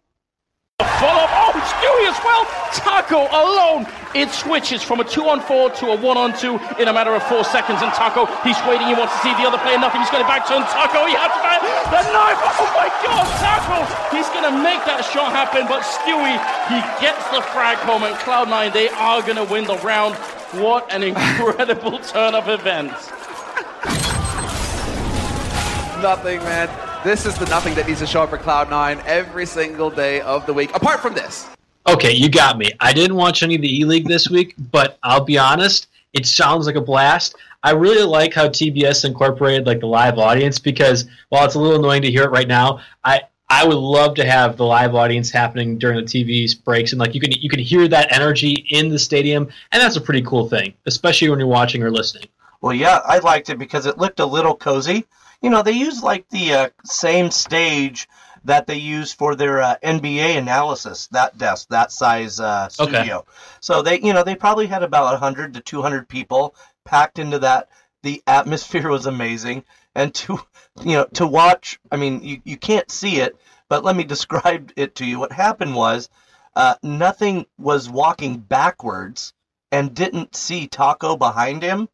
Stewie 1.77 2.08
as 2.10 2.17
well. 2.23 2.45
Taco 2.73 3.29
alone. 3.29 3.86
It 4.15 4.29
switches 4.29 4.82
from 4.82 4.99
a 4.99 5.03
two 5.03 5.29
on 5.29 5.39
four 5.41 5.69
to 5.69 5.93
a 5.93 5.95
one 5.95 6.17
on 6.17 6.34
two 6.38 6.58
in 6.82 6.88
a 6.88 6.93
matter 6.93 7.13
of 7.13 7.21
four 7.23 7.43
seconds. 7.43 7.82
And 7.82 7.93
Taco, 7.93 8.25
he's 8.41 8.58
waiting. 8.65 8.88
He 8.88 8.97
wants 8.97 9.13
to 9.13 9.19
see 9.21 9.34
the 9.38 9.45
other 9.45 9.60
player. 9.60 9.77
Nothing. 9.77 10.01
He's 10.01 10.10
got 10.10 10.21
it 10.21 10.29
back 10.29 10.45
to 10.49 10.58
him. 10.58 10.63
Taco, 10.65 11.05
he 11.05 11.13
has 11.13 11.29
to 11.29 11.39
the 11.89 12.01
knife. 12.13 12.39
Oh 12.58 12.69
my 12.75 12.89
God, 13.03 13.25
Taco! 13.41 13.79
He's 14.15 14.29
going 14.29 14.45
to 14.45 14.55
make 14.63 14.84
that 14.86 15.01
shot 15.05 15.32
happen. 15.32 15.65
But 15.67 15.82
Stewie, 15.82 16.38
he 16.69 16.79
gets 17.01 17.23
the 17.29 17.41
frag 17.53 17.77
home. 17.79 18.03
And 18.03 18.15
Cloud9, 18.17 18.73
they 18.73 18.89
are 18.89 19.21
going 19.21 19.38
to 19.38 19.45
win 19.45 19.65
the 19.65 19.77
round. 19.77 20.15
What 20.62 20.91
an 20.93 21.03
incredible 21.03 21.99
turn 22.13 22.36
of 22.36 22.47
events. 22.49 23.10
Nothing, 26.01 26.39
man. 26.39 26.69
This 27.03 27.25
is 27.25 27.38
the 27.38 27.45
n0thing 27.45 27.75
that 27.75 27.88
needs 27.88 27.99
to 27.99 28.08
show 28.08 28.23
up 28.23 28.29
for 28.29 28.38
Cloud9 28.38 29.03
every 29.05 29.45
single 29.45 29.89
day 29.89 30.21
of 30.21 30.45
the 30.45 30.53
week, 30.53 30.75
apart 30.75 31.01
from 31.01 31.13
this. 31.13 31.47
Okay, 31.89 32.13
you 32.13 32.30
got 32.30 32.60
me. 32.60 32.71
I 32.80 32.93
didn't 32.93 33.15
watch 33.15 33.41
any 33.41 33.56
of 33.56 33.62
the 33.62 33.80
E 33.80 33.84
League 33.84 34.08
this 34.08 34.30
week, 34.36 34.54
but 34.71 34.99
I'll 35.02 35.25
be 35.25 35.39
honest, 35.39 35.88
it 36.13 36.28
sounds 36.28 36.67
like 36.67 36.75
a 36.75 36.82
blast. 36.82 37.36
I 37.63 37.71
really 37.71 38.04
like 38.04 38.32
how 38.32 38.47
TBS 38.47 39.06
incorporated 39.06 39.65
like 39.65 39.80
the 39.80 39.88
live 39.88 40.19
audience 40.19 40.60
because 40.60 41.06
while 41.30 41.45
it's 41.45 41.56
a 41.56 41.60
little 41.60 41.80
annoying 41.80 42.04
to 42.04 42.12
hear 42.12 42.25
it 42.25 42.30
right 42.30 42.47
now, 42.47 42.80
I 43.04 43.23
I 43.49 43.65
would 43.65 43.78
love 43.78 44.13
to 44.15 44.25
have 44.25 44.56
the 44.56 44.65
live 44.65 44.93
audience 44.93 45.32
happening 45.32 45.80
during 45.80 45.97
the 45.97 46.04
TV's 46.04 46.54
breaks 46.54 46.91
and 46.91 46.99
like 46.99 47.15
you 47.15 47.21
can 47.21 47.32
you 47.32 47.49
can 47.49 47.60
hear 47.60 47.88
that 47.88 48.12
energy 48.12 48.67
in 48.69 48.89
the 48.89 48.99
stadium 48.99 49.49
and 49.71 49.82
that's 49.82 49.95
a 49.95 50.02
pretty 50.02 50.21
cool 50.21 50.47
thing, 50.47 50.75
especially 50.86 51.30
when 51.30 51.39
you're 51.39 51.47
watching 51.47 51.82
or 51.82 51.89
listening. 51.89 52.28
Well, 52.62 52.73
yeah, 52.73 52.99
I 53.04 53.17
liked 53.17 53.49
it 53.49 53.58
because 53.58 53.88
it 53.88 53.97
looked 53.97 54.19
a 54.19 54.25
little 54.28 54.56
cozy. 54.56 55.06
You 55.41 55.49
know, 55.49 55.63
they 55.63 55.71
used 55.71 56.04
like 56.04 56.30
the 56.30 56.54
uh, 56.54 56.69
same 56.86 57.32
stage 57.32 58.08
that 58.45 58.67
they 58.67 58.78
use 58.78 59.13
for 59.13 59.36
their 59.36 59.62
uh, 59.62 59.75
NBA 59.84 60.38
analysis. 60.38 61.08
That 61.08 61.38
desk, 61.38 61.67
that 61.69 61.91
size 61.91 62.39
uh, 62.39 62.69
studio. 62.69 63.19
Okay. 63.19 63.28
So 63.62 63.82
they, 63.82 63.99
you 63.99 64.13
know, 64.13 64.23
they 64.23 64.36
probably 64.36 64.67
had 64.67 64.84
about 64.84 65.12
100 65.12 65.54
to 65.56 65.62
200 65.62 66.08
people 66.08 66.56
packed 66.86 67.19
into 67.19 67.39
that. 67.39 67.69
The 68.04 68.21
atmosphere 68.28 68.89
was 68.89 69.06
amazing, 69.06 69.63
and 69.95 70.13
to, 70.15 70.39
you 70.82 70.93
know, 70.93 71.06
to 71.13 71.28
watch. 71.28 71.80
I 71.91 71.97
mean, 71.97 72.23
you 72.23 72.41
you 72.43 72.58
can't 72.58 72.89
see 72.89 73.17
it, 73.17 73.36
but 73.67 73.84
let 73.84 73.95
me 73.95 74.04
describe 74.15 74.71
it 74.75 74.95
to 74.95 75.06
you. 75.06 75.19
What 75.19 75.32
happened 75.32 75.75
was, 75.75 76.10
uh, 76.56 76.75
n0thing 76.84 77.45
was 77.58 77.89
walking 77.89 78.38
backwards, 78.38 79.34
and 79.71 79.93
didn't 79.93 80.36
see 80.36 80.67
Taco 80.67 81.17
behind 81.17 81.62
him 81.63 81.89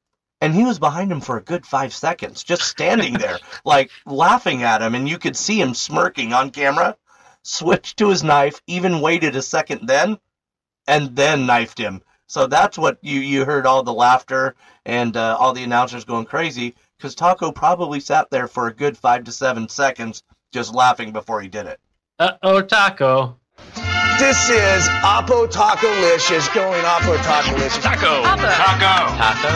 and 0.45 0.53
he 0.53 0.63
was 0.63 0.77
behind 0.77 1.11
him 1.11 1.21
for 1.21 1.37
a 1.37 1.43
good 1.43 1.65
five 1.65 1.91
seconds, 1.91 2.43
just 2.43 2.61
standing 2.61 3.13
there, 3.13 3.39
like 3.65 3.89
laughing 4.05 4.61
at 4.61 4.83
him, 4.83 4.93
and 4.93 5.09
you 5.09 5.17
could 5.17 5.35
see 5.35 5.59
him 5.59 5.73
smirking 5.73 6.33
on 6.33 6.51
camera. 6.51 6.95
Switched 7.41 7.97
to 7.97 8.09
his 8.09 8.23
knife, 8.23 8.61
even 8.67 9.01
waited 9.01 9.35
a 9.35 9.41
second 9.41 9.87
then, 9.87 10.19
and 10.87 11.15
then 11.15 11.47
knifed 11.47 11.79
him. 11.79 12.03
So 12.27 12.45
that's 12.45 12.77
what 12.77 12.99
you 13.01 13.19
you 13.19 13.43
heard 13.43 13.65
all 13.65 13.81
the 13.81 13.93
laughter 13.93 14.55
and 14.85 15.17
uh, 15.17 15.35
all 15.39 15.53
the 15.53 15.63
announcers 15.63 16.05
going 16.05 16.25
crazy 16.25 16.75
because 16.97 17.15
Taco 17.15 17.51
probably 17.51 17.99
sat 17.99 18.29
there 18.29 18.47
for 18.47 18.67
a 18.67 18.73
good 18.73 18.97
five 18.97 19.23
to 19.23 19.31
seven 19.31 19.67
seconds 19.67 20.23
just 20.51 20.73
laughing 20.73 21.11
before 21.11 21.41
he 21.41 21.47
did 21.47 21.65
it. 21.65 21.79
Uh 22.19 22.33
oh, 22.43 22.61
Taco. 22.61 23.39
This 24.19 24.49
is 24.49 24.87
Oppo 25.03 25.49
Taco 25.51 25.89
Licious 25.99 26.47
going 26.49 26.81
Oppo 26.83 27.17
Taco 27.17 27.57
Licious. 27.57 27.83
Taco. 27.83 28.23
Taco. 28.23 28.47
Taco. 29.17 29.49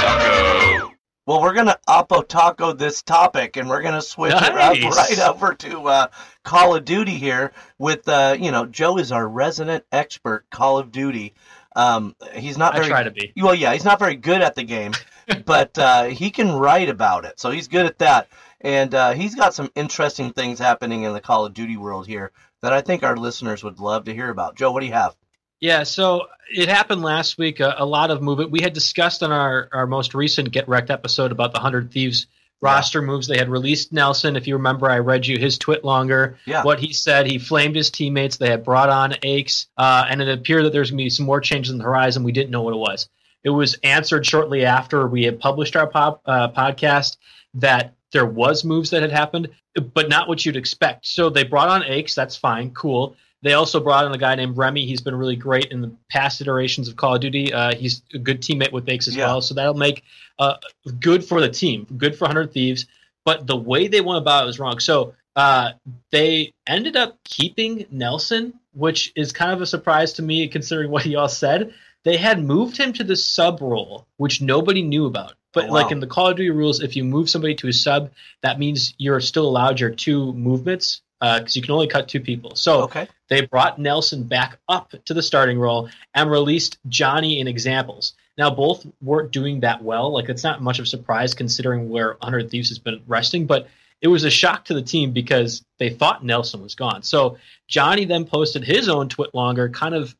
Taco. 0.00 0.92
Well, 1.26 1.42
we're 1.42 1.52
gonna 1.52 1.76
Oppo 1.86 2.26
Taco 2.26 2.72
this 2.72 3.02
topic, 3.02 3.58
and 3.58 3.68
we're 3.68 3.82
gonna 3.82 4.00
switch 4.00 4.32
nice. 4.32 4.48
it 4.48 4.54
up 4.54 4.72
right 4.96 5.18
over 5.28 5.54
to 5.54 5.88
uh, 5.88 6.06
Call 6.42 6.74
of 6.74 6.86
Duty 6.86 7.16
here. 7.16 7.52
With 7.78 8.08
uh, 8.08 8.36
you 8.40 8.50
know, 8.50 8.64
Joe 8.64 8.96
is 8.96 9.12
our 9.12 9.28
resident 9.28 9.84
expert 9.92 10.46
Call 10.50 10.78
of 10.78 10.90
Duty. 10.90 11.34
Um, 11.76 12.16
he's 12.34 12.56
not 12.56 12.72
very. 12.72 12.86
I 12.86 12.88
try 12.88 13.02
to 13.02 13.10
be. 13.10 13.32
Well, 13.36 13.54
yeah, 13.54 13.74
he's 13.74 13.84
not 13.84 13.98
very 13.98 14.16
good 14.16 14.40
at 14.40 14.54
the 14.54 14.64
game, 14.64 14.92
but 15.44 15.78
uh, 15.78 16.04
he 16.04 16.30
can 16.30 16.50
write 16.50 16.88
about 16.88 17.26
it, 17.26 17.38
so 17.38 17.50
he's 17.50 17.68
good 17.68 17.84
at 17.84 17.98
that. 17.98 18.28
And 18.60 18.94
uh, 18.94 19.12
he's 19.12 19.34
got 19.34 19.54
some 19.54 19.70
interesting 19.74 20.32
things 20.32 20.58
happening 20.58 21.04
in 21.04 21.12
the 21.12 21.20
Call 21.20 21.46
of 21.46 21.54
Duty 21.54 21.76
world 21.76 22.06
here 22.06 22.32
that 22.62 22.72
I 22.72 22.80
think 22.82 23.02
our 23.02 23.16
listeners 23.16 23.64
would 23.64 23.80
love 23.80 24.04
to 24.04 24.14
hear 24.14 24.28
about. 24.28 24.56
Joe, 24.56 24.70
what 24.72 24.80
do 24.80 24.86
you 24.86 24.92
have? 24.92 25.16
Yeah, 25.60 25.82
so 25.82 26.26
it 26.50 26.68
happened 26.68 27.02
last 27.02 27.38
week. 27.38 27.60
A, 27.60 27.74
a 27.78 27.84
lot 27.84 28.10
of 28.10 28.22
movement. 28.22 28.50
We 28.50 28.62
had 28.62 28.72
discussed 28.72 29.22
on 29.22 29.30
our, 29.30 29.68
our 29.72 29.86
most 29.86 30.14
recent 30.14 30.50
Get 30.50 30.68
Wrecked 30.68 30.90
episode 30.90 31.32
about 31.32 31.52
the 31.52 31.58
100 31.58 31.92
Thieves 31.92 32.26
yeah. 32.62 32.70
roster 32.70 33.02
moves. 33.02 33.26
They 33.26 33.36
had 33.36 33.50
released 33.50 33.92
Nelson. 33.92 34.36
If 34.36 34.46
you 34.46 34.54
remember, 34.56 34.90
I 34.90 34.98
read 34.98 35.26
you 35.26 35.38
his 35.38 35.58
TwitLonger. 35.58 36.36
Yeah. 36.46 36.62
What 36.62 36.80
he 36.80 36.92
said, 36.94 37.26
he 37.26 37.38
flamed 37.38 37.76
his 37.76 37.90
teammates. 37.90 38.38
They 38.38 38.50
had 38.50 38.64
brought 38.64 38.88
on 38.88 39.14
Aches, 39.22 39.68
uh, 39.76 40.06
and 40.08 40.22
it 40.22 40.28
appeared 40.28 40.64
that 40.64 40.72
there's 40.72 40.90
going 40.90 40.98
to 40.98 41.04
be 41.04 41.10
some 41.10 41.26
more 41.26 41.40
changes 41.40 41.72
in 41.72 41.78
the 41.78 41.84
horizon. 41.84 42.24
We 42.24 42.32
didn't 42.32 42.50
know 42.50 42.62
what 42.62 42.74
it 42.74 42.78
was. 42.78 43.08
It 43.44 43.50
was 43.50 43.76
answered 43.82 44.26
shortly 44.26 44.64
after 44.64 45.06
we 45.06 45.24
had 45.24 45.40
published 45.40 45.76
our 45.76 45.86
pop, 45.86 46.22
uh, 46.26 46.50
podcast 46.50 47.16
that 47.54 47.94
there 48.12 48.26
was 48.26 48.64
moves 48.64 48.90
that 48.90 49.02
had 49.02 49.12
happened, 49.12 49.48
but 49.94 50.08
not 50.08 50.28
what 50.28 50.44
you'd 50.44 50.56
expect. 50.56 51.06
So 51.06 51.30
they 51.30 51.44
brought 51.44 51.68
on 51.68 51.84
Aches. 51.84 52.14
That's 52.14 52.36
fine, 52.36 52.70
cool. 52.70 53.16
They 53.42 53.54
also 53.54 53.80
brought 53.80 54.04
in 54.04 54.12
a 54.12 54.18
guy 54.18 54.34
named 54.34 54.56
Remy. 54.58 54.84
He's 54.84 55.00
been 55.00 55.14
really 55.14 55.36
great 55.36 55.66
in 55.66 55.80
the 55.80 55.90
past 56.10 56.40
iterations 56.40 56.88
of 56.88 56.96
Call 56.96 57.14
of 57.14 57.22
Duty. 57.22 57.52
Uh, 57.52 57.74
he's 57.74 58.02
a 58.12 58.18
good 58.18 58.42
teammate 58.42 58.72
with 58.72 58.88
Aches 58.88 59.08
as 59.08 59.16
yeah. 59.16 59.26
well, 59.26 59.40
so 59.40 59.54
that'll 59.54 59.74
make 59.74 60.02
uh, 60.38 60.56
good 60.98 61.24
for 61.24 61.40
the 61.40 61.48
team, 61.48 61.86
good 61.96 62.16
for 62.16 62.26
Hundred 62.26 62.52
Thieves. 62.52 62.86
But 63.24 63.46
the 63.46 63.56
way 63.56 63.88
they 63.88 64.00
went 64.00 64.18
about 64.18 64.44
it 64.44 64.46
was 64.46 64.58
wrong. 64.58 64.78
So 64.78 65.14
uh, 65.36 65.72
they 66.10 66.52
ended 66.66 66.96
up 66.96 67.18
keeping 67.24 67.86
Nelson, 67.90 68.54
which 68.72 69.12
is 69.16 69.32
kind 69.32 69.52
of 69.52 69.62
a 69.62 69.66
surprise 69.66 70.14
to 70.14 70.22
me 70.22 70.46
considering 70.48 70.90
what 70.90 71.04
he 71.04 71.16
all 71.16 71.28
said. 71.28 71.72
They 72.02 72.16
had 72.16 72.42
moved 72.42 72.76
him 72.76 72.92
to 72.94 73.04
the 73.04 73.16
sub 73.16 73.60
role, 73.60 74.06
which 74.16 74.40
nobody 74.40 74.82
knew 74.82 75.06
about. 75.06 75.34
But 75.52 75.64
oh, 75.64 75.66
wow. 75.68 75.74
like 75.74 75.92
in 75.92 76.00
the 76.00 76.06
Call 76.06 76.28
of 76.28 76.36
Duty 76.36 76.50
rules, 76.50 76.80
if 76.80 76.96
you 76.96 77.04
move 77.04 77.28
somebody 77.28 77.54
to 77.56 77.68
a 77.68 77.72
sub, 77.72 78.10
that 78.42 78.58
means 78.58 78.94
you're 78.98 79.20
still 79.20 79.48
allowed 79.48 79.80
your 79.80 79.90
two 79.90 80.32
movements 80.34 81.02
because 81.20 81.56
uh, 81.56 81.58
you 81.58 81.62
can 81.62 81.72
only 81.72 81.86
cut 81.86 82.08
two 82.08 82.20
people. 82.20 82.54
So 82.56 82.84
okay. 82.84 83.06
they 83.28 83.42
brought 83.42 83.78
Nelson 83.78 84.24
back 84.24 84.58
up 84.68 84.94
to 85.04 85.14
the 85.14 85.22
starting 85.22 85.58
role 85.58 85.90
and 86.14 86.30
released 86.30 86.78
Johnny 86.88 87.40
in 87.40 87.46
examples. 87.46 88.14
Now 88.38 88.50
both 88.50 88.86
weren't 89.02 89.32
doing 89.32 89.60
that 89.60 89.82
well. 89.82 90.12
Like 90.12 90.30
it's 90.30 90.42
not 90.42 90.62
much 90.62 90.78
of 90.78 90.84
a 90.84 90.88
surprise 90.88 91.34
considering 91.34 91.90
where 91.90 92.14
100 92.20 92.50
Thieves 92.50 92.70
has 92.70 92.78
been 92.78 93.02
resting, 93.06 93.46
but 93.46 93.68
it 94.00 94.08
was 94.08 94.24
a 94.24 94.30
shock 94.30 94.64
to 94.66 94.74
the 94.74 94.80
team 94.80 95.12
because 95.12 95.62
they 95.78 95.90
thought 95.90 96.24
Nelson 96.24 96.62
was 96.62 96.74
gone. 96.74 97.02
So 97.02 97.36
Johnny 97.68 98.06
then 98.06 98.24
posted 98.24 98.64
his 98.64 98.88
own 98.88 99.10
TwitLonger, 99.10 99.74
kind 99.74 99.94
of 99.94 100.16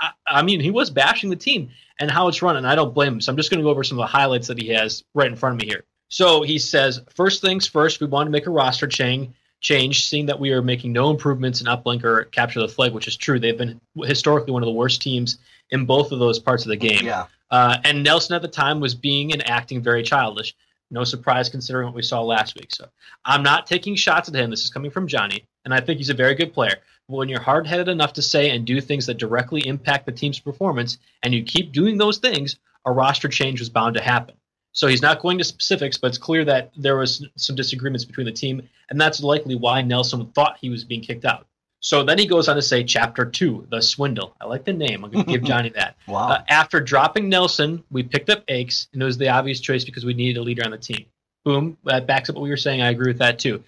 I, 0.00 0.10
I, 0.26 0.42
mean, 0.42 0.60
he 0.60 0.70
was 0.70 0.90
bashing 0.90 1.30
the 1.30 1.36
team 1.36 1.70
and 1.98 2.10
how 2.10 2.28
it's 2.28 2.42
run, 2.42 2.56
and 2.56 2.66
I 2.66 2.74
don't 2.74 2.94
blame 2.94 3.14
him. 3.14 3.20
So 3.20 3.32
I'm 3.32 3.36
just 3.36 3.50
going 3.50 3.58
to 3.58 3.64
go 3.64 3.70
over 3.70 3.84
some 3.84 3.98
of 3.98 4.02
the 4.02 4.06
highlights 4.06 4.48
that 4.48 4.60
he 4.60 4.68
has 4.68 5.04
right 5.14 5.28
in 5.28 5.36
front 5.36 5.54
of 5.54 5.60
me 5.60 5.66
here. 5.66 5.84
So 6.08 6.42
he 6.42 6.58
says, 6.58 7.00
first 7.14 7.42
things 7.42 7.66
first, 7.66 8.00
we 8.00 8.06
want 8.06 8.26
to 8.26 8.30
make 8.30 8.46
a 8.46 8.50
roster 8.50 8.86
change. 8.86 9.34
Change, 9.60 10.06
seeing 10.06 10.26
that 10.26 10.38
we 10.38 10.52
are 10.52 10.62
making 10.62 10.92
no 10.92 11.10
improvements 11.10 11.60
in 11.60 11.66
uplink 11.66 12.04
or 12.04 12.26
capture 12.26 12.60
the 12.60 12.68
flag, 12.68 12.92
which 12.92 13.08
is 13.08 13.16
true. 13.16 13.40
They've 13.40 13.58
been 13.58 13.80
historically 14.04 14.52
one 14.52 14.62
of 14.62 14.68
the 14.68 14.72
worst 14.72 15.02
teams 15.02 15.38
in 15.70 15.84
both 15.84 16.12
of 16.12 16.20
those 16.20 16.38
parts 16.38 16.64
of 16.64 16.68
the 16.68 16.76
game. 16.76 17.04
Yeah. 17.04 17.26
Uh, 17.50 17.76
and 17.82 18.04
Nelson 18.04 18.36
at 18.36 18.42
the 18.42 18.46
time 18.46 18.78
was 18.78 18.94
being 18.94 19.32
and 19.32 19.44
acting 19.50 19.82
very 19.82 20.04
childish. 20.04 20.54
No 20.92 21.02
surprise 21.02 21.48
considering 21.48 21.86
what 21.86 21.94
we 21.96 22.02
saw 22.02 22.22
last 22.22 22.54
week. 22.54 22.72
So 22.72 22.86
I'm 23.24 23.42
not 23.42 23.66
taking 23.66 23.96
shots 23.96 24.28
at 24.28 24.36
him. 24.36 24.48
This 24.48 24.62
is 24.62 24.70
coming 24.70 24.92
from 24.92 25.08
Johnny, 25.08 25.44
and 25.64 25.74
I 25.74 25.80
think 25.80 25.98
he's 25.98 26.10
a 26.10 26.14
very 26.14 26.36
good 26.36 26.52
player 26.52 26.76
when 27.08 27.28
you're 27.28 27.40
hard 27.40 27.66
headed 27.66 27.88
enough 27.88 28.12
to 28.14 28.22
say 28.22 28.50
and 28.50 28.66
do 28.66 28.80
things 28.80 29.06
that 29.06 29.16
directly 29.16 29.66
impact 29.66 30.06
the 30.06 30.12
team's 30.12 30.38
performance, 30.38 30.98
and 31.22 31.34
you 31.34 31.42
keep 31.42 31.72
doing 31.72 31.96
those 31.98 32.18
things, 32.18 32.56
a 32.84 32.92
roster 32.92 33.28
change 33.28 33.60
was 33.60 33.70
bound 33.70 33.94
to 33.94 34.02
happen. 34.02 34.36
So 34.72 34.86
he's 34.86 35.02
not 35.02 35.20
going 35.20 35.38
to 35.38 35.44
specifics, 35.44 35.96
but 35.96 36.08
it's 36.08 36.18
clear 36.18 36.44
that 36.44 36.70
there 36.76 36.96
was 36.96 37.26
some 37.36 37.56
disagreements 37.56 38.04
between 38.04 38.26
the 38.26 38.32
team, 38.32 38.62
and 38.90 39.00
that's 39.00 39.22
likely 39.22 39.54
why 39.54 39.82
Nelson 39.82 40.26
thought 40.26 40.58
he 40.60 40.68
was 40.68 40.84
being 40.84 41.00
kicked 41.00 41.24
out. 41.24 41.46
So 41.80 42.02
then 42.02 42.18
he 42.18 42.26
goes 42.26 42.48
on 42.48 42.56
to 42.56 42.62
say, 42.62 42.84
Chapter 42.84 43.24
2, 43.24 43.68
The 43.70 43.80
Swindle. 43.80 44.36
I 44.40 44.46
like 44.46 44.64
the 44.64 44.72
name. 44.72 45.04
I'm 45.04 45.10
going 45.10 45.24
to 45.24 45.30
give 45.32 45.42
Johnny 45.44 45.70
that. 45.70 45.96
wow. 46.06 46.28
Uh, 46.28 46.42
after 46.48 46.80
dropping 46.80 47.28
Nelson, 47.28 47.82
we 47.90 48.02
picked 48.02 48.30
up 48.30 48.44
Aches, 48.48 48.88
and 48.92 49.00
it 49.00 49.04
was 49.04 49.16
the 49.16 49.28
obvious 49.28 49.60
choice 49.60 49.84
because 49.84 50.04
we 50.04 50.12
needed 50.12 50.38
a 50.38 50.42
leader 50.42 50.62
on 50.64 50.72
the 50.72 50.78
team. 50.78 51.06
Boom. 51.44 51.78
That 51.84 52.06
backs 52.06 52.28
up 52.28 52.36
what 52.36 52.42
we 52.42 52.50
were 52.50 52.56
saying. 52.56 52.82
I 52.82 52.90
agree 52.90 53.10
with 53.10 53.18
that 53.18 53.38
too. 53.38 53.62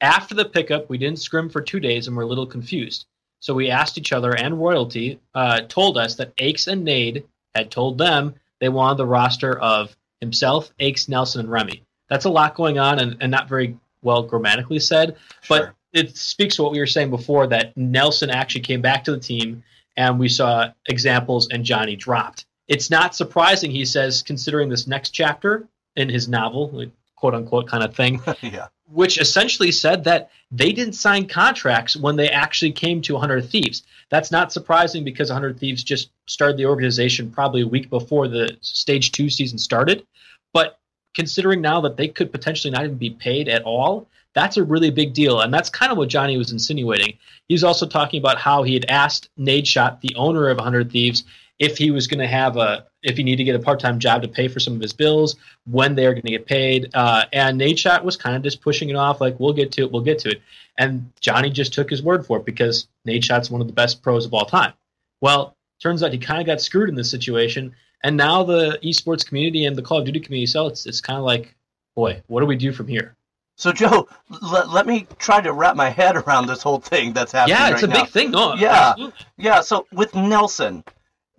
After 0.00 0.34
the 0.34 0.44
pickup, 0.44 0.88
we 0.88 0.98
didn't 0.98 1.18
scrim 1.18 1.48
for 1.50 1.60
two 1.60 1.80
days 1.80 2.06
and 2.06 2.16
were 2.16 2.22
a 2.22 2.26
little 2.26 2.46
confused. 2.46 3.06
So 3.40 3.54
we 3.54 3.70
asked 3.70 3.98
each 3.98 4.12
other, 4.12 4.34
and 4.34 4.60
royalty 4.60 5.20
uh, 5.34 5.62
told 5.62 5.96
us 5.96 6.14
that 6.16 6.32
Aches 6.38 6.66
and 6.66 6.84
Nade 6.84 7.24
had 7.54 7.70
told 7.70 7.98
them 7.98 8.34
they 8.60 8.68
wanted 8.68 8.98
the 8.98 9.06
roster 9.06 9.58
of 9.58 9.96
himself, 10.20 10.70
Aches, 10.78 11.08
Nelson, 11.08 11.40
and 11.40 11.50
Remy. 11.50 11.82
That's 12.08 12.26
a 12.26 12.30
lot 12.30 12.54
going 12.54 12.78
on 12.78 12.98
and, 12.98 13.16
and 13.20 13.30
not 13.30 13.48
very 13.48 13.78
well 14.02 14.22
grammatically 14.22 14.78
said, 14.78 15.16
sure. 15.42 15.58
but 15.58 15.74
it 15.92 16.16
speaks 16.16 16.56
to 16.56 16.62
what 16.62 16.72
we 16.72 16.78
were 16.78 16.86
saying 16.86 17.10
before 17.10 17.46
that 17.48 17.76
Nelson 17.76 18.30
actually 18.30 18.62
came 18.62 18.80
back 18.80 19.04
to 19.04 19.12
the 19.12 19.18
team 19.18 19.62
and 19.96 20.18
we 20.18 20.28
saw 20.28 20.70
examples 20.86 21.48
and 21.50 21.64
Johnny 21.64 21.96
dropped. 21.96 22.46
It's 22.68 22.90
not 22.90 23.14
surprising, 23.14 23.70
he 23.70 23.84
says, 23.84 24.22
considering 24.22 24.68
this 24.68 24.86
next 24.86 25.10
chapter 25.10 25.68
in 25.96 26.08
his 26.08 26.28
novel, 26.28 26.86
quote 27.20 27.34
unquote 27.34 27.68
kind 27.68 27.84
of 27.84 27.94
thing. 27.94 28.20
yeah. 28.40 28.68
Which 28.86 29.20
essentially 29.20 29.70
said 29.70 30.02
that 30.04 30.30
they 30.50 30.72
didn't 30.72 30.94
sign 30.94 31.28
contracts 31.28 31.96
when 31.96 32.16
they 32.16 32.28
actually 32.28 32.72
came 32.72 33.00
to 33.02 33.12
100 33.12 33.44
Thieves. 33.44 33.84
That's 34.08 34.32
not 34.32 34.52
surprising 34.52 35.04
because 35.04 35.30
100 35.30 35.60
Thieves 35.60 35.84
just 35.84 36.10
started 36.26 36.56
the 36.56 36.66
organization 36.66 37.30
probably 37.30 37.60
a 37.60 37.66
week 37.66 37.88
before 37.88 38.26
the 38.26 38.56
stage 38.62 39.12
two 39.12 39.30
season 39.30 39.58
started. 39.58 40.04
But 40.52 40.80
considering 41.14 41.60
now 41.60 41.80
that 41.82 41.96
they 41.96 42.08
could 42.08 42.32
potentially 42.32 42.72
not 42.72 42.84
even 42.84 42.96
be 42.96 43.10
paid 43.10 43.48
at 43.48 43.62
all, 43.62 44.08
that's 44.34 44.56
a 44.56 44.64
really 44.64 44.90
big 44.90 45.12
deal. 45.12 45.40
And 45.40 45.52
that's 45.52 45.68
kind 45.68 45.92
of 45.92 45.98
what 45.98 46.08
Johnny 46.08 46.36
was 46.36 46.52
insinuating. 46.52 47.18
He's 47.48 47.64
also 47.64 47.86
talking 47.86 48.18
about 48.18 48.38
how 48.38 48.62
he 48.62 48.74
had 48.74 48.86
asked 48.88 49.28
Nadeshot, 49.38 50.00
the 50.00 50.14
owner 50.16 50.48
of 50.48 50.56
100 50.56 50.90
Thieves, 50.90 51.24
if 51.60 51.78
he 51.78 51.92
was 51.92 52.08
going 52.08 52.18
to 52.18 52.26
have 52.26 52.56
a, 52.56 52.86
if 53.02 53.16
he 53.16 53.22
needed 53.22 53.36
to 53.36 53.44
get 53.44 53.54
a 53.54 53.60
part 53.60 53.78
time 53.78 54.00
job 54.00 54.22
to 54.22 54.28
pay 54.28 54.48
for 54.48 54.58
some 54.58 54.74
of 54.74 54.80
his 54.80 54.92
bills, 54.92 55.36
when 55.66 55.94
they 55.94 56.06
were 56.06 56.14
going 56.14 56.22
to 56.22 56.30
get 56.30 56.46
paid. 56.46 56.90
Uh, 56.94 57.26
and 57.32 57.60
Nadeshot 57.60 58.02
was 58.02 58.16
kind 58.16 58.34
of 58.34 58.42
just 58.42 58.62
pushing 58.62 58.88
it 58.88 58.96
off, 58.96 59.20
like, 59.20 59.38
we'll 59.38 59.52
get 59.52 59.70
to 59.72 59.82
it, 59.82 59.92
we'll 59.92 60.02
get 60.02 60.18
to 60.20 60.30
it. 60.30 60.42
And 60.78 61.12
Johnny 61.20 61.50
just 61.50 61.74
took 61.74 61.90
his 61.90 62.02
word 62.02 62.26
for 62.26 62.38
it 62.38 62.46
because 62.46 62.88
Nadeshot's 63.06 63.50
one 63.50 63.60
of 63.60 63.66
the 63.66 63.74
best 63.74 64.02
pros 64.02 64.24
of 64.24 64.34
all 64.34 64.46
time. 64.46 64.72
Well, 65.20 65.54
turns 65.82 66.02
out 66.02 66.12
he 66.12 66.18
kind 66.18 66.40
of 66.40 66.46
got 66.46 66.60
screwed 66.60 66.88
in 66.88 66.94
this 66.94 67.10
situation. 67.10 67.74
And 68.02 68.16
now 68.16 68.42
the 68.42 68.78
esports 68.82 69.26
community 69.26 69.66
and 69.66 69.76
the 69.76 69.82
Call 69.82 69.98
of 69.98 70.06
Duty 70.06 70.20
community, 70.20 70.46
so 70.46 70.66
it's, 70.66 70.86
it's 70.86 71.02
kind 71.02 71.18
of 71.18 71.24
like, 71.24 71.54
boy, 71.94 72.22
what 72.28 72.40
do 72.40 72.46
we 72.46 72.56
do 72.56 72.72
from 72.72 72.88
here? 72.88 73.14
So, 73.56 73.72
Joe, 73.72 74.08
l- 74.42 74.70
let 74.72 74.86
me 74.86 75.06
try 75.18 75.42
to 75.42 75.52
wrap 75.52 75.76
my 75.76 75.90
head 75.90 76.16
around 76.16 76.46
this 76.46 76.62
whole 76.62 76.80
thing 76.80 77.12
that's 77.12 77.32
happening. 77.32 77.58
Yeah, 77.58 77.70
it's 77.70 77.82
right 77.82 77.90
a 77.90 77.94
now. 77.94 78.04
big 78.04 78.10
thing. 78.10 78.30
No, 78.30 78.54
yeah, 78.54 78.90
absolutely. 78.92 79.26
yeah. 79.36 79.60
So 79.60 79.86
with 79.92 80.14
Nelson, 80.14 80.82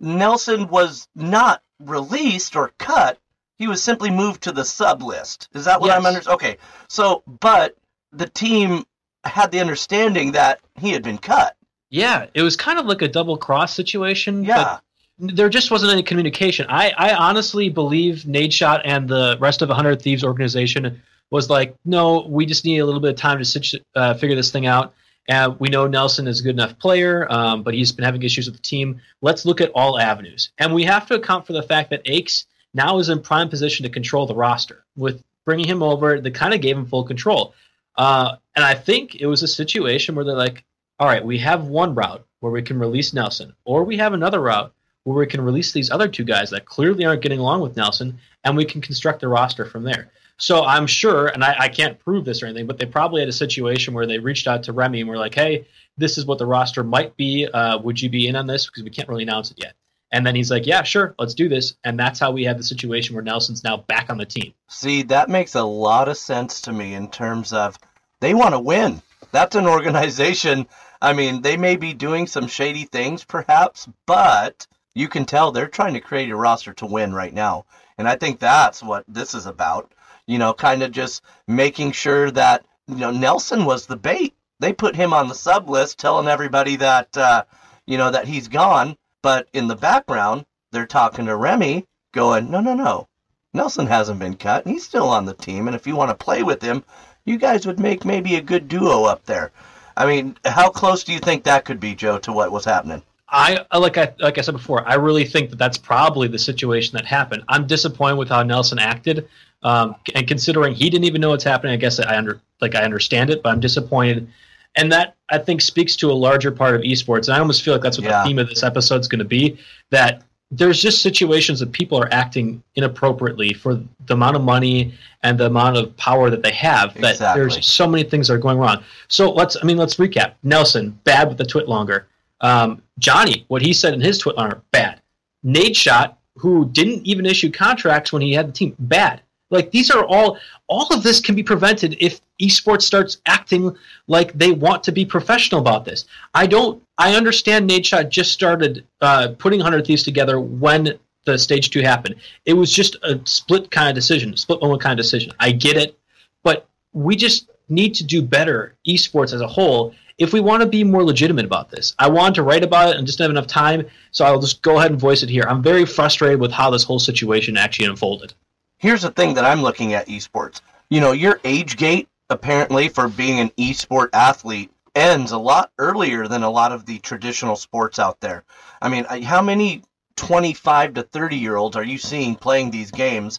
Nelson 0.02 0.68
was 0.68 1.08
not 1.14 1.62
released 1.80 2.56
or 2.56 2.72
cut. 2.78 3.18
He 3.58 3.68
was 3.68 3.82
simply 3.82 4.10
moved 4.10 4.42
to 4.42 4.52
the 4.52 4.64
sub 4.64 5.02
list. 5.02 5.48
Is 5.54 5.64
that 5.66 5.80
what 5.80 5.90
I'm 5.90 6.02
Yes. 6.02 6.26
under? 6.26 6.30
Okay. 6.34 6.56
So, 6.88 7.22
but 7.26 7.76
the 8.12 8.28
team 8.28 8.84
had 9.24 9.52
the 9.52 9.60
understanding 9.60 10.32
that 10.32 10.60
he 10.80 10.90
had 10.90 11.02
been 11.02 11.18
cut. 11.18 11.56
Yeah, 11.90 12.26
it 12.34 12.42
was 12.42 12.56
kind 12.56 12.78
of 12.78 12.86
like 12.86 13.02
a 13.02 13.08
double 13.08 13.36
cross 13.36 13.72
situation. 13.74 14.44
Yeah. 14.44 14.78
but 15.18 15.34
there 15.36 15.48
just 15.48 15.70
wasn't 15.70 15.92
any 15.92 16.02
communication. 16.02 16.66
I, 16.68 16.92
I 16.96 17.14
honestly 17.14 17.68
believe 17.68 18.24
Nadeshot 18.26 18.80
and 18.84 19.06
the 19.08 19.36
rest 19.38 19.62
of 19.62 19.68
100 19.68 20.02
Thieves 20.02 20.24
organization 20.24 21.00
was 21.30 21.48
like, 21.48 21.76
no, 21.84 22.26
we 22.28 22.44
just 22.46 22.64
need 22.64 22.78
a 22.78 22.84
little 22.86 23.00
bit 23.00 23.10
of 23.10 23.16
time 23.16 23.38
to 23.38 23.44
sit, 23.44 23.66
uh, 23.94 24.14
figure 24.14 24.34
this 24.34 24.50
thing 24.50 24.66
out. 24.66 24.94
And 25.28 25.58
we 25.60 25.68
know 25.68 25.86
Nelson 25.86 26.26
is 26.26 26.40
a 26.40 26.42
good 26.42 26.56
enough 26.56 26.78
player, 26.78 27.30
um, 27.30 27.62
but 27.62 27.74
he's 27.74 27.92
been 27.92 28.04
having 28.04 28.22
issues 28.22 28.46
with 28.46 28.56
the 28.56 28.62
team. 28.62 29.00
Let's 29.20 29.44
look 29.44 29.60
at 29.60 29.70
all 29.74 29.98
avenues. 29.98 30.50
And 30.58 30.74
we 30.74 30.82
have 30.84 31.06
to 31.06 31.14
account 31.14 31.46
for 31.46 31.52
the 31.52 31.62
fact 31.62 31.90
that 31.90 32.02
Aches 32.06 32.46
now 32.74 32.98
is 32.98 33.08
in 33.08 33.20
prime 33.20 33.48
position 33.48 33.84
to 33.84 33.90
control 33.90 34.26
the 34.26 34.34
roster. 34.34 34.84
With 34.96 35.22
bringing 35.44 35.68
him 35.68 35.82
over, 35.82 36.20
they 36.20 36.30
kind 36.30 36.54
of 36.54 36.60
gave 36.60 36.76
him 36.76 36.86
full 36.86 37.04
control. 37.04 37.54
Uh, 37.96 38.36
and 38.56 38.64
I 38.64 38.74
think 38.74 39.16
it 39.16 39.26
was 39.26 39.42
a 39.42 39.48
situation 39.48 40.14
where 40.14 40.24
they're 40.24 40.34
like, 40.34 40.64
all 40.98 41.06
right, 41.08 41.24
we 41.24 41.38
have 41.38 41.64
one 41.64 41.94
route 41.94 42.24
where 42.40 42.52
we 42.52 42.62
can 42.62 42.78
release 42.78 43.12
Nelson, 43.12 43.52
or 43.64 43.84
we 43.84 43.96
have 43.98 44.14
another 44.14 44.40
route 44.40 44.72
where 45.04 45.16
we 45.16 45.26
can 45.26 45.40
release 45.40 45.72
these 45.72 45.90
other 45.90 46.08
two 46.08 46.24
guys 46.24 46.50
that 46.50 46.64
clearly 46.64 47.04
aren't 47.04 47.22
getting 47.22 47.40
along 47.40 47.60
with 47.60 47.76
Nelson, 47.76 48.18
and 48.44 48.56
we 48.56 48.64
can 48.64 48.80
construct 48.80 49.20
the 49.20 49.28
roster 49.28 49.64
from 49.64 49.82
there. 49.82 50.10
So 50.42 50.64
I'm 50.64 50.88
sure, 50.88 51.28
and 51.28 51.44
I, 51.44 51.54
I 51.56 51.68
can't 51.68 52.00
prove 52.00 52.24
this 52.24 52.42
or 52.42 52.46
anything, 52.46 52.66
but 52.66 52.76
they 52.76 52.84
probably 52.84 53.20
had 53.20 53.28
a 53.28 53.32
situation 53.32 53.94
where 53.94 54.08
they 54.08 54.18
reached 54.18 54.48
out 54.48 54.64
to 54.64 54.72
Remy 54.72 55.02
and 55.02 55.08
were 55.08 55.16
like, 55.16 55.36
hey, 55.36 55.68
this 55.96 56.18
is 56.18 56.26
what 56.26 56.38
the 56.38 56.46
roster 56.46 56.82
might 56.82 57.16
be. 57.16 57.46
Uh, 57.46 57.78
would 57.78 58.02
you 58.02 58.10
be 58.10 58.26
in 58.26 58.34
on 58.34 58.48
this? 58.48 58.66
Because 58.66 58.82
we 58.82 58.90
can't 58.90 59.08
really 59.08 59.22
announce 59.22 59.52
it 59.52 59.58
yet. 59.60 59.74
And 60.10 60.26
then 60.26 60.34
he's 60.34 60.50
like, 60.50 60.66
yeah, 60.66 60.82
sure, 60.82 61.14
let's 61.16 61.34
do 61.34 61.48
this. 61.48 61.74
And 61.84 61.96
that's 61.96 62.18
how 62.18 62.32
we 62.32 62.42
had 62.42 62.58
the 62.58 62.64
situation 62.64 63.14
where 63.14 63.22
Nelson's 63.22 63.62
now 63.62 63.76
back 63.76 64.10
on 64.10 64.18
the 64.18 64.26
team. 64.26 64.52
See, 64.66 65.04
that 65.04 65.30
makes 65.30 65.54
a 65.54 65.62
lot 65.62 66.08
of 66.08 66.16
sense 66.16 66.62
to 66.62 66.72
me 66.72 66.94
in 66.94 67.08
terms 67.08 67.52
of 67.52 67.78
they 68.18 68.34
want 68.34 68.54
to 68.54 68.58
win. 68.58 69.00
That's 69.30 69.54
an 69.54 69.68
organization. 69.68 70.66
I 71.00 71.12
mean, 71.12 71.42
they 71.42 71.56
may 71.56 71.76
be 71.76 71.94
doing 71.94 72.26
some 72.26 72.48
shady 72.48 72.84
things, 72.86 73.22
perhaps, 73.22 73.88
but 74.06 74.66
you 74.92 75.06
can 75.06 75.24
tell 75.24 75.52
they're 75.52 75.68
trying 75.68 75.94
to 75.94 76.00
create 76.00 76.30
a 76.30 76.36
roster 76.36 76.72
to 76.74 76.86
win 76.86 77.14
right 77.14 77.32
now. 77.32 77.64
And 77.96 78.08
I 78.08 78.16
think 78.16 78.40
that's 78.40 78.82
what 78.82 79.04
this 79.06 79.34
is 79.34 79.46
about. 79.46 79.92
You 80.26 80.38
know, 80.38 80.54
kind 80.54 80.82
of 80.82 80.92
just 80.92 81.22
making 81.48 81.92
sure 81.92 82.30
that, 82.30 82.64
you 82.88 82.96
know, 82.96 83.10
Nelson 83.10 83.64
was 83.64 83.86
the 83.86 83.96
bait. 83.96 84.34
They 84.60 84.72
put 84.72 84.94
him 84.94 85.12
on 85.12 85.28
the 85.28 85.34
sub 85.34 85.68
list, 85.68 85.98
telling 85.98 86.28
everybody 86.28 86.76
that, 86.76 87.16
uh, 87.16 87.44
you 87.86 87.98
know, 87.98 88.10
that 88.10 88.28
he's 88.28 88.48
gone. 88.48 88.96
But 89.22 89.48
in 89.52 89.68
the 89.68 89.76
background, 89.76 90.46
they're 90.70 90.86
talking 90.86 91.26
to 91.26 91.36
Remy, 91.36 91.86
going, 92.12 92.50
no, 92.50 92.60
no, 92.60 92.74
no. 92.74 93.08
Nelson 93.54 93.86
hasn't 93.86 94.18
been 94.18 94.36
cut. 94.36 94.66
He's 94.66 94.84
still 94.84 95.08
on 95.08 95.26
the 95.26 95.34
team. 95.34 95.66
And 95.66 95.76
if 95.76 95.86
you 95.86 95.96
want 95.96 96.10
to 96.10 96.24
play 96.24 96.42
with 96.42 96.62
him, 96.62 96.84
you 97.24 97.36
guys 97.36 97.66
would 97.66 97.78
make 97.78 98.04
maybe 98.04 98.36
a 98.36 98.40
good 98.40 98.68
duo 98.68 99.04
up 99.04 99.24
there. 99.24 99.52
I 99.96 100.06
mean, 100.06 100.36
how 100.44 100.70
close 100.70 101.04
do 101.04 101.12
you 101.12 101.18
think 101.18 101.44
that 101.44 101.64
could 101.64 101.78
be, 101.78 101.94
Joe, 101.94 102.18
to 102.20 102.32
what 102.32 102.50
was 102.50 102.64
happening? 102.64 103.02
I 103.28 103.64
like 103.72 103.96
I 103.96 104.12
like 104.18 104.36
I 104.36 104.42
said 104.42 104.52
before. 104.52 104.86
I 104.86 104.94
really 104.94 105.24
think 105.24 105.50
that 105.50 105.58
that's 105.58 105.78
probably 105.78 106.28
the 106.28 106.38
situation 106.38 106.96
that 106.96 107.06
happened. 107.06 107.44
I'm 107.48 107.66
disappointed 107.66 108.16
with 108.16 108.28
how 108.28 108.42
Nelson 108.42 108.78
acted, 108.78 109.26
um, 109.62 109.96
and 110.14 110.26
considering 110.26 110.74
he 110.74 110.90
didn't 110.90 111.04
even 111.04 111.20
know 111.20 111.30
what's 111.30 111.44
happening. 111.44 111.72
I 111.72 111.76
guess 111.76 111.98
I 112.00 112.16
under 112.16 112.40
like 112.60 112.74
I 112.74 112.82
understand 112.82 113.30
it, 113.30 113.42
but 113.42 113.50
I'm 113.50 113.60
disappointed, 113.60 114.28
and 114.76 114.90
that 114.92 115.16
I 115.30 115.38
think 115.38 115.60
speaks 115.60 115.96
to 115.96 116.10
a 116.10 116.12
larger 116.14 116.50
part 116.50 116.74
of 116.74 116.82
esports. 116.82 117.28
And 117.28 117.36
I 117.36 117.38
almost 117.38 117.62
feel 117.62 117.74
like 117.74 117.82
that's 117.82 117.98
what 117.98 118.06
Yeah. 118.08 118.22
the 118.22 118.28
theme 118.28 118.38
of 118.38 118.48
this 118.48 118.62
episode 118.62 119.00
is 119.00 119.08
going 119.08 119.18
to 119.20 119.24
be. 119.24 119.58
That 119.90 120.22
there's 120.50 120.82
just 120.82 121.00
situations 121.00 121.60
that 121.60 121.72
people 121.72 121.98
are 121.98 122.08
acting 122.12 122.62
inappropriately 122.74 123.54
for 123.54 123.74
the 124.06 124.12
amount 124.14 124.36
of 124.36 124.42
money 124.42 124.92
and 125.22 125.38
the 125.38 125.46
amount 125.46 125.78
of 125.78 125.96
power 125.96 126.28
that 126.28 126.42
they 126.42 126.52
have. 126.52 126.92
That 127.00 127.12
Exactly. 127.12 127.40
there's 127.40 127.66
so 127.66 127.86
many 127.86 128.02
things 128.04 128.28
that 128.28 128.34
are 128.34 128.38
going 128.38 128.58
wrong. 128.58 128.82
So 129.08 129.30
let's 129.32 129.56
I 129.60 129.64
mean 129.64 129.78
let's 129.78 129.94
recap. 129.96 130.32
Nelson 130.42 130.98
bad 131.04 131.28
with 131.28 131.38
the 131.38 131.44
TwitLonger. 131.44 132.04
Um, 132.42 132.82
Johnny, 132.98 133.44
what 133.48 133.62
he 133.62 133.72
said 133.72 133.94
in 133.94 134.00
his 134.00 134.20
TwitLonger 134.22 134.60
bad. 134.72 135.00
Nadeshot, 135.44 136.14
who 136.36 136.68
didn't 136.70 137.06
even 137.06 137.26
issue 137.26 137.50
contracts 137.50 138.12
when 138.12 138.22
he 138.22 138.32
had 138.32 138.48
the 138.48 138.52
team, 138.52 138.74
bad. 138.78 139.22
Like 139.52 139.70
these 139.70 139.90
are 139.90 140.04
all 140.04 140.38
all 140.66 140.88
of 140.92 141.02
this 141.02 141.20
can 141.20 141.34
be 141.34 141.42
prevented 141.42 141.96
if 142.00 142.20
esports 142.40 142.82
starts 142.82 143.18
acting 143.26 143.76
like 144.08 144.32
they 144.32 144.50
want 144.50 144.82
to 144.84 144.92
be 144.92 145.04
professional 145.04 145.60
about 145.60 145.84
this. 145.84 146.06
I 146.34 146.46
don't 146.46 146.82
I 146.98 147.14
understand 147.14 147.68
Nadeshot 147.68 148.08
just 148.08 148.32
started 148.32 148.84
uh, 149.00 149.34
putting 149.38 149.60
100 149.60 149.86
Thieves 149.86 150.02
together 150.02 150.40
when 150.40 150.98
the 151.24 151.38
stage 151.38 151.70
two 151.70 151.82
happened. 151.82 152.16
It 152.46 152.54
was 152.54 152.72
just 152.72 152.96
a 153.02 153.20
split 153.24 153.70
kind 153.70 153.88
of 153.88 153.94
decision, 153.94 154.36
split 154.36 154.60
moment 154.60 154.82
kind 154.82 154.98
of 154.98 155.04
decision. 155.04 155.32
I 155.38 155.52
get 155.52 155.76
it, 155.76 155.96
but 156.42 156.66
we 156.92 157.14
just 157.14 157.50
need 157.68 157.94
to 157.94 158.04
do 158.04 158.22
better 158.22 158.74
esports 158.88 159.32
as 159.32 159.40
a 159.40 159.46
whole 159.46 159.94
if 160.18 160.32
we 160.32 160.40
want 160.40 160.62
to 160.62 160.68
be 160.68 160.84
more 160.84 161.04
legitimate 161.04 161.44
about 161.44 161.70
this. 161.70 161.94
I 161.98 162.08
wanted 162.08 162.36
to 162.36 162.42
write 162.42 162.64
about 162.64 162.90
it 162.90 162.96
and 162.96 163.06
just 163.06 163.18
didn't 163.18 163.36
have 163.36 163.42
enough 163.42 163.50
time, 163.50 163.86
so 164.10 164.24
I'll 164.24 164.40
just 164.40 164.62
go 164.62 164.78
ahead 164.78 164.90
and 164.90 165.00
voice 165.00 165.22
it 165.22 165.28
here. 165.28 165.44
I'm 165.48 165.62
very 165.62 165.84
frustrated 165.84 166.40
with 166.40 166.52
how 166.52 166.70
this 166.70 166.84
whole 166.84 166.98
situation 166.98 167.56
actually 167.56 167.86
unfolded. 167.86 168.34
Here's 168.82 169.02
the 169.02 169.12
thing 169.12 169.34
that 169.34 169.44
I'm 169.44 169.62
looking 169.62 169.94
at 169.94 170.08
esports. 170.08 170.60
You 170.90 171.00
know, 171.00 171.12
your 171.12 171.38
age 171.44 171.76
gate, 171.76 172.08
apparently, 172.28 172.88
for 172.88 173.06
being 173.06 173.38
an 173.38 173.50
esport 173.50 174.08
athlete 174.12 174.72
ends 174.92 175.30
a 175.30 175.38
lot 175.38 175.70
earlier 175.78 176.26
than 176.26 176.42
a 176.42 176.50
lot 176.50 176.72
of 176.72 176.84
the 176.84 176.98
traditional 176.98 177.54
sports 177.54 178.00
out 178.00 178.18
there. 178.18 178.42
I 178.80 178.88
mean, 178.88 179.04
how 179.22 179.40
many 179.40 179.84
25 180.16 180.94
to 180.94 181.04
30 181.04 181.36
year 181.36 181.54
olds 181.54 181.76
are 181.76 181.84
you 181.84 181.96
seeing 181.96 182.34
playing 182.34 182.72
these 182.72 182.90
games 182.90 183.38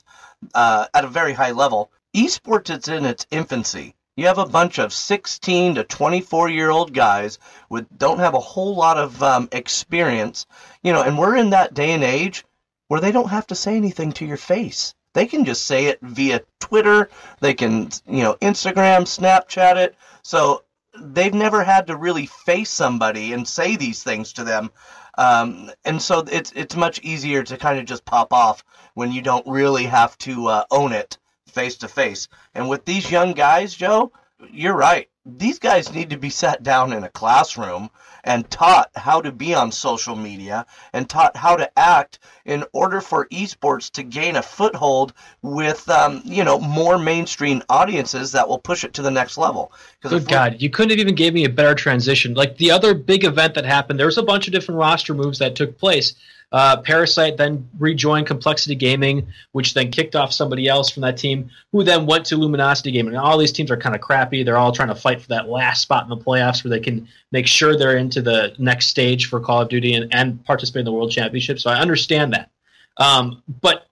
uh, 0.53 0.85
at 0.93 1.03
a 1.03 1.09
very 1.09 1.33
high 1.33 1.51
level? 1.51 1.91
Esports 2.15 2.69
is 2.69 2.87
in 2.87 3.03
its 3.03 3.27
infancy. 3.29 3.95
You 4.15 4.27
have 4.27 4.37
a 4.37 4.45
bunch 4.45 4.79
of 4.79 4.93
16 4.93 5.75
to 5.75 5.83
24 5.83 6.51
year 6.51 6.69
old 6.69 6.93
guys 6.93 7.37
with 7.69 7.85
don't 7.97 8.19
have 8.19 8.33
a 8.33 8.39
whole 8.39 8.75
lot 8.75 8.97
of 8.97 9.21
um, 9.21 9.49
experience, 9.51 10.45
you 10.83 10.93
know, 10.93 11.01
and 11.01 11.17
we're 11.17 11.35
in 11.35 11.49
that 11.49 11.73
day 11.73 11.91
and 11.91 12.01
age 12.05 12.45
where 12.87 13.01
they 13.01 13.11
don't 13.11 13.31
have 13.31 13.47
to 13.47 13.55
say 13.55 13.75
anything 13.75 14.13
to 14.13 14.25
your 14.25 14.37
face. 14.37 14.95
They 15.13 15.25
can 15.25 15.45
just 15.45 15.65
say 15.65 15.85
it 15.85 15.99
via 16.01 16.41
Twitter. 16.59 17.09
They 17.39 17.53
can, 17.53 17.89
you 18.07 18.23
know, 18.23 18.35
Instagram, 18.35 19.03
Snapchat 19.03 19.77
it. 19.77 19.95
So 20.23 20.63
they've 20.99 21.33
never 21.33 21.63
had 21.63 21.87
to 21.87 21.95
really 21.95 22.25
face 22.25 22.69
somebody 22.69 23.33
and 23.33 23.47
say 23.47 23.75
these 23.75 24.03
things 24.03 24.33
to 24.33 24.43
them. 24.43 24.71
Um, 25.17 25.71
and 25.85 26.01
so 26.01 26.19
it's 26.31 26.51
it's 26.53 26.75
much 26.75 26.99
easier 27.01 27.43
to 27.43 27.57
kind 27.57 27.79
of 27.79 27.85
just 27.85 28.05
pop 28.05 28.33
off 28.33 28.63
when 28.95 29.11
you 29.11 29.21
don't 29.21 29.45
really 29.47 29.85
have 29.85 30.17
to 30.19 30.47
uh, 30.47 30.63
own 30.71 30.91
it 30.91 31.17
face 31.47 31.77
to 31.77 31.87
face. 31.87 32.27
And 32.55 32.67
with 32.67 32.85
these 32.85 33.11
young 33.11 33.33
guys, 33.33 33.75
Joe, 33.75 34.11
you're 34.51 34.75
right. 34.75 35.09
These 35.25 35.59
guys 35.59 35.93
need 35.93 36.09
to 36.09 36.17
be 36.17 36.29
sat 36.29 36.63
down 36.63 36.91
in 36.91 37.03
a 37.03 37.09
classroom 37.09 37.89
and 38.25 38.49
taught 38.49 38.89
how 38.95 39.21
to 39.21 39.31
be 39.31 39.53
on 39.53 39.71
social 39.71 40.15
media 40.15 40.65
and 40.91 41.09
taught 41.09 41.35
how 41.35 41.55
to 41.55 41.79
act 41.79 42.19
in 42.45 42.63
order 42.73 43.01
for 43.01 43.27
esports 43.27 43.89
to 43.91 44.03
gain 44.03 44.35
a 44.35 44.41
foothold 44.41 45.13
with, 45.41 45.89
um, 45.89 46.21
you 46.25 46.43
know, 46.43 46.59
more 46.59 46.97
mainstream 46.97 47.61
audiences 47.69 48.31
that 48.33 48.47
will 48.47 48.59
push 48.59 48.83
it 48.83 48.93
to 48.93 49.01
the 49.01 49.11
next 49.11 49.37
level. 49.37 49.71
Good 50.01 50.27
God, 50.27 50.61
you 50.61 50.69
couldn't 50.69 50.91
have 50.91 50.99
even 50.99 51.15
gave 51.15 51.33
me 51.33 51.45
a 51.45 51.49
better 51.49 51.75
transition. 51.75 52.33
Like 52.33 52.57
the 52.57 52.71
other 52.71 52.93
big 52.93 53.23
event 53.23 53.55
that 53.55 53.65
happened, 53.65 53.99
there 53.99 54.05
was 54.05 54.17
a 54.17 54.23
bunch 54.23 54.47
of 54.47 54.53
different 54.53 54.79
roster 54.79 55.13
moves 55.13 55.39
that 55.39 55.55
took 55.55 55.77
place. 55.77 56.15
Uh, 56.53 56.77
Parasite 56.77 57.35
then 57.35 57.67
rejoined 57.79 58.27
Complexity 58.27 58.75
Gaming, 58.75 59.27
which 59.53 59.73
then 59.73 59.89
kicked 59.89 60.15
off 60.15 60.31
somebody 60.31 60.67
else 60.67 60.91
from 60.91 61.01
that 61.01 61.17
team, 61.17 61.49
who 61.71 61.83
then 61.83 62.05
went 62.05 62.27
to 62.27 62.37
Luminosity 62.37 62.91
Gaming. 62.91 63.15
And 63.15 63.23
all 63.23 63.39
these 63.39 63.51
teams 63.51 63.71
are 63.71 63.77
kind 63.77 63.95
of 63.95 64.01
crappy. 64.01 64.43
They're 64.43 64.57
all 64.57 64.71
trying 64.71 64.89
to 64.89 64.95
fight 64.95 65.19
for 65.19 65.29
that 65.29 65.49
last 65.49 65.81
spot 65.81 66.03
in 66.03 66.09
the 66.09 66.17
playoffs 66.17 66.63
where 66.63 66.69
they 66.69 66.79
can 66.79 67.07
make 67.31 67.47
sure 67.47 67.75
they're 67.75 67.97
into 67.97 68.21
the 68.21 68.53
next 68.59 68.87
stage 68.87 69.29
for 69.29 69.39
Call 69.39 69.63
of 69.63 69.69
Duty 69.69 69.95
and, 69.95 70.13
and 70.13 70.45
participate 70.45 70.81
in 70.81 70.85
the 70.85 70.91
World 70.91 71.11
Championship. 71.11 71.59
So 71.59 71.71
I 71.71 71.79
understand 71.79 72.33
that. 72.33 72.51
Um, 72.97 73.41
but 73.61 73.87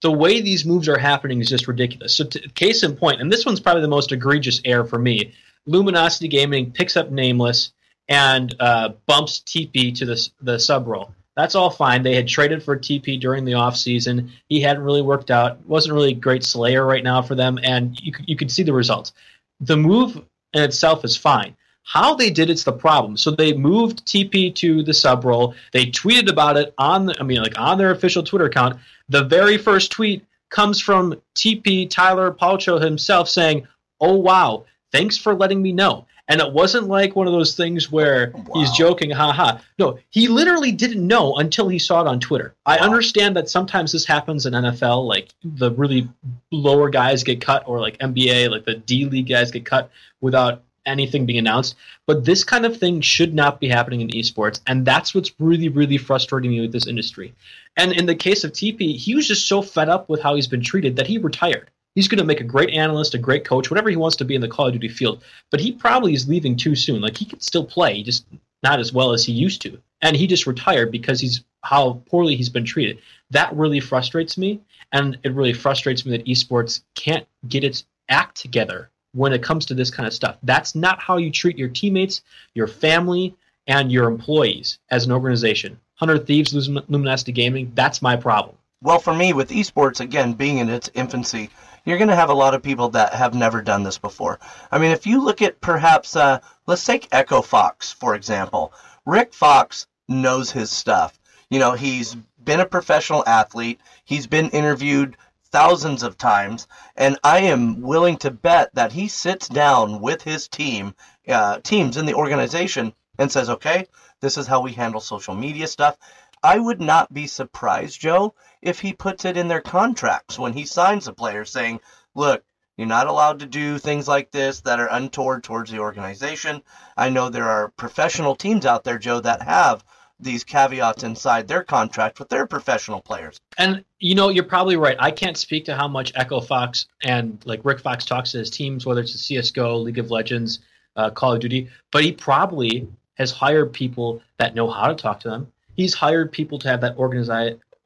the 0.00 0.10
way 0.10 0.40
these 0.40 0.64
moves 0.64 0.88
are 0.88 0.98
happening 0.98 1.40
is 1.40 1.48
just 1.48 1.68
ridiculous. 1.68 2.16
So, 2.16 2.24
t- 2.24 2.48
case 2.54 2.82
in 2.82 2.96
point, 2.96 3.20
and 3.20 3.30
this 3.30 3.44
one's 3.44 3.60
probably 3.60 3.82
the 3.82 3.88
most 3.88 4.12
egregious 4.12 4.62
error 4.64 4.84
for 4.84 4.98
me. 4.98 5.34
Luminosity 5.66 6.28
Gaming 6.28 6.72
picks 6.72 6.96
up 6.96 7.10
Nameless 7.10 7.72
and 8.08 8.54
uh, 8.58 8.90
bumps 9.04 9.42
TP 9.44 9.94
to 9.96 10.06
the 10.06 10.28
the 10.40 10.58
sub 10.58 10.86
role. 10.86 11.12
That's 11.38 11.54
all 11.54 11.70
fine. 11.70 12.02
They 12.02 12.16
had 12.16 12.26
traded 12.26 12.64
for 12.64 12.76
TP 12.76 13.20
during 13.20 13.44
the 13.44 13.52
offseason. 13.52 14.28
He 14.48 14.60
hadn't 14.60 14.82
really 14.82 15.02
worked 15.02 15.30
out. 15.30 15.64
wasn't 15.66 15.94
really 15.94 16.10
a 16.10 16.16
great 16.16 16.42
Slayer 16.42 16.84
right 16.84 17.04
now 17.04 17.22
for 17.22 17.36
them, 17.36 17.60
and 17.62 17.96
you 18.00 18.12
you 18.26 18.36
could 18.36 18.50
see 18.50 18.64
the 18.64 18.72
results. 18.72 19.12
The 19.60 19.76
move 19.76 20.16
in 20.52 20.64
itself 20.64 21.04
is 21.04 21.16
fine. 21.16 21.54
How 21.84 22.16
they 22.16 22.30
did 22.30 22.50
it's 22.50 22.64
the 22.64 22.72
problem. 22.72 23.16
So 23.16 23.30
they 23.30 23.52
moved 23.52 24.04
TP 24.04 24.52
to 24.56 24.82
the 24.82 24.92
sub 24.92 25.24
role. 25.24 25.54
They 25.72 25.86
tweeted 25.86 26.28
about 26.28 26.56
it 26.56 26.74
on 26.76 27.06
the, 27.06 27.14
I 27.20 27.22
mean 27.22 27.40
like 27.40 27.56
on 27.56 27.78
their 27.78 27.92
official 27.92 28.24
Twitter 28.24 28.46
account. 28.46 28.80
The 29.08 29.22
very 29.22 29.58
first 29.58 29.92
tweet 29.92 30.26
comes 30.50 30.80
from 30.80 31.22
TP 31.36 31.88
Tyler 31.88 32.32
Polchow 32.32 32.80
himself 32.80 33.28
saying, 33.28 33.64
"Oh 34.00 34.16
wow, 34.16 34.64
thanks 34.90 35.16
for 35.16 35.36
letting 35.36 35.62
me 35.62 35.70
know." 35.70 36.04
And 36.28 36.42
it 36.42 36.52
wasn't 36.52 36.88
like 36.88 37.16
one 37.16 37.26
of 37.26 37.32
those 37.32 37.56
things 37.56 37.90
where 37.90 38.32
wow. 38.34 38.44
he's 38.54 38.70
joking, 38.72 39.10
haha. 39.10 39.58
No, 39.78 39.98
he 40.10 40.28
literally 40.28 40.72
didn't 40.72 41.06
know 41.06 41.36
until 41.36 41.68
he 41.68 41.78
saw 41.78 42.02
it 42.02 42.06
on 42.06 42.20
Twitter. 42.20 42.54
Wow. 42.66 42.74
I 42.74 42.78
understand 42.78 43.36
that 43.36 43.48
sometimes 43.48 43.92
this 43.92 44.04
happens 44.04 44.44
in 44.44 44.52
NFL, 44.52 45.06
like 45.06 45.30
the 45.42 45.72
really 45.72 46.08
lower 46.52 46.90
guys 46.90 47.24
get 47.24 47.40
cut, 47.40 47.66
or 47.66 47.80
like 47.80 47.96
NBA, 47.98 48.50
like 48.50 48.66
the 48.66 48.74
D 48.74 49.06
League 49.06 49.28
guys 49.28 49.50
get 49.50 49.64
cut 49.64 49.90
without 50.20 50.62
anything 50.84 51.26
being 51.26 51.38
announced. 51.38 51.76
But 52.06 52.24
this 52.24 52.44
kind 52.44 52.66
of 52.66 52.76
thing 52.76 53.00
should 53.00 53.34
not 53.34 53.60
be 53.60 53.68
happening 53.68 54.00
in 54.00 54.08
esports, 54.08 54.60
and 54.66 54.84
that's 54.84 55.14
what's 55.14 55.32
really, 55.38 55.68
really 55.68 55.98
frustrating 55.98 56.50
me 56.50 56.60
with 56.60 56.72
this 56.72 56.86
industry. 56.86 57.34
And 57.76 57.92
in 57.92 58.06
the 58.06 58.14
case 58.14 58.44
of 58.44 58.52
TP, 58.52 58.96
he 58.96 59.14
was 59.14 59.28
just 59.28 59.46
so 59.46 59.62
fed 59.62 59.88
up 59.88 60.08
with 60.08 60.20
how 60.20 60.34
he's 60.34 60.48
been 60.48 60.62
treated 60.62 60.96
that 60.96 61.06
he 61.06 61.18
retired. 61.18 61.70
He's 61.98 62.06
going 62.06 62.18
to 62.18 62.24
make 62.24 62.40
a 62.40 62.44
great 62.44 62.70
analyst, 62.70 63.14
a 63.14 63.18
great 63.18 63.44
coach, 63.44 63.72
whatever 63.72 63.90
he 63.90 63.96
wants 63.96 64.14
to 64.18 64.24
be 64.24 64.36
in 64.36 64.40
the 64.40 64.46
Call 64.46 64.68
of 64.68 64.72
Duty 64.72 64.86
field. 64.86 65.24
But 65.50 65.58
he 65.58 65.72
probably 65.72 66.14
is 66.14 66.28
leaving 66.28 66.54
too 66.56 66.76
soon. 66.76 67.00
Like 67.00 67.16
he 67.16 67.24
could 67.24 67.42
still 67.42 67.64
play, 67.64 68.04
just 68.04 68.24
not 68.62 68.78
as 68.78 68.92
well 68.92 69.12
as 69.12 69.24
he 69.24 69.32
used 69.32 69.62
to. 69.62 69.80
And 70.00 70.14
he 70.14 70.28
just 70.28 70.46
retired 70.46 70.92
because 70.92 71.18
he's 71.18 71.42
how 71.64 72.00
poorly 72.06 72.36
he's 72.36 72.50
been 72.50 72.64
treated. 72.64 73.00
That 73.32 73.52
really 73.52 73.80
frustrates 73.80 74.38
me, 74.38 74.60
and 74.92 75.18
it 75.24 75.32
really 75.32 75.52
frustrates 75.52 76.06
me 76.06 76.16
that 76.16 76.26
esports 76.26 76.82
can't 76.94 77.26
get 77.48 77.64
its 77.64 77.84
act 78.08 78.36
together 78.36 78.90
when 79.12 79.32
it 79.32 79.42
comes 79.42 79.66
to 79.66 79.74
this 79.74 79.90
kind 79.90 80.06
of 80.06 80.14
stuff. 80.14 80.36
That's 80.44 80.76
not 80.76 81.00
how 81.00 81.16
you 81.16 81.32
treat 81.32 81.58
your 81.58 81.68
teammates, 81.68 82.22
your 82.54 82.68
family, 82.68 83.34
and 83.66 83.90
your 83.90 84.06
employees 84.06 84.78
as 84.92 85.04
an 85.04 85.10
organization. 85.10 85.72
100 85.98 86.28
Thieves, 86.28 86.54
Luminosity 86.54 87.32
Gaming, 87.32 87.72
that's 87.74 88.00
my 88.00 88.14
problem. 88.14 88.54
Well, 88.80 89.00
for 89.00 89.12
me, 89.12 89.32
with 89.32 89.50
esports, 89.50 89.98
again, 89.98 90.34
being 90.34 90.58
in 90.58 90.68
its 90.68 90.88
infancy, 90.94 91.50
you're 91.84 91.98
going 91.98 92.08
to 92.08 92.16
have 92.16 92.30
a 92.30 92.34
lot 92.34 92.54
of 92.54 92.62
people 92.62 92.90
that 92.90 93.14
have 93.14 93.34
never 93.34 93.62
done 93.62 93.82
this 93.82 93.98
before. 93.98 94.38
I 94.70 94.78
mean, 94.78 94.90
if 94.90 95.06
you 95.06 95.24
look 95.24 95.42
at 95.42 95.60
perhaps, 95.60 96.16
uh, 96.16 96.40
let's 96.66 96.84
take 96.84 97.08
Echo 97.12 97.42
Fox, 97.42 97.92
for 97.92 98.14
example. 98.14 98.72
Rick 99.06 99.32
Fox 99.32 99.86
knows 100.08 100.50
his 100.50 100.70
stuff. 100.70 101.18
You 101.50 101.58
know, 101.58 101.72
he's 101.72 102.14
been 102.42 102.60
a 102.60 102.66
professional 102.66 103.24
athlete, 103.26 103.80
he's 104.04 104.26
been 104.26 104.50
interviewed 104.50 105.16
thousands 105.50 106.02
of 106.02 106.18
times, 106.18 106.66
and 106.96 107.18
I 107.24 107.40
am 107.40 107.80
willing 107.80 108.16
to 108.18 108.30
bet 108.30 108.74
that 108.74 108.92
he 108.92 109.08
sits 109.08 109.48
down 109.48 110.00
with 110.00 110.22
his 110.22 110.48
team, 110.48 110.94
uh, 111.26 111.60
teams 111.60 111.96
in 111.96 112.06
the 112.06 112.14
organization, 112.14 112.92
and 113.18 113.32
says, 113.32 113.50
okay, 113.50 113.86
this 114.20 114.36
is 114.36 114.46
how 114.46 114.60
we 114.60 114.72
handle 114.72 115.00
social 115.00 115.34
media 115.34 115.66
stuff. 115.66 115.96
I 116.42 116.58
would 116.58 116.80
not 116.80 117.12
be 117.12 117.26
surprised, 117.26 118.00
Joe, 118.00 118.34
if 118.62 118.80
he 118.80 118.92
puts 118.92 119.24
it 119.24 119.36
in 119.36 119.48
their 119.48 119.60
contracts 119.60 120.38
when 120.38 120.52
he 120.52 120.64
signs 120.64 121.08
a 121.08 121.12
player 121.12 121.44
saying, 121.44 121.80
look, 122.14 122.44
you're 122.76 122.86
not 122.86 123.08
allowed 123.08 123.40
to 123.40 123.46
do 123.46 123.78
things 123.78 124.06
like 124.06 124.30
this 124.30 124.60
that 124.60 124.78
are 124.78 124.88
untoward 124.90 125.42
towards 125.42 125.70
the 125.70 125.80
organization. 125.80 126.62
I 126.96 127.08
know 127.08 127.28
there 127.28 127.48
are 127.48 127.70
professional 127.76 128.36
teams 128.36 128.64
out 128.64 128.84
there, 128.84 128.98
Joe, 128.98 129.20
that 129.20 129.42
have 129.42 129.84
these 130.20 130.44
caveats 130.44 131.02
inside 131.02 131.48
their 131.48 131.62
contract 131.62 132.18
with 132.18 132.28
their 132.28 132.46
professional 132.46 133.00
players. 133.00 133.40
And 133.56 133.84
you 133.98 134.14
know, 134.14 134.28
you're 134.28 134.44
probably 134.44 134.76
right. 134.76 134.96
I 134.98 135.10
can't 135.10 135.36
speak 135.36 135.64
to 135.66 135.76
how 135.76 135.88
much 135.88 136.12
Echo 136.14 136.40
Fox 136.40 136.86
and 137.02 137.42
like 137.44 137.64
Rick 137.64 137.80
Fox 137.80 138.04
talks 138.04 138.32
to 138.32 138.38
his 138.38 138.50
teams, 138.50 138.86
whether 138.86 139.00
it's 139.00 139.12
the 139.12 139.18
CS:GO, 139.18 139.76
League 139.78 139.98
of 139.98 140.10
Legends, 140.10 140.60
uh, 140.96 141.10
Call 141.10 141.34
of 141.34 141.40
Duty, 141.40 141.68
but 141.90 142.04
he 142.04 142.12
probably 142.12 142.88
has 143.14 143.30
hired 143.30 143.72
people 143.72 144.22
that 144.38 144.54
know 144.54 144.70
how 144.70 144.88
to 144.88 144.94
talk 144.94 145.20
to 145.20 145.28
them 145.28 145.52
he's 145.78 145.94
hired 145.94 146.32
people 146.32 146.58
to 146.58 146.68
have 146.68 146.82
that 146.82 146.98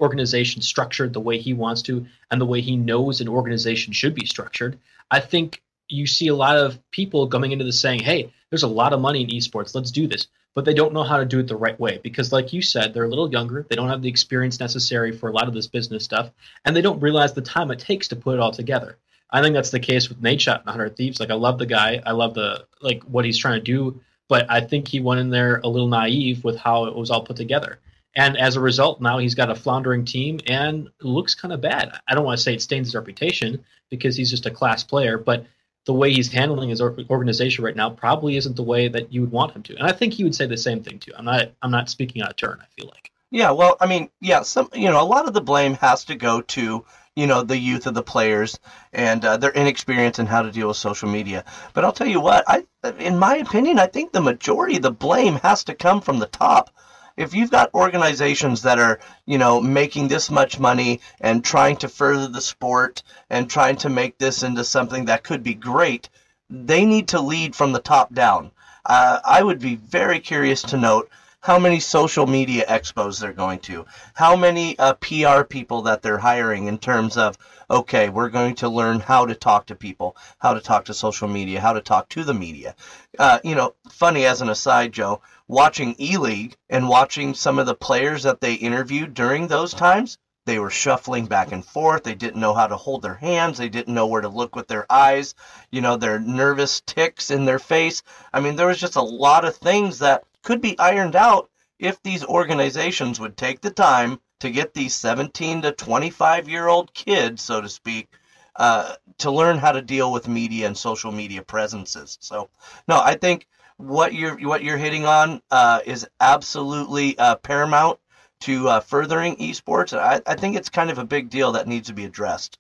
organization 0.01 0.62
structured 0.62 1.12
the 1.12 1.20
way 1.20 1.38
he 1.38 1.53
wants 1.53 1.82
to 1.82 2.07
and 2.30 2.40
the 2.40 2.47
way 2.47 2.61
he 2.61 2.74
knows 2.74 3.20
an 3.20 3.28
organization 3.28 3.93
should 3.93 4.14
be 4.14 4.26
structured. 4.26 4.78
I 5.11 5.20
think 5.20 5.62
you 5.88 6.07
see 6.07 6.28
a 6.28 6.34
lot 6.34 6.57
of 6.57 6.80
people 6.90 7.28
coming 7.28 7.53
into 7.53 7.66
this 7.66 7.78
saying, 7.78 8.01
hey, 8.01 8.32
there's 8.49 8.62
a 8.62 8.68
lot 8.68 8.95
of 8.95 9.01
money 9.01 9.22
in 9.22 9.28
esports, 9.28 9.74
let's 9.74 9.90
do 9.90 10.09
this. 10.09 10.26
But 10.55 10.64
they 10.64 10.74
don't 10.74 10.95
know 10.95 11.03
how 11.03 11.18
to 11.18 11.24
do 11.24 11.38
it 11.38 11.49
the 11.49 11.57
right 11.57 11.78
way 11.78 11.99
because, 12.03 12.32
like 12.32 12.53
you 12.53 12.61
said, 12.61 12.93
they're 12.93 13.05
a 13.05 13.09
little 13.09 13.30
younger. 13.30 13.66
They 13.68 13.76
don't 13.76 13.88
have 13.88 14.03
the 14.03 14.11
experience 14.11 14.61
necessary 14.61 15.12
for 15.12 15.30
a 15.30 15.32
lot 15.32 15.49
of 15.49 15.55
this 15.55 15.66
business 15.66 16.05
stuff, 16.05 16.30
and 16.64 16.76
they 16.76 16.82
don't 16.82 17.01
realize 17.01 17.32
the 17.32 17.40
time 17.40 17.70
it 17.70 17.78
takes 17.78 18.09
to 18.09 18.16
put 18.16 18.34
it 18.34 18.40
all 18.40 18.53
together. 18.53 18.99
I 19.30 19.40
think 19.40 19.55
that's 19.55 19.70
the 19.70 19.80
case 19.80 20.11
with 20.11 20.20
Nadeshot 20.20 20.59
and 20.59 20.66
100 20.66 20.95
Thieves. 20.95 21.20
Like, 21.20 21.30
I 21.30 21.36
love 21.36 21.59
the 21.59 21.64
guy. 21.64 22.03
I 22.05 22.12
love 22.12 22.34
the 22.34 22.66
like 22.82 23.03
what 23.05 23.24
he's 23.24 23.38
trying 23.38 23.61
to 23.61 23.64
do 23.64 24.03
but 24.32 24.50
I 24.50 24.62
think 24.62 24.88
he 24.88 24.98
went 24.98 25.20
in 25.20 25.28
there 25.28 25.60
a 25.62 25.68
little 25.68 25.88
naive 25.88 26.42
with 26.42 26.56
how 26.56 26.86
it 26.86 26.96
was 26.96 27.10
all 27.10 27.22
put 27.22 27.36
together. 27.36 27.80
And 28.16 28.34
as 28.38 28.56
a 28.56 28.60
result, 28.60 29.02
now 29.02 29.18
he's 29.18 29.34
got 29.34 29.50
a 29.50 29.54
floundering 29.54 30.06
team 30.06 30.40
and 30.46 30.88
looks 31.02 31.34
kind 31.34 31.52
of 31.52 31.60
bad. 31.60 32.00
I 32.08 32.14
don't 32.14 32.24
want 32.24 32.38
to 32.38 32.42
say 32.42 32.54
it 32.54 32.62
stains 32.62 32.86
his 32.86 32.94
reputation 32.94 33.62
because 33.90 34.16
he's 34.16 34.30
just 34.30 34.46
a 34.46 34.50
class 34.50 34.84
player, 34.84 35.18
but 35.18 35.44
the 35.84 35.92
way 35.92 36.14
he's 36.14 36.32
handling 36.32 36.70
his 36.70 36.80
organization 36.80 37.62
right 37.62 37.76
now 37.76 37.90
probably 37.90 38.38
isn't 38.38 38.56
the 38.56 38.62
way 38.62 38.88
that 38.88 39.12
you 39.12 39.20
would 39.20 39.32
want 39.32 39.52
him 39.52 39.62
to. 39.64 39.76
And 39.76 39.86
I 39.86 39.92
think 39.92 40.14
he 40.14 40.24
would 40.24 40.34
say 40.34 40.46
the 40.46 40.56
same 40.56 40.82
thing 40.82 40.98
too. 40.98 41.12
I'm 41.14 41.26
not 41.26 41.50
I'm 41.60 41.70
not 41.70 41.90
speaking 41.90 42.22
out 42.22 42.30
of 42.30 42.36
turn. 42.36 42.58
I 42.58 42.64
feel 42.74 42.86
like. 42.86 43.10
Yeah, 43.30 43.50
well, 43.50 43.76
I 43.82 43.86
mean, 43.86 44.08
yeah, 44.22 44.40
some 44.44 44.70
you 44.72 44.88
know, 44.88 45.02
a 45.02 45.04
lot 45.04 45.28
of 45.28 45.34
the 45.34 45.42
blame 45.42 45.74
has 45.74 46.04
to 46.04 46.14
go 46.14 46.40
to 46.40 46.86
you 47.16 47.26
know 47.26 47.42
the 47.42 47.58
youth 47.58 47.86
of 47.86 47.94
the 47.94 48.02
players 48.02 48.58
and 48.92 49.24
uh, 49.24 49.36
their 49.36 49.50
inexperience 49.50 50.18
in 50.18 50.26
how 50.26 50.42
to 50.42 50.50
deal 50.50 50.68
with 50.68 50.76
social 50.76 51.08
media. 51.08 51.44
But 51.74 51.84
I'll 51.84 51.92
tell 51.92 52.06
you 52.06 52.20
what, 52.20 52.44
I, 52.46 52.64
in 52.98 53.18
my 53.18 53.36
opinion, 53.36 53.78
I 53.78 53.86
think 53.86 54.12
the 54.12 54.20
majority 54.20 54.76
of 54.76 54.82
the 54.82 54.90
blame 54.90 55.36
has 55.36 55.64
to 55.64 55.74
come 55.74 56.00
from 56.00 56.18
the 56.18 56.26
top. 56.26 56.70
If 57.16 57.34
you've 57.34 57.50
got 57.50 57.74
organizations 57.74 58.62
that 58.62 58.78
are, 58.78 58.98
you 59.26 59.36
know, 59.36 59.60
making 59.60 60.08
this 60.08 60.30
much 60.30 60.58
money 60.58 61.00
and 61.20 61.44
trying 61.44 61.76
to 61.78 61.88
further 61.88 62.28
the 62.28 62.40
sport 62.40 63.02
and 63.28 63.50
trying 63.50 63.76
to 63.76 63.90
make 63.90 64.16
this 64.16 64.42
into 64.42 64.64
something 64.64 65.04
that 65.04 65.22
could 65.22 65.42
be 65.42 65.54
great, 65.54 66.08
they 66.48 66.86
need 66.86 67.08
to 67.08 67.20
lead 67.20 67.54
from 67.54 67.72
the 67.72 67.80
top 67.80 68.14
down. 68.14 68.50
Uh, 68.86 69.20
I 69.24 69.42
would 69.42 69.58
be 69.58 69.76
very 69.76 70.20
curious 70.20 70.62
to 70.62 70.78
note 70.78 71.10
how 71.43 71.59
many 71.59 71.80
social 71.80 72.26
media 72.26 72.64
expos 72.68 73.20
they're 73.20 73.32
going 73.32 73.59
to, 73.59 73.84
how 74.14 74.36
many 74.36 74.78
uh, 74.78 74.95
PR 74.95 75.43
people 75.43 75.82
that 75.82 76.01
they're 76.01 76.18
hiring 76.18 76.68
in 76.68 76.78
terms 76.78 77.16
of, 77.16 77.36
okay, 77.68 78.09
we're 78.09 78.28
going 78.28 78.55
to 78.55 78.68
learn 78.68 79.01
how 79.01 79.26
to 79.26 79.34
talk 79.34 79.66
to 79.66 79.74
people, 79.74 80.16
how 80.38 80.55
to 80.55 80.61
talk 80.61 80.84
to 80.84 80.95
social 80.95 81.26
media, 81.26 81.61
how 81.61 81.72
to 81.72 81.80
talk 81.80 82.09
to 82.09 82.22
the 82.22 82.32
media. 82.32 82.76
Uh, 83.18 83.40
you 83.43 83.57
know, 83.57 83.74
funny 83.90 84.24
as 84.24 84.40
an 84.40 84.49
aside, 84.49 84.93
Joe, 84.93 85.20
watching 85.49 85.97
E 85.99 86.16
League 86.16 86.57
and 86.70 86.88
watching 86.88 87.34
some 87.34 87.59
of 87.59 87.66
the 87.66 87.74
players 87.74 88.22
that 88.22 88.40
they 88.40 88.55
interviewed 88.55 89.12
during 89.12 89.49
those 89.49 89.74
times, 89.74 90.18
they 90.45 90.61
were 90.61 90.70
shuffling 90.70 91.26
back 91.26 91.51
and 91.51 91.64
forth. 91.64 92.05
They 92.05 92.14
didn't 92.14 92.40
know 92.40 92.55
how 92.55 92.68
to 92.68 92.76
hold 92.76 93.03
their 93.03 93.14
hands. 93.14 93.59
They 93.59 93.68
didn't 93.68 93.95
know 93.95 94.07
where 94.07 94.22
to 94.22 94.28
look 94.28 94.57
with 94.57 94.68
their 94.68 94.90
eyes. 94.90 95.34
You 95.70 95.80
know, 95.80 95.97
their 95.97 96.18
nervous 96.18 96.80
ticks 96.80 97.30
in 97.30 97.45
their 97.45 97.61
face. 97.61 98.03
I 98.32 98.40
mean, 98.40 98.57
there 98.57 98.66
was 98.66 98.80
just 98.80 98.97
a 98.97 99.03
lot 99.03 99.45
of 99.45 99.57
things 99.57 100.01
that 100.01 100.24
could 100.43 100.61
be 100.61 100.78
ironed 100.78 101.16
out 101.16 101.51
if 101.78 102.03
these 102.03 102.24
organizations 102.24 103.18
would 103.18 103.36
take 103.36 103.61
the 103.61 103.70
time 103.70 104.20
to 104.40 104.51
get 104.51 104.74
these 104.74 104.95
17 104.95 105.62
to 105.62 105.72
25 105.72 106.49
year 106.49 106.66
old 106.66 106.93
kids, 106.95 107.43
so 107.43 107.61
to 107.61 107.68
speak, 107.68 108.09
uh, 108.57 108.95
to 109.18 109.30
learn 109.30 109.59
how 109.59 109.72
to 109.72 109.82
deal 109.82 110.12
with 110.12 110.28
media 110.28 110.66
and 110.66 110.76
social 110.76 111.12
media 111.12 111.43
presences. 111.43 112.18
So, 112.20 112.49
no, 112.88 113.01
I 113.01 113.14
think 113.14 113.47
what 113.76 114.14
you're 114.14 114.36
what 114.47 114.62
you're 114.62 114.78
hitting 114.78 115.07
on 115.07 115.43
uh, 115.51 115.80
is 115.84 116.07
absolutely 116.20 117.18
uh, 117.18 117.36
paramount 117.36 117.99
to 118.43 118.68
uh, 118.68 118.80
furthering 118.80 119.36
esports. 119.36 119.97
I, 119.97 120.20
I 120.26 120.34
think 120.34 120.57
it's 120.57 120.68
kind 120.68 120.90
of 120.90 120.99
a 120.99 121.05
big 121.05 121.30
deal 121.30 121.53
that 121.53 121.68
needs 121.68 121.88
to 121.88 121.95
be 121.95 122.05
addressed. 122.05 122.59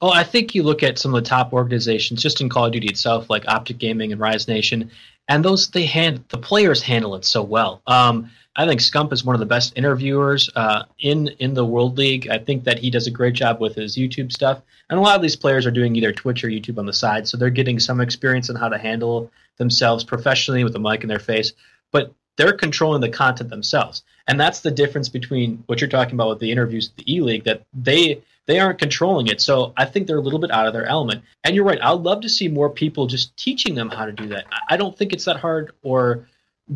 Well, 0.00 0.12
I 0.12 0.24
think 0.24 0.54
you 0.54 0.62
look 0.62 0.82
at 0.82 0.98
some 0.98 1.14
of 1.14 1.22
the 1.22 1.28
top 1.28 1.52
organizations 1.52 2.22
just 2.22 2.40
in 2.40 2.48
Call 2.48 2.66
of 2.66 2.72
Duty 2.72 2.86
itself, 2.86 3.28
like 3.28 3.44
OpTic 3.44 3.78
Gaming 3.78 4.12
and 4.12 4.20
Rise 4.20 4.46
Nation, 4.46 4.90
and 5.28 5.44
those 5.44 5.70
they 5.70 5.84
hand 5.84 6.24
the 6.28 6.38
players 6.38 6.82
handle 6.82 7.14
it 7.14 7.24
so 7.24 7.42
well. 7.42 7.82
Um, 7.86 8.30
I 8.56 8.66
think 8.66 8.80
Scump 8.80 9.12
is 9.12 9.24
one 9.24 9.36
of 9.36 9.40
the 9.40 9.46
best 9.46 9.72
interviewers 9.76 10.50
uh, 10.56 10.84
in 10.98 11.28
in 11.38 11.54
the 11.54 11.64
World 11.64 11.96
League. 11.96 12.28
I 12.28 12.38
think 12.38 12.64
that 12.64 12.78
he 12.78 12.90
does 12.90 13.06
a 13.06 13.10
great 13.10 13.34
job 13.34 13.60
with 13.60 13.76
his 13.76 13.96
YouTube 13.96 14.32
stuff, 14.32 14.62
and 14.90 14.98
a 14.98 15.02
lot 15.02 15.16
of 15.16 15.22
these 15.22 15.36
players 15.36 15.66
are 15.66 15.70
doing 15.70 15.94
either 15.94 16.12
Twitch 16.12 16.42
or 16.42 16.48
YouTube 16.48 16.78
on 16.78 16.86
the 16.86 16.92
side, 16.92 17.28
so 17.28 17.36
they're 17.36 17.50
getting 17.50 17.78
some 17.78 18.00
experience 18.00 18.50
on 18.50 18.56
how 18.56 18.68
to 18.68 18.78
handle 18.78 19.30
themselves 19.58 20.02
professionally 20.02 20.64
with 20.64 20.74
a 20.74 20.78
mic 20.78 21.02
in 21.02 21.08
their 21.08 21.18
face. 21.18 21.52
But 21.92 22.12
they're 22.36 22.52
controlling 22.52 23.00
the 23.00 23.08
content 23.08 23.50
themselves, 23.50 24.02
and 24.26 24.40
that's 24.40 24.60
the 24.60 24.70
difference 24.70 25.08
between 25.08 25.62
what 25.66 25.80
you're 25.80 25.90
talking 25.90 26.14
about 26.14 26.30
with 26.30 26.40
the 26.40 26.50
interviews 26.50 26.88
with 26.88 27.04
the 27.04 27.14
E 27.14 27.20
League 27.20 27.44
that 27.44 27.64
they 27.74 28.22
they 28.48 28.58
aren't 28.58 28.78
controlling 28.78 29.28
it. 29.28 29.40
So 29.40 29.74
I 29.76 29.84
think 29.84 30.06
they're 30.06 30.16
a 30.16 30.22
little 30.22 30.40
bit 30.40 30.50
out 30.50 30.66
of 30.66 30.72
their 30.72 30.86
element. 30.86 31.22
And 31.44 31.54
you're 31.54 31.66
right. 31.66 31.78
I'd 31.80 32.00
love 32.00 32.22
to 32.22 32.28
see 32.28 32.48
more 32.48 32.70
people 32.70 33.06
just 33.06 33.36
teaching 33.36 33.74
them 33.74 33.90
how 33.90 34.06
to 34.06 34.12
do 34.12 34.26
that. 34.28 34.46
I 34.68 34.76
don't 34.76 34.96
think 34.96 35.12
it's 35.12 35.26
that 35.26 35.36
hard 35.36 35.72
or 35.82 36.26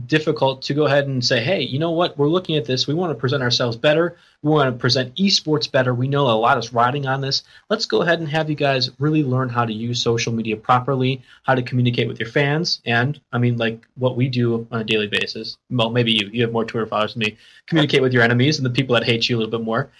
difficult 0.06 0.62
to 0.62 0.74
go 0.74 0.86
ahead 0.86 1.06
and 1.06 1.24
say, 1.24 1.42
hey, 1.42 1.60
you 1.60 1.78
know 1.78 1.90
what? 1.90 2.16
We're 2.16 2.28
looking 2.28 2.56
at 2.56 2.64
this. 2.64 2.86
We 2.86 2.94
want 2.94 3.10
to 3.10 3.20
present 3.20 3.42
ourselves 3.42 3.76
better. 3.76 4.16
We 4.42 4.50
want 4.50 4.74
to 4.74 4.78
present 4.78 5.14
esports 5.16 5.70
better. 5.70 5.94
We 5.94 6.08
know 6.08 6.26
a 6.26 6.32
lot 6.32 6.58
is 6.58 6.72
riding 6.72 7.06
on 7.06 7.20
this. 7.20 7.42
Let's 7.68 7.86
go 7.86 8.02
ahead 8.02 8.20
and 8.20 8.28
have 8.28 8.48
you 8.48 8.56
guys 8.56 8.90
really 8.98 9.22
learn 9.22 9.48
how 9.48 9.64
to 9.64 9.72
use 9.72 10.02
social 10.02 10.32
media 10.32 10.56
properly, 10.56 11.22
how 11.42 11.54
to 11.54 11.62
communicate 11.62 12.08
with 12.08 12.18
your 12.18 12.28
fans, 12.28 12.80
and 12.86 13.20
I 13.32 13.38
mean, 13.38 13.56
like 13.58 13.86
what 13.96 14.16
we 14.16 14.28
do 14.28 14.66
on 14.70 14.80
a 14.80 14.84
daily 14.84 15.08
basis. 15.08 15.56
Well, 15.70 15.90
maybe 15.90 16.12
you. 16.12 16.28
You 16.32 16.42
have 16.42 16.52
more 16.52 16.64
Twitter 16.64 16.86
followers 16.86 17.14
than 17.14 17.20
me. 17.20 17.36
Communicate 17.66 18.02
with 18.02 18.12
your 18.12 18.22
enemies 18.22 18.58
and 18.58 18.66
the 18.66 18.70
people 18.70 18.94
that 18.94 19.04
hate 19.04 19.28
you 19.28 19.36
a 19.36 19.38
little 19.38 19.58
bit 19.58 19.64
more 19.64 19.90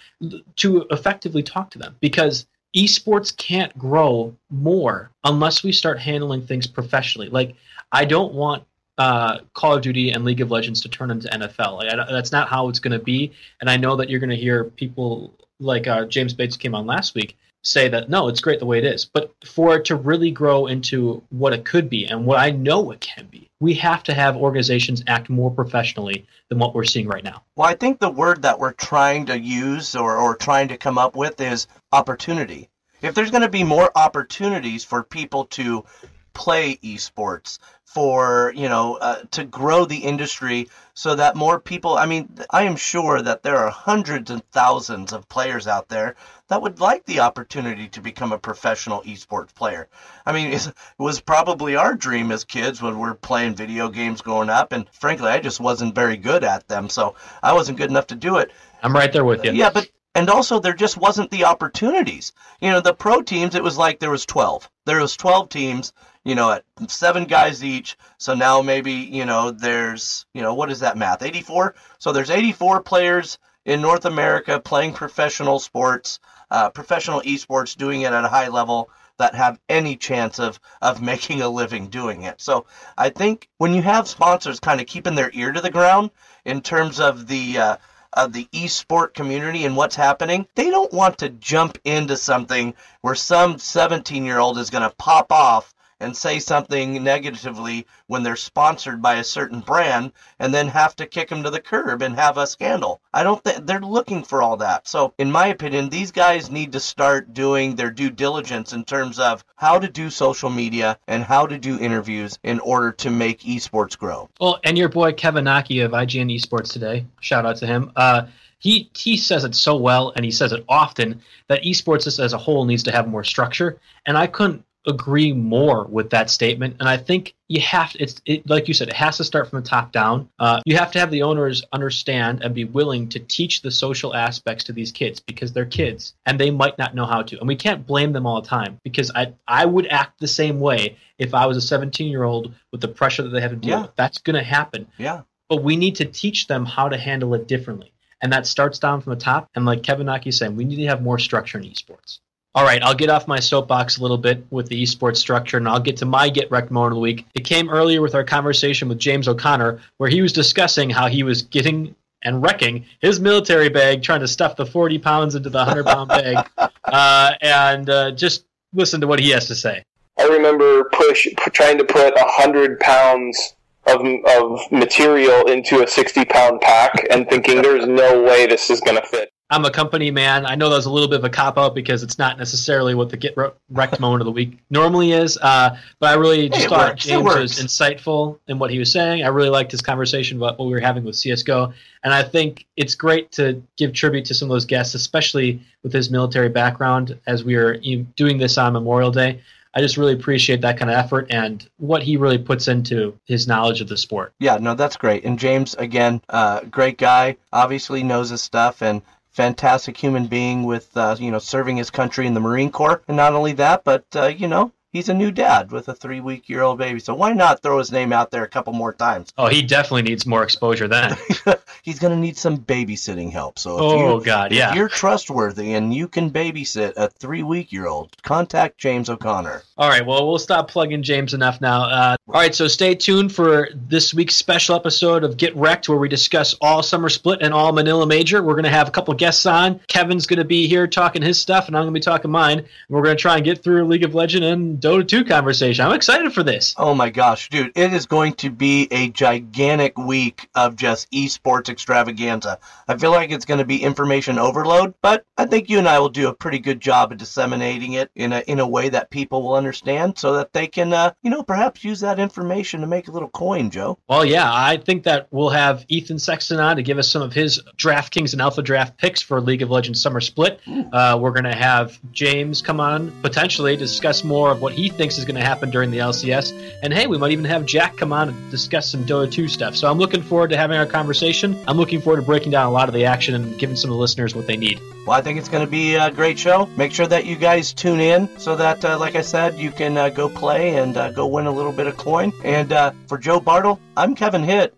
to 0.57 0.87
effectively 0.91 1.43
talk 1.43 1.69
to 1.71 1.79
them 1.79 1.95
because 1.99 2.45
esports 2.75 3.35
can't 3.37 3.77
grow 3.77 4.35
more 4.49 5.11
unless 5.23 5.63
we 5.63 5.71
start 5.71 5.99
handling 5.99 6.41
things 6.41 6.65
professionally. 6.65 7.29
Like, 7.29 7.55
I 7.91 8.05
don't 8.05 8.33
want 8.33 8.63
uh, 8.97 9.39
Call 9.53 9.75
of 9.75 9.81
Duty 9.81 10.11
and 10.11 10.23
League 10.23 10.41
of 10.41 10.51
Legends 10.51 10.81
to 10.81 10.89
turn 10.89 11.11
into 11.11 11.27
NFL. 11.27 11.77
Like, 11.77 12.07
that's 12.09 12.31
not 12.31 12.49
how 12.49 12.69
it's 12.69 12.79
going 12.79 12.97
to 12.97 13.03
be. 13.03 13.31
And 13.61 13.69
I 13.69 13.77
know 13.77 13.95
that 13.95 14.09
you're 14.09 14.19
going 14.19 14.29
to 14.29 14.35
hear 14.35 14.65
people 14.65 15.33
like 15.59 15.87
uh, 15.87 16.05
James 16.05 16.33
Bates 16.33 16.57
came 16.57 16.75
on 16.75 16.85
last 16.85 17.15
week 17.15 17.37
say 17.63 17.87
that 17.87 18.09
no, 18.09 18.27
it's 18.27 18.41
great 18.41 18.59
the 18.59 18.65
way 18.65 18.77
it 18.77 18.85
is. 18.85 19.05
But 19.05 19.33
for 19.45 19.75
it 19.75 19.85
to 19.85 19.95
really 19.95 20.31
grow 20.31 20.67
into 20.67 21.23
what 21.29 21.53
it 21.53 21.65
could 21.65 21.89
be 21.89 22.05
and 22.05 22.25
what 22.25 22.39
I 22.39 22.51
know 22.51 22.91
it 22.91 22.99
can 22.99 23.25
be, 23.27 23.49
we 23.59 23.73
have 23.75 24.03
to 24.03 24.13
have 24.13 24.35
organizations 24.35 25.03
act 25.07 25.29
more 25.29 25.49
professionally 25.49 26.27
than 26.49 26.59
what 26.59 26.75
we're 26.75 26.83
seeing 26.83 27.07
right 27.07 27.23
now. 27.23 27.43
Well, 27.55 27.67
I 27.67 27.75
think 27.75 27.99
the 27.99 28.09
word 28.09 28.41
that 28.43 28.59
we're 28.59 28.73
trying 28.73 29.25
to 29.27 29.39
use 29.39 29.95
or, 29.95 30.17
or 30.17 30.35
trying 30.35 30.67
to 30.67 30.77
come 30.77 30.97
up 30.97 31.15
with 31.15 31.39
is 31.39 31.67
opportunity. 31.91 32.69
If 33.01 33.15
there's 33.15 33.31
going 33.31 33.41
to 33.41 33.49
be 33.49 33.63
more 33.63 33.91
opportunities 33.95 34.83
for 34.85 35.03
people 35.03 35.45
to 35.45 35.85
play 36.33 36.77
esports 36.77 37.59
for 37.85 38.51
you 38.55 38.67
know 38.67 38.95
uh, 38.95 39.21
to 39.29 39.43
grow 39.43 39.85
the 39.85 39.97
industry 39.97 40.67
so 40.95 41.13
that 41.15 41.35
more 41.35 41.59
people 41.59 41.95
i 41.95 42.07
mean 42.07 42.27
i 42.49 42.63
am 42.63 42.75
sure 42.75 43.21
that 43.21 43.43
there 43.43 43.57
are 43.57 43.69
hundreds 43.69 44.31
and 44.31 44.43
thousands 44.51 45.13
of 45.13 45.29
players 45.29 45.67
out 45.67 45.87
there 45.89 46.15
that 46.47 46.61
would 46.61 46.79
like 46.79 47.05
the 47.05 47.19
opportunity 47.19 47.87
to 47.87 48.01
become 48.01 48.31
a 48.31 48.37
professional 48.37 49.01
esports 49.03 49.53
player. 49.55 49.87
I 50.25 50.33
mean 50.33 50.51
it 50.53 50.73
was 50.97 51.19
probably 51.19 51.75
our 51.75 51.95
dream 51.95 52.31
as 52.31 52.43
kids 52.43 52.81
when 52.81 52.99
we 52.99 53.07
are 53.07 53.15
playing 53.15 53.55
video 53.55 53.89
games 53.89 54.21
growing 54.21 54.49
up 54.49 54.71
and 54.71 54.87
frankly 54.89 55.29
i 55.29 55.39
just 55.39 55.59
wasn't 55.59 55.95
very 55.95 56.17
good 56.17 56.43
at 56.43 56.67
them 56.67 56.89
so 56.89 57.15
i 57.41 57.53
wasn't 57.53 57.77
good 57.77 57.89
enough 57.89 58.07
to 58.07 58.15
do 58.15 58.37
it. 58.37 58.51
I'm 58.81 58.93
right 58.93 59.11
there 59.11 59.25
with 59.25 59.43
you. 59.45 59.51
Yeah 59.51 59.69
but 59.69 59.89
and 60.15 60.29
also 60.29 60.59
there 60.59 60.73
just 60.73 60.97
wasn't 60.97 61.29
the 61.31 61.45
opportunities 61.45 62.33
you 62.61 62.69
know 62.69 62.81
the 62.81 62.93
pro 62.93 63.21
teams 63.21 63.55
it 63.55 63.63
was 63.63 63.77
like 63.77 63.99
there 63.99 64.11
was 64.11 64.25
12 64.25 64.69
there 64.85 64.99
was 64.99 65.15
12 65.17 65.49
teams 65.49 65.93
you 66.23 66.35
know, 66.35 66.51
at 66.51 66.63
seven 66.87 67.25
guys 67.25 67.63
each. 67.63 67.97
So 68.17 68.33
now 68.33 68.61
maybe, 68.61 68.93
you 68.93 69.25
know, 69.25 69.51
there's, 69.51 70.25
you 70.33 70.41
know, 70.41 70.53
what 70.53 70.71
is 70.71 70.79
that 70.79 70.97
math? 70.97 71.21
84? 71.21 71.75
So 71.99 72.11
there's 72.11 72.29
84 72.29 72.81
players 72.83 73.37
in 73.65 73.81
North 73.81 74.05
America 74.05 74.59
playing 74.59 74.93
professional 74.93 75.59
sports, 75.59 76.19
uh, 76.49 76.69
professional 76.69 77.21
esports, 77.21 77.75
doing 77.75 78.01
it 78.01 78.13
at 78.13 78.25
a 78.25 78.29
high 78.29 78.47
level 78.47 78.89
that 79.17 79.35
have 79.35 79.59
any 79.69 79.95
chance 79.95 80.39
of, 80.39 80.59
of 80.81 81.01
making 81.11 81.41
a 81.41 81.49
living 81.49 81.87
doing 81.87 82.23
it. 82.23 82.39
So 82.41 82.65
I 82.97 83.09
think 83.09 83.49
when 83.57 83.73
you 83.73 83.81
have 83.81 84.07
sponsors 84.07 84.59
kind 84.59 84.79
of 84.79 84.87
keeping 84.87 85.15
their 85.15 85.31
ear 85.33 85.51
to 85.51 85.61
the 85.61 85.69
ground 85.69 86.11
in 86.45 86.61
terms 86.61 86.99
of 86.99 87.27
the, 87.27 87.57
uh, 87.57 87.77
of 88.15 88.33
the 88.33 88.47
esport 88.53 89.13
community 89.13 89.65
and 89.65 89.75
what's 89.75 89.95
happening, 89.95 90.47
they 90.55 90.69
don't 90.69 90.93
want 90.93 91.17
to 91.19 91.29
jump 91.29 91.77
into 91.83 92.17
something 92.17 92.73
where 93.01 93.15
some 93.15 93.57
17 93.57 94.25
year 94.25 94.39
old 94.39 94.57
is 94.57 94.69
going 94.69 94.87
to 94.87 94.95
pop 94.97 95.31
off 95.31 95.73
and 96.03 96.15
say 96.15 96.39
something 96.39 97.03
negatively 97.03 97.87
when 98.07 98.21
they're 98.21 98.35
sponsored 98.35 99.01
by 99.01 99.15
a 99.15 99.23
certain 99.23 99.61
brand 99.61 100.11
and 100.39 100.53
then 100.53 100.67
have 100.67 100.95
to 100.97 101.05
kick 101.05 101.29
them 101.29 101.43
to 101.43 101.49
the 101.49 101.61
curb 101.61 102.01
and 102.01 102.15
have 102.15 102.37
a 102.37 102.45
scandal. 102.45 103.01
I 103.13 103.23
don't 103.23 103.43
think 103.43 103.65
they're 103.65 103.79
looking 103.79 104.23
for 104.23 104.41
all 104.41 104.57
that. 104.57 104.87
So, 104.87 105.13
in 105.17 105.31
my 105.31 105.47
opinion, 105.47 105.89
these 105.89 106.11
guys 106.11 106.51
need 106.51 106.73
to 106.73 106.79
start 106.79 107.33
doing 107.33 107.75
their 107.75 107.91
due 107.91 108.09
diligence 108.09 108.73
in 108.73 108.83
terms 108.83 109.19
of 109.19 109.43
how 109.55 109.79
to 109.79 109.87
do 109.87 110.09
social 110.09 110.49
media 110.49 110.97
and 111.07 111.23
how 111.23 111.47
to 111.47 111.57
do 111.57 111.79
interviews 111.79 112.37
in 112.43 112.59
order 112.59 112.91
to 112.91 113.09
make 113.09 113.41
esports 113.41 113.97
grow. 113.97 114.29
Well, 114.39 114.59
and 114.63 114.77
your 114.77 114.89
boy 114.89 115.13
Kevin 115.13 115.45
Naki 115.45 115.79
of 115.79 115.91
IGN 115.91 116.35
Esports 116.35 116.71
today, 116.71 117.05
shout 117.21 117.45
out 117.45 117.57
to 117.57 117.65
him. 117.67 117.91
Uh, 117.95 118.27
he 118.63 118.89
he 118.95 119.17
says 119.17 119.43
it 119.43 119.53
so 119.53 119.75
well 119.75 120.13
and 120.15 120.23
he 120.23 120.31
says 120.31 120.53
it 120.53 120.63
often 120.69 121.21
that 121.49 121.61
esports 121.63 122.07
as 122.07 122.33
a 122.33 122.37
whole 122.37 122.63
needs 122.63 122.83
to 122.83 122.91
have 122.93 123.09
more 123.09 123.23
structure 123.23 123.77
and 124.05 124.17
i 124.17 124.25
couldn't 124.25 124.63
agree 124.85 125.31
more 125.31 125.85
with 125.85 126.09
that 126.09 126.29
statement. 126.29 126.75
And 126.79 126.89
I 126.89 126.97
think 126.97 127.35
you 127.47 127.61
have 127.61 127.91
to, 127.91 128.03
it's 128.03 128.21
it, 128.25 128.49
like 128.49 128.67
you 128.67 128.73
said, 128.73 128.89
it 128.89 128.95
has 128.95 129.17
to 129.17 129.23
start 129.23 129.49
from 129.49 129.61
the 129.61 129.69
top 129.69 129.91
down. 129.91 130.29
Uh, 130.39 130.61
you 130.65 130.77
have 130.77 130.91
to 130.91 130.99
have 130.99 131.11
the 131.11 131.23
owners 131.23 131.63
understand 131.71 132.43
and 132.43 132.53
be 132.53 132.65
willing 132.65 133.07
to 133.09 133.19
teach 133.19 133.61
the 133.61 133.71
social 133.71 134.13
aspects 134.13 134.65
to 134.65 134.73
these 134.73 134.91
kids 134.91 135.19
because 135.19 135.53
they're 135.53 135.65
kids 135.65 136.15
and 136.25 136.39
they 136.39 136.51
might 136.51 136.77
not 136.77 136.95
know 136.95 137.05
how 137.05 137.21
to. 137.21 137.39
And 137.39 137.47
we 137.47 137.55
can't 137.55 137.85
blame 137.85 138.11
them 138.11 138.25
all 138.25 138.41
the 138.41 138.47
time 138.47 138.79
because 138.83 139.11
I 139.15 139.33
I 139.47 139.65
would 139.65 139.87
act 139.87 140.19
the 140.19 140.27
same 140.27 140.59
way 140.59 140.97
if 141.17 141.33
I 141.33 141.45
was 141.45 141.57
a 141.57 141.61
17 141.61 142.09
year 142.09 142.23
old 142.23 142.53
with 142.71 142.81
the 142.81 142.87
pressure 142.87 143.23
that 143.23 143.29
they 143.29 143.41
have 143.41 143.51
to 143.51 143.57
deal 143.57 143.77
yeah. 143.77 143.81
with. 143.83 143.95
That's 143.95 144.17
going 144.17 144.35
to 144.35 144.43
happen. 144.43 144.87
Yeah. 144.97 145.21
But 145.49 145.63
we 145.63 145.75
need 145.75 145.95
to 145.97 146.05
teach 146.05 146.47
them 146.47 146.65
how 146.65 146.89
to 146.89 146.97
handle 146.97 147.33
it 147.35 147.47
differently. 147.47 147.93
And 148.21 148.31
that 148.31 148.47
starts 148.47 148.79
down 148.79 149.01
from 149.01 149.11
the 149.11 149.19
top. 149.19 149.49
And 149.53 149.65
like 149.65 149.83
Kevin 149.83 150.05
Naki 150.05 150.31
saying, 150.31 150.55
we 150.55 150.63
need 150.63 150.77
to 150.77 150.87
have 150.87 151.01
more 151.01 151.19
structure 151.19 151.57
in 151.57 151.65
esports. 151.65 152.19
All 152.55 152.63
right, 152.63 152.83
I'll 152.83 152.93
get 152.93 153.09
off 153.09 153.27
my 153.27 153.39
soapbox 153.39 153.97
a 153.97 154.01
little 154.03 154.17
bit 154.17 154.45
with 154.51 154.67
the 154.67 154.83
esports 154.83 155.17
structure, 155.17 155.57
and 155.57 155.67
I'll 155.67 155.79
get 155.79 155.97
to 155.97 156.05
my 156.05 156.29
Get 156.29 156.51
Wrecked 156.51 156.69
moment 156.69 156.91
of 156.91 156.95
the 156.97 157.01
week. 157.01 157.25
It 157.33 157.45
came 157.45 157.67
earlier 157.67 157.99
with 157.99 158.13
our 158.13 158.23
conversation 158.23 158.87
with 158.89 158.99
James 158.99 159.27
O'Connor, 159.27 159.79
where 159.97 160.09
he 160.09 160.21
was 160.21 160.33
discussing 160.33 160.91
how 160.91 161.07
he 161.07 161.23
was 161.23 161.41
getting 161.41 161.95
and 162.21 162.43
wrecking 162.43 162.85
his 163.01 163.19
military 163.19 163.69
bag, 163.69 164.03
trying 164.03 164.19
to 164.19 164.27
stuff 164.27 164.55
the 164.55 164.67
40 164.67 164.99
pounds 164.99 165.33
into 165.33 165.49
the 165.49 165.57
100 165.57 165.85
pound 165.85 166.09
bag, 166.09 166.47
uh, 166.83 167.31
and 167.41 167.89
uh, 167.89 168.11
just 168.11 168.45
listen 168.71 169.01
to 169.01 169.07
what 169.07 169.19
he 169.19 169.31
has 169.31 169.47
to 169.47 169.55
say. 169.55 169.83
I 170.19 170.25
remember 170.27 170.83
push 170.93 171.27
trying 171.53 171.79
to 171.79 171.83
put 171.83 172.13
100 172.13 172.79
pounds 172.79 173.55
of, 173.87 174.05
of 174.27 174.71
material 174.71 175.47
into 175.47 175.83
a 175.83 175.87
60 175.87 176.23
pound 176.25 176.61
pack 176.61 176.93
and 177.09 177.27
thinking 177.27 177.63
there's 177.63 177.87
no 177.87 178.21
way 178.21 178.45
this 178.45 178.69
is 178.69 178.79
going 178.79 179.01
to 179.01 179.07
fit. 179.07 179.32
I'm 179.49 179.65
a 179.65 179.71
company 179.71 180.09
man. 180.09 180.45
I 180.45 180.55
know 180.55 180.69
that 180.69 180.77
was 180.77 180.85
a 180.85 180.91
little 180.91 181.07
bit 181.07 181.19
of 181.19 181.25
a 181.25 181.29
cop 181.29 181.57
out 181.57 181.75
because 181.75 182.01
it's 182.01 182.17
not 182.17 182.39
necessarily 182.39 182.95
what 182.95 183.09
the 183.09 183.17
get 183.17 183.37
wrecked 183.69 183.99
moment 183.99 184.21
of 184.21 184.25
the 184.25 184.31
week 184.31 184.57
normally 184.69 185.11
is. 185.11 185.37
Uh, 185.37 185.77
but 185.99 186.09
I 186.09 186.13
really 186.15 186.49
just 186.49 186.63
hey, 186.63 186.67
thought 186.69 186.89
works. 186.89 187.05
James 187.05 187.23
was 187.23 187.51
insightful 187.59 188.39
in 188.47 188.57
what 188.57 188.71
he 188.71 188.79
was 188.79 188.91
saying. 188.91 189.23
I 189.23 189.27
really 189.27 189.49
liked 189.49 189.71
his 189.71 189.81
conversation 189.81 190.37
about 190.37 190.57
what 190.57 190.65
we 190.65 190.71
were 190.71 190.79
having 190.79 191.03
with 191.03 191.15
CS:GO, 191.15 191.73
and 192.03 192.13
I 192.13 192.23
think 192.23 192.65
it's 192.77 192.95
great 192.95 193.31
to 193.33 193.61
give 193.77 193.93
tribute 193.93 194.25
to 194.25 194.33
some 194.33 194.49
of 194.49 194.55
those 194.55 194.65
guests, 194.65 194.95
especially 194.95 195.61
with 195.83 195.93
his 195.93 196.09
military 196.09 196.49
background, 196.49 197.19
as 197.27 197.43
we 197.43 197.55
are 197.55 197.77
doing 198.15 198.37
this 198.37 198.57
on 198.57 198.73
Memorial 198.73 199.11
Day. 199.11 199.39
I 199.75 199.81
just 199.81 199.97
really 199.97 200.13
appreciate 200.13 200.61
that 200.61 200.77
kind 200.77 200.91
of 200.91 200.97
effort 200.97 201.27
and 201.31 201.67
what 201.77 202.03
he 202.03 202.15
really 202.15 202.37
puts 202.37 202.67
into 202.67 203.17
his 203.25 203.47
knowledge 203.47 203.81
of 203.81 203.87
the 203.87 203.97
sport. 203.97 204.33
Yeah, 204.39 204.57
no, 204.57 204.75
that's 204.75 204.97
great. 204.97 205.25
And 205.25 205.39
James, 205.39 205.73
again, 205.75 206.21
uh, 206.29 206.61
great 206.61 206.99
guy. 206.99 207.37
Obviously 207.51 208.03
knows 208.03 208.29
his 208.29 208.43
stuff, 208.43 208.83
and 208.83 209.01
fantastic 209.33 209.97
human 209.97 210.27
being 210.27 210.63
with 210.63 210.95
uh, 210.95 211.15
you 211.19 211.31
know 211.31 211.39
serving 211.39 211.77
his 211.77 211.89
country 211.89 212.27
in 212.27 212.33
the 212.33 212.39
Marine 212.39 212.71
Corps, 212.71 213.01
and 213.07 213.17
not 213.17 213.33
only 213.33 213.53
that, 213.53 213.83
but 213.83 214.05
uh, 214.15 214.27
you 214.27 214.47
know 214.47 214.71
he's 214.93 215.09
a 215.09 215.13
new 215.13 215.31
dad 215.31 215.71
with 215.71 215.89
a 215.89 215.93
three 215.93 216.21
week 216.21 216.47
year 216.47 216.61
old 216.61 216.77
baby. 216.77 216.99
So 216.99 217.13
why 217.13 217.33
not 217.33 217.61
throw 217.61 217.79
his 217.79 217.91
name 217.91 218.13
out 218.13 218.31
there 218.31 218.43
a 218.43 218.47
couple 218.47 218.71
more 218.71 218.93
times? 218.93 219.33
Oh, 219.37 219.47
he 219.47 219.61
definitely 219.61 220.03
needs 220.03 220.25
more 220.25 220.43
exposure 220.43 220.87
then. 220.87 221.17
he's 221.81 221.99
going 221.99 222.13
to 222.13 222.19
need 222.19 222.37
some 222.37 222.57
babysitting 222.57 223.31
help. 223.31 223.59
So 223.59 223.75
if 223.75 223.81
oh 223.81 224.19
you, 224.19 224.25
god, 224.25 224.53
yeah, 224.53 224.69
if 224.69 224.75
you're 224.75 224.87
trustworthy 224.87 225.73
and 225.73 225.93
you 225.93 226.07
can 226.07 226.31
babysit 226.31 226.93
a 226.95 227.09
three 227.09 227.43
week 227.43 227.73
year 227.73 227.87
old, 227.87 228.15
contact 228.21 228.77
James 228.77 229.09
O'Connor. 229.09 229.63
All 229.77 229.89
right, 229.89 230.05
well 230.05 230.27
we'll 230.27 230.39
stop 230.39 230.69
plugging 230.69 231.03
James 231.03 231.33
enough 231.33 231.59
now. 231.59 231.83
Uh, 231.83 232.15
all 232.27 232.35
right, 232.35 232.55
so 232.55 232.67
stay 232.67 232.95
tuned 232.95 233.33
for 233.33 233.69
this 233.73 234.13
week's 234.13 234.35
special 234.35 234.75
episode 234.75 235.23
of 235.23 235.35
Get 235.35 235.55
Wrecked, 235.55 235.89
where 235.89 235.97
we 235.97 236.07
discuss 236.07 236.55
all 236.61 236.83
summer 236.83 237.09
split 237.09 237.41
and 237.41 237.53
all 237.53 237.71
Manila 237.71 238.05
Major. 238.05 238.43
We're 238.43 238.53
going 238.53 238.63
to 238.63 238.69
have 238.69 238.87
a 238.87 238.91
couple 238.91 239.13
guests 239.15 239.45
on. 239.45 239.79
Kevin's 239.87 240.25
going 240.27 240.37
to 240.37 240.45
be 240.45 240.67
here 240.67 240.87
talking 240.87 241.21
his 241.21 241.39
stuff, 241.39 241.67
and 241.67 241.75
I'm 241.75 241.83
going 241.83 241.93
to 241.93 241.99
be 241.99 242.03
talking 242.03 242.31
mine. 242.31 242.59
And 242.59 242.67
we're 242.89 243.03
going 243.03 243.17
to 243.17 243.21
try 243.21 243.35
and 243.35 243.45
get 243.45 243.63
through 243.63 243.85
League 243.85 244.03
of 244.03 244.15
Legends 244.15 244.45
and 244.45 244.82
Dota 244.83 245.07
2 245.07 245.23
conversation. 245.23 245.85
I'm 245.85 245.93
excited 245.93 246.33
for 246.33 246.43
this. 246.43 246.75
Oh 246.77 246.93
my 246.93 247.09
gosh, 247.09 247.47
dude, 247.47 247.71
it 247.73 247.93
is 247.93 248.05
going 248.05 248.33
to 248.33 248.49
be 248.49 248.89
a 248.91 249.09
gigantic 249.09 249.97
week 249.97 250.49
of 250.55 250.75
just 250.75 251.09
esports 251.11 251.69
extravaganza. 251.69 252.59
I 252.89 252.97
feel 252.97 253.11
like 253.11 253.31
it's 253.31 253.45
going 253.45 253.59
to 253.59 253.65
be 253.65 253.81
information 253.81 254.37
overload, 254.37 254.93
but 255.01 255.25
I 255.37 255.45
think 255.45 255.69
you 255.69 255.79
and 255.79 255.87
I 255.87 255.99
will 255.99 256.09
do 256.09 256.27
a 256.27 256.33
pretty 256.33 256.59
good 256.59 256.81
job 256.81 257.13
of 257.13 257.17
disseminating 257.17 257.93
it 257.93 258.11
in 258.15 258.33
a 258.33 258.39
in 258.41 258.59
a 258.59 258.67
way 258.67 258.89
that 258.89 259.09
people 259.09 259.41
will 259.41 259.55
understand 259.55 260.17
so 260.17 260.33
that 260.33 260.51
they 260.51 260.67
can 260.67 260.91
uh, 260.91 261.13
you 261.21 261.29
know, 261.29 261.43
perhaps 261.43 261.85
use 261.85 262.01
that 262.01 262.19
information 262.19 262.81
to 262.81 262.87
make 262.87 263.07
a 263.07 263.11
little 263.11 263.29
coin, 263.29 263.69
Joe. 263.69 263.97
Well, 264.09 264.25
yeah, 264.25 264.51
I 264.53 264.75
think 264.75 265.03
that 265.03 265.27
we'll 265.31 265.49
have 265.49 265.85
Ethan 265.87 266.19
Sexton 266.19 266.59
on 266.59 266.75
to 266.75 266.83
give 266.83 266.97
us 266.97 267.09
some 267.09 267.21
of 267.21 267.31
his 267.31 267.61
DraftKings 267.77 268.33
and 268.33 268.41
AlphaDraft 268.41 268.97
picks 268.97 269.21
for 269.21 269.39
League 269.39 269.61
of 269.61 269.69
Legends 269.69 270.01
Summer 270.01 270.19
Split. 270.19 270.59
Uh, 270.91 271.17
we're 271.21 271.31
going 271.31 271.45
to 271.45 271.55
have 271.55 271.97
James 272.11 272.61
come 272.61 272.81
on 272.81 273.11
potentially 273.21 273.77
to 273.77 273.83
discuss 273.83 274.23
more 274.23 274.51
of 274.51 274.61
what 274.61 274.72
he 274.73 274.89
thinks 274.89 275.17
is 275.17 275.25
going 275.25 275.35
to 275.35 275.45
happen 275.45 275.69
during 275.69 275.91
the 275.91 275.99
LCS. 275.99 276.51
And 276.81 276.93
hey, 276.93 277.07
we 277.07 277.17
might 277.17 277.31
even 277.31 277.45
have 277.45 277.65
Jack 277.65 277.97
come 277.97 278.11
on 278.11 278.29
and 278.29 278.51
discuss 278.51 278.89
some 278.89 279.05
Dota 279.05 279.31
2 279.31 279.47
stuff. 279.47 279.75
So 279.75 279.89
I'm 279.89 279.97
looking 279.97 280.21
forward 280.21 280.49
to 280.49 280.57
having 280.57 280.77
our 280.77 280.85
conversation. 280.85 281.57
I'm 281.67 281.77
looking 281.77 282.01
forward 282.01 282.19
to 282.19 282.25
breaking 282.25 282.51
down 282.51 282.65
a 282.65 282.71
lot 282.71 282.89
of 282.89 282.93
the 282.93 283.05
action 283.05 283.35
and 283.35 283.57
giving 283.57 283.75
some 283.75 283.89
of 283.89 283.95
the 283.95 284.01
listeners 284.01 284.35
what 284.35 284.47
they 284.47 284.57
need. 284.57 284.79
Well, 285.05 285.17
I 285.17 285.21
think 285.21 285.37
it's 285.37 285.49
going 285.49 285.65
to 285.65 285.69
be 285.69 285.95
a 285.95 286.09
great 286.09 286.39
show. 286.39 286.65
Make 286.77 286.93
sure 286.93 287.07
that 287.07 287.25
you 287.25 287.35
guys 287.35 287.73
tune 287.73 287.99
in 287.99 288.29
so 288.39 288.55
that, 288.55 288.83
uh, 288.85 288.97
like 288.97 289.15
I 289.15 289.21
said, 289.21 289.57
you 289.57 289.71
can 289.71 289.97
uh, 289.97 290.09
go 290.09 290.29
play 290.29 290.77
and 290.77 290.95
uh, 290.95 291.11
go 291.11 291.27
win 291.27 291.45
a 291.45 291.51
little 291.51 291.73
bit 291.73 291.87
of 291.87 291.97
coin. 291.97 292.31
And 292.43 292.71
uh, 292.71 292.91
for 293.07 293.17
Joe 293.17 293.39
Bartle, 293.39 293.79
I'm 293.97 294.15
Kevin 294.15 294.43
Hitt. 294.43 294.73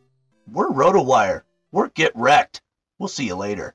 We're 0.51 0.69
RotoWire. 0.69 1.41
We're 1.71 1.89
Get 1.89 2.11
Wrecked. 2.15 2.61
We'll 2.97 3.09
see 3.09 3.25
you 3.25 3.35
later. 3.35 3.74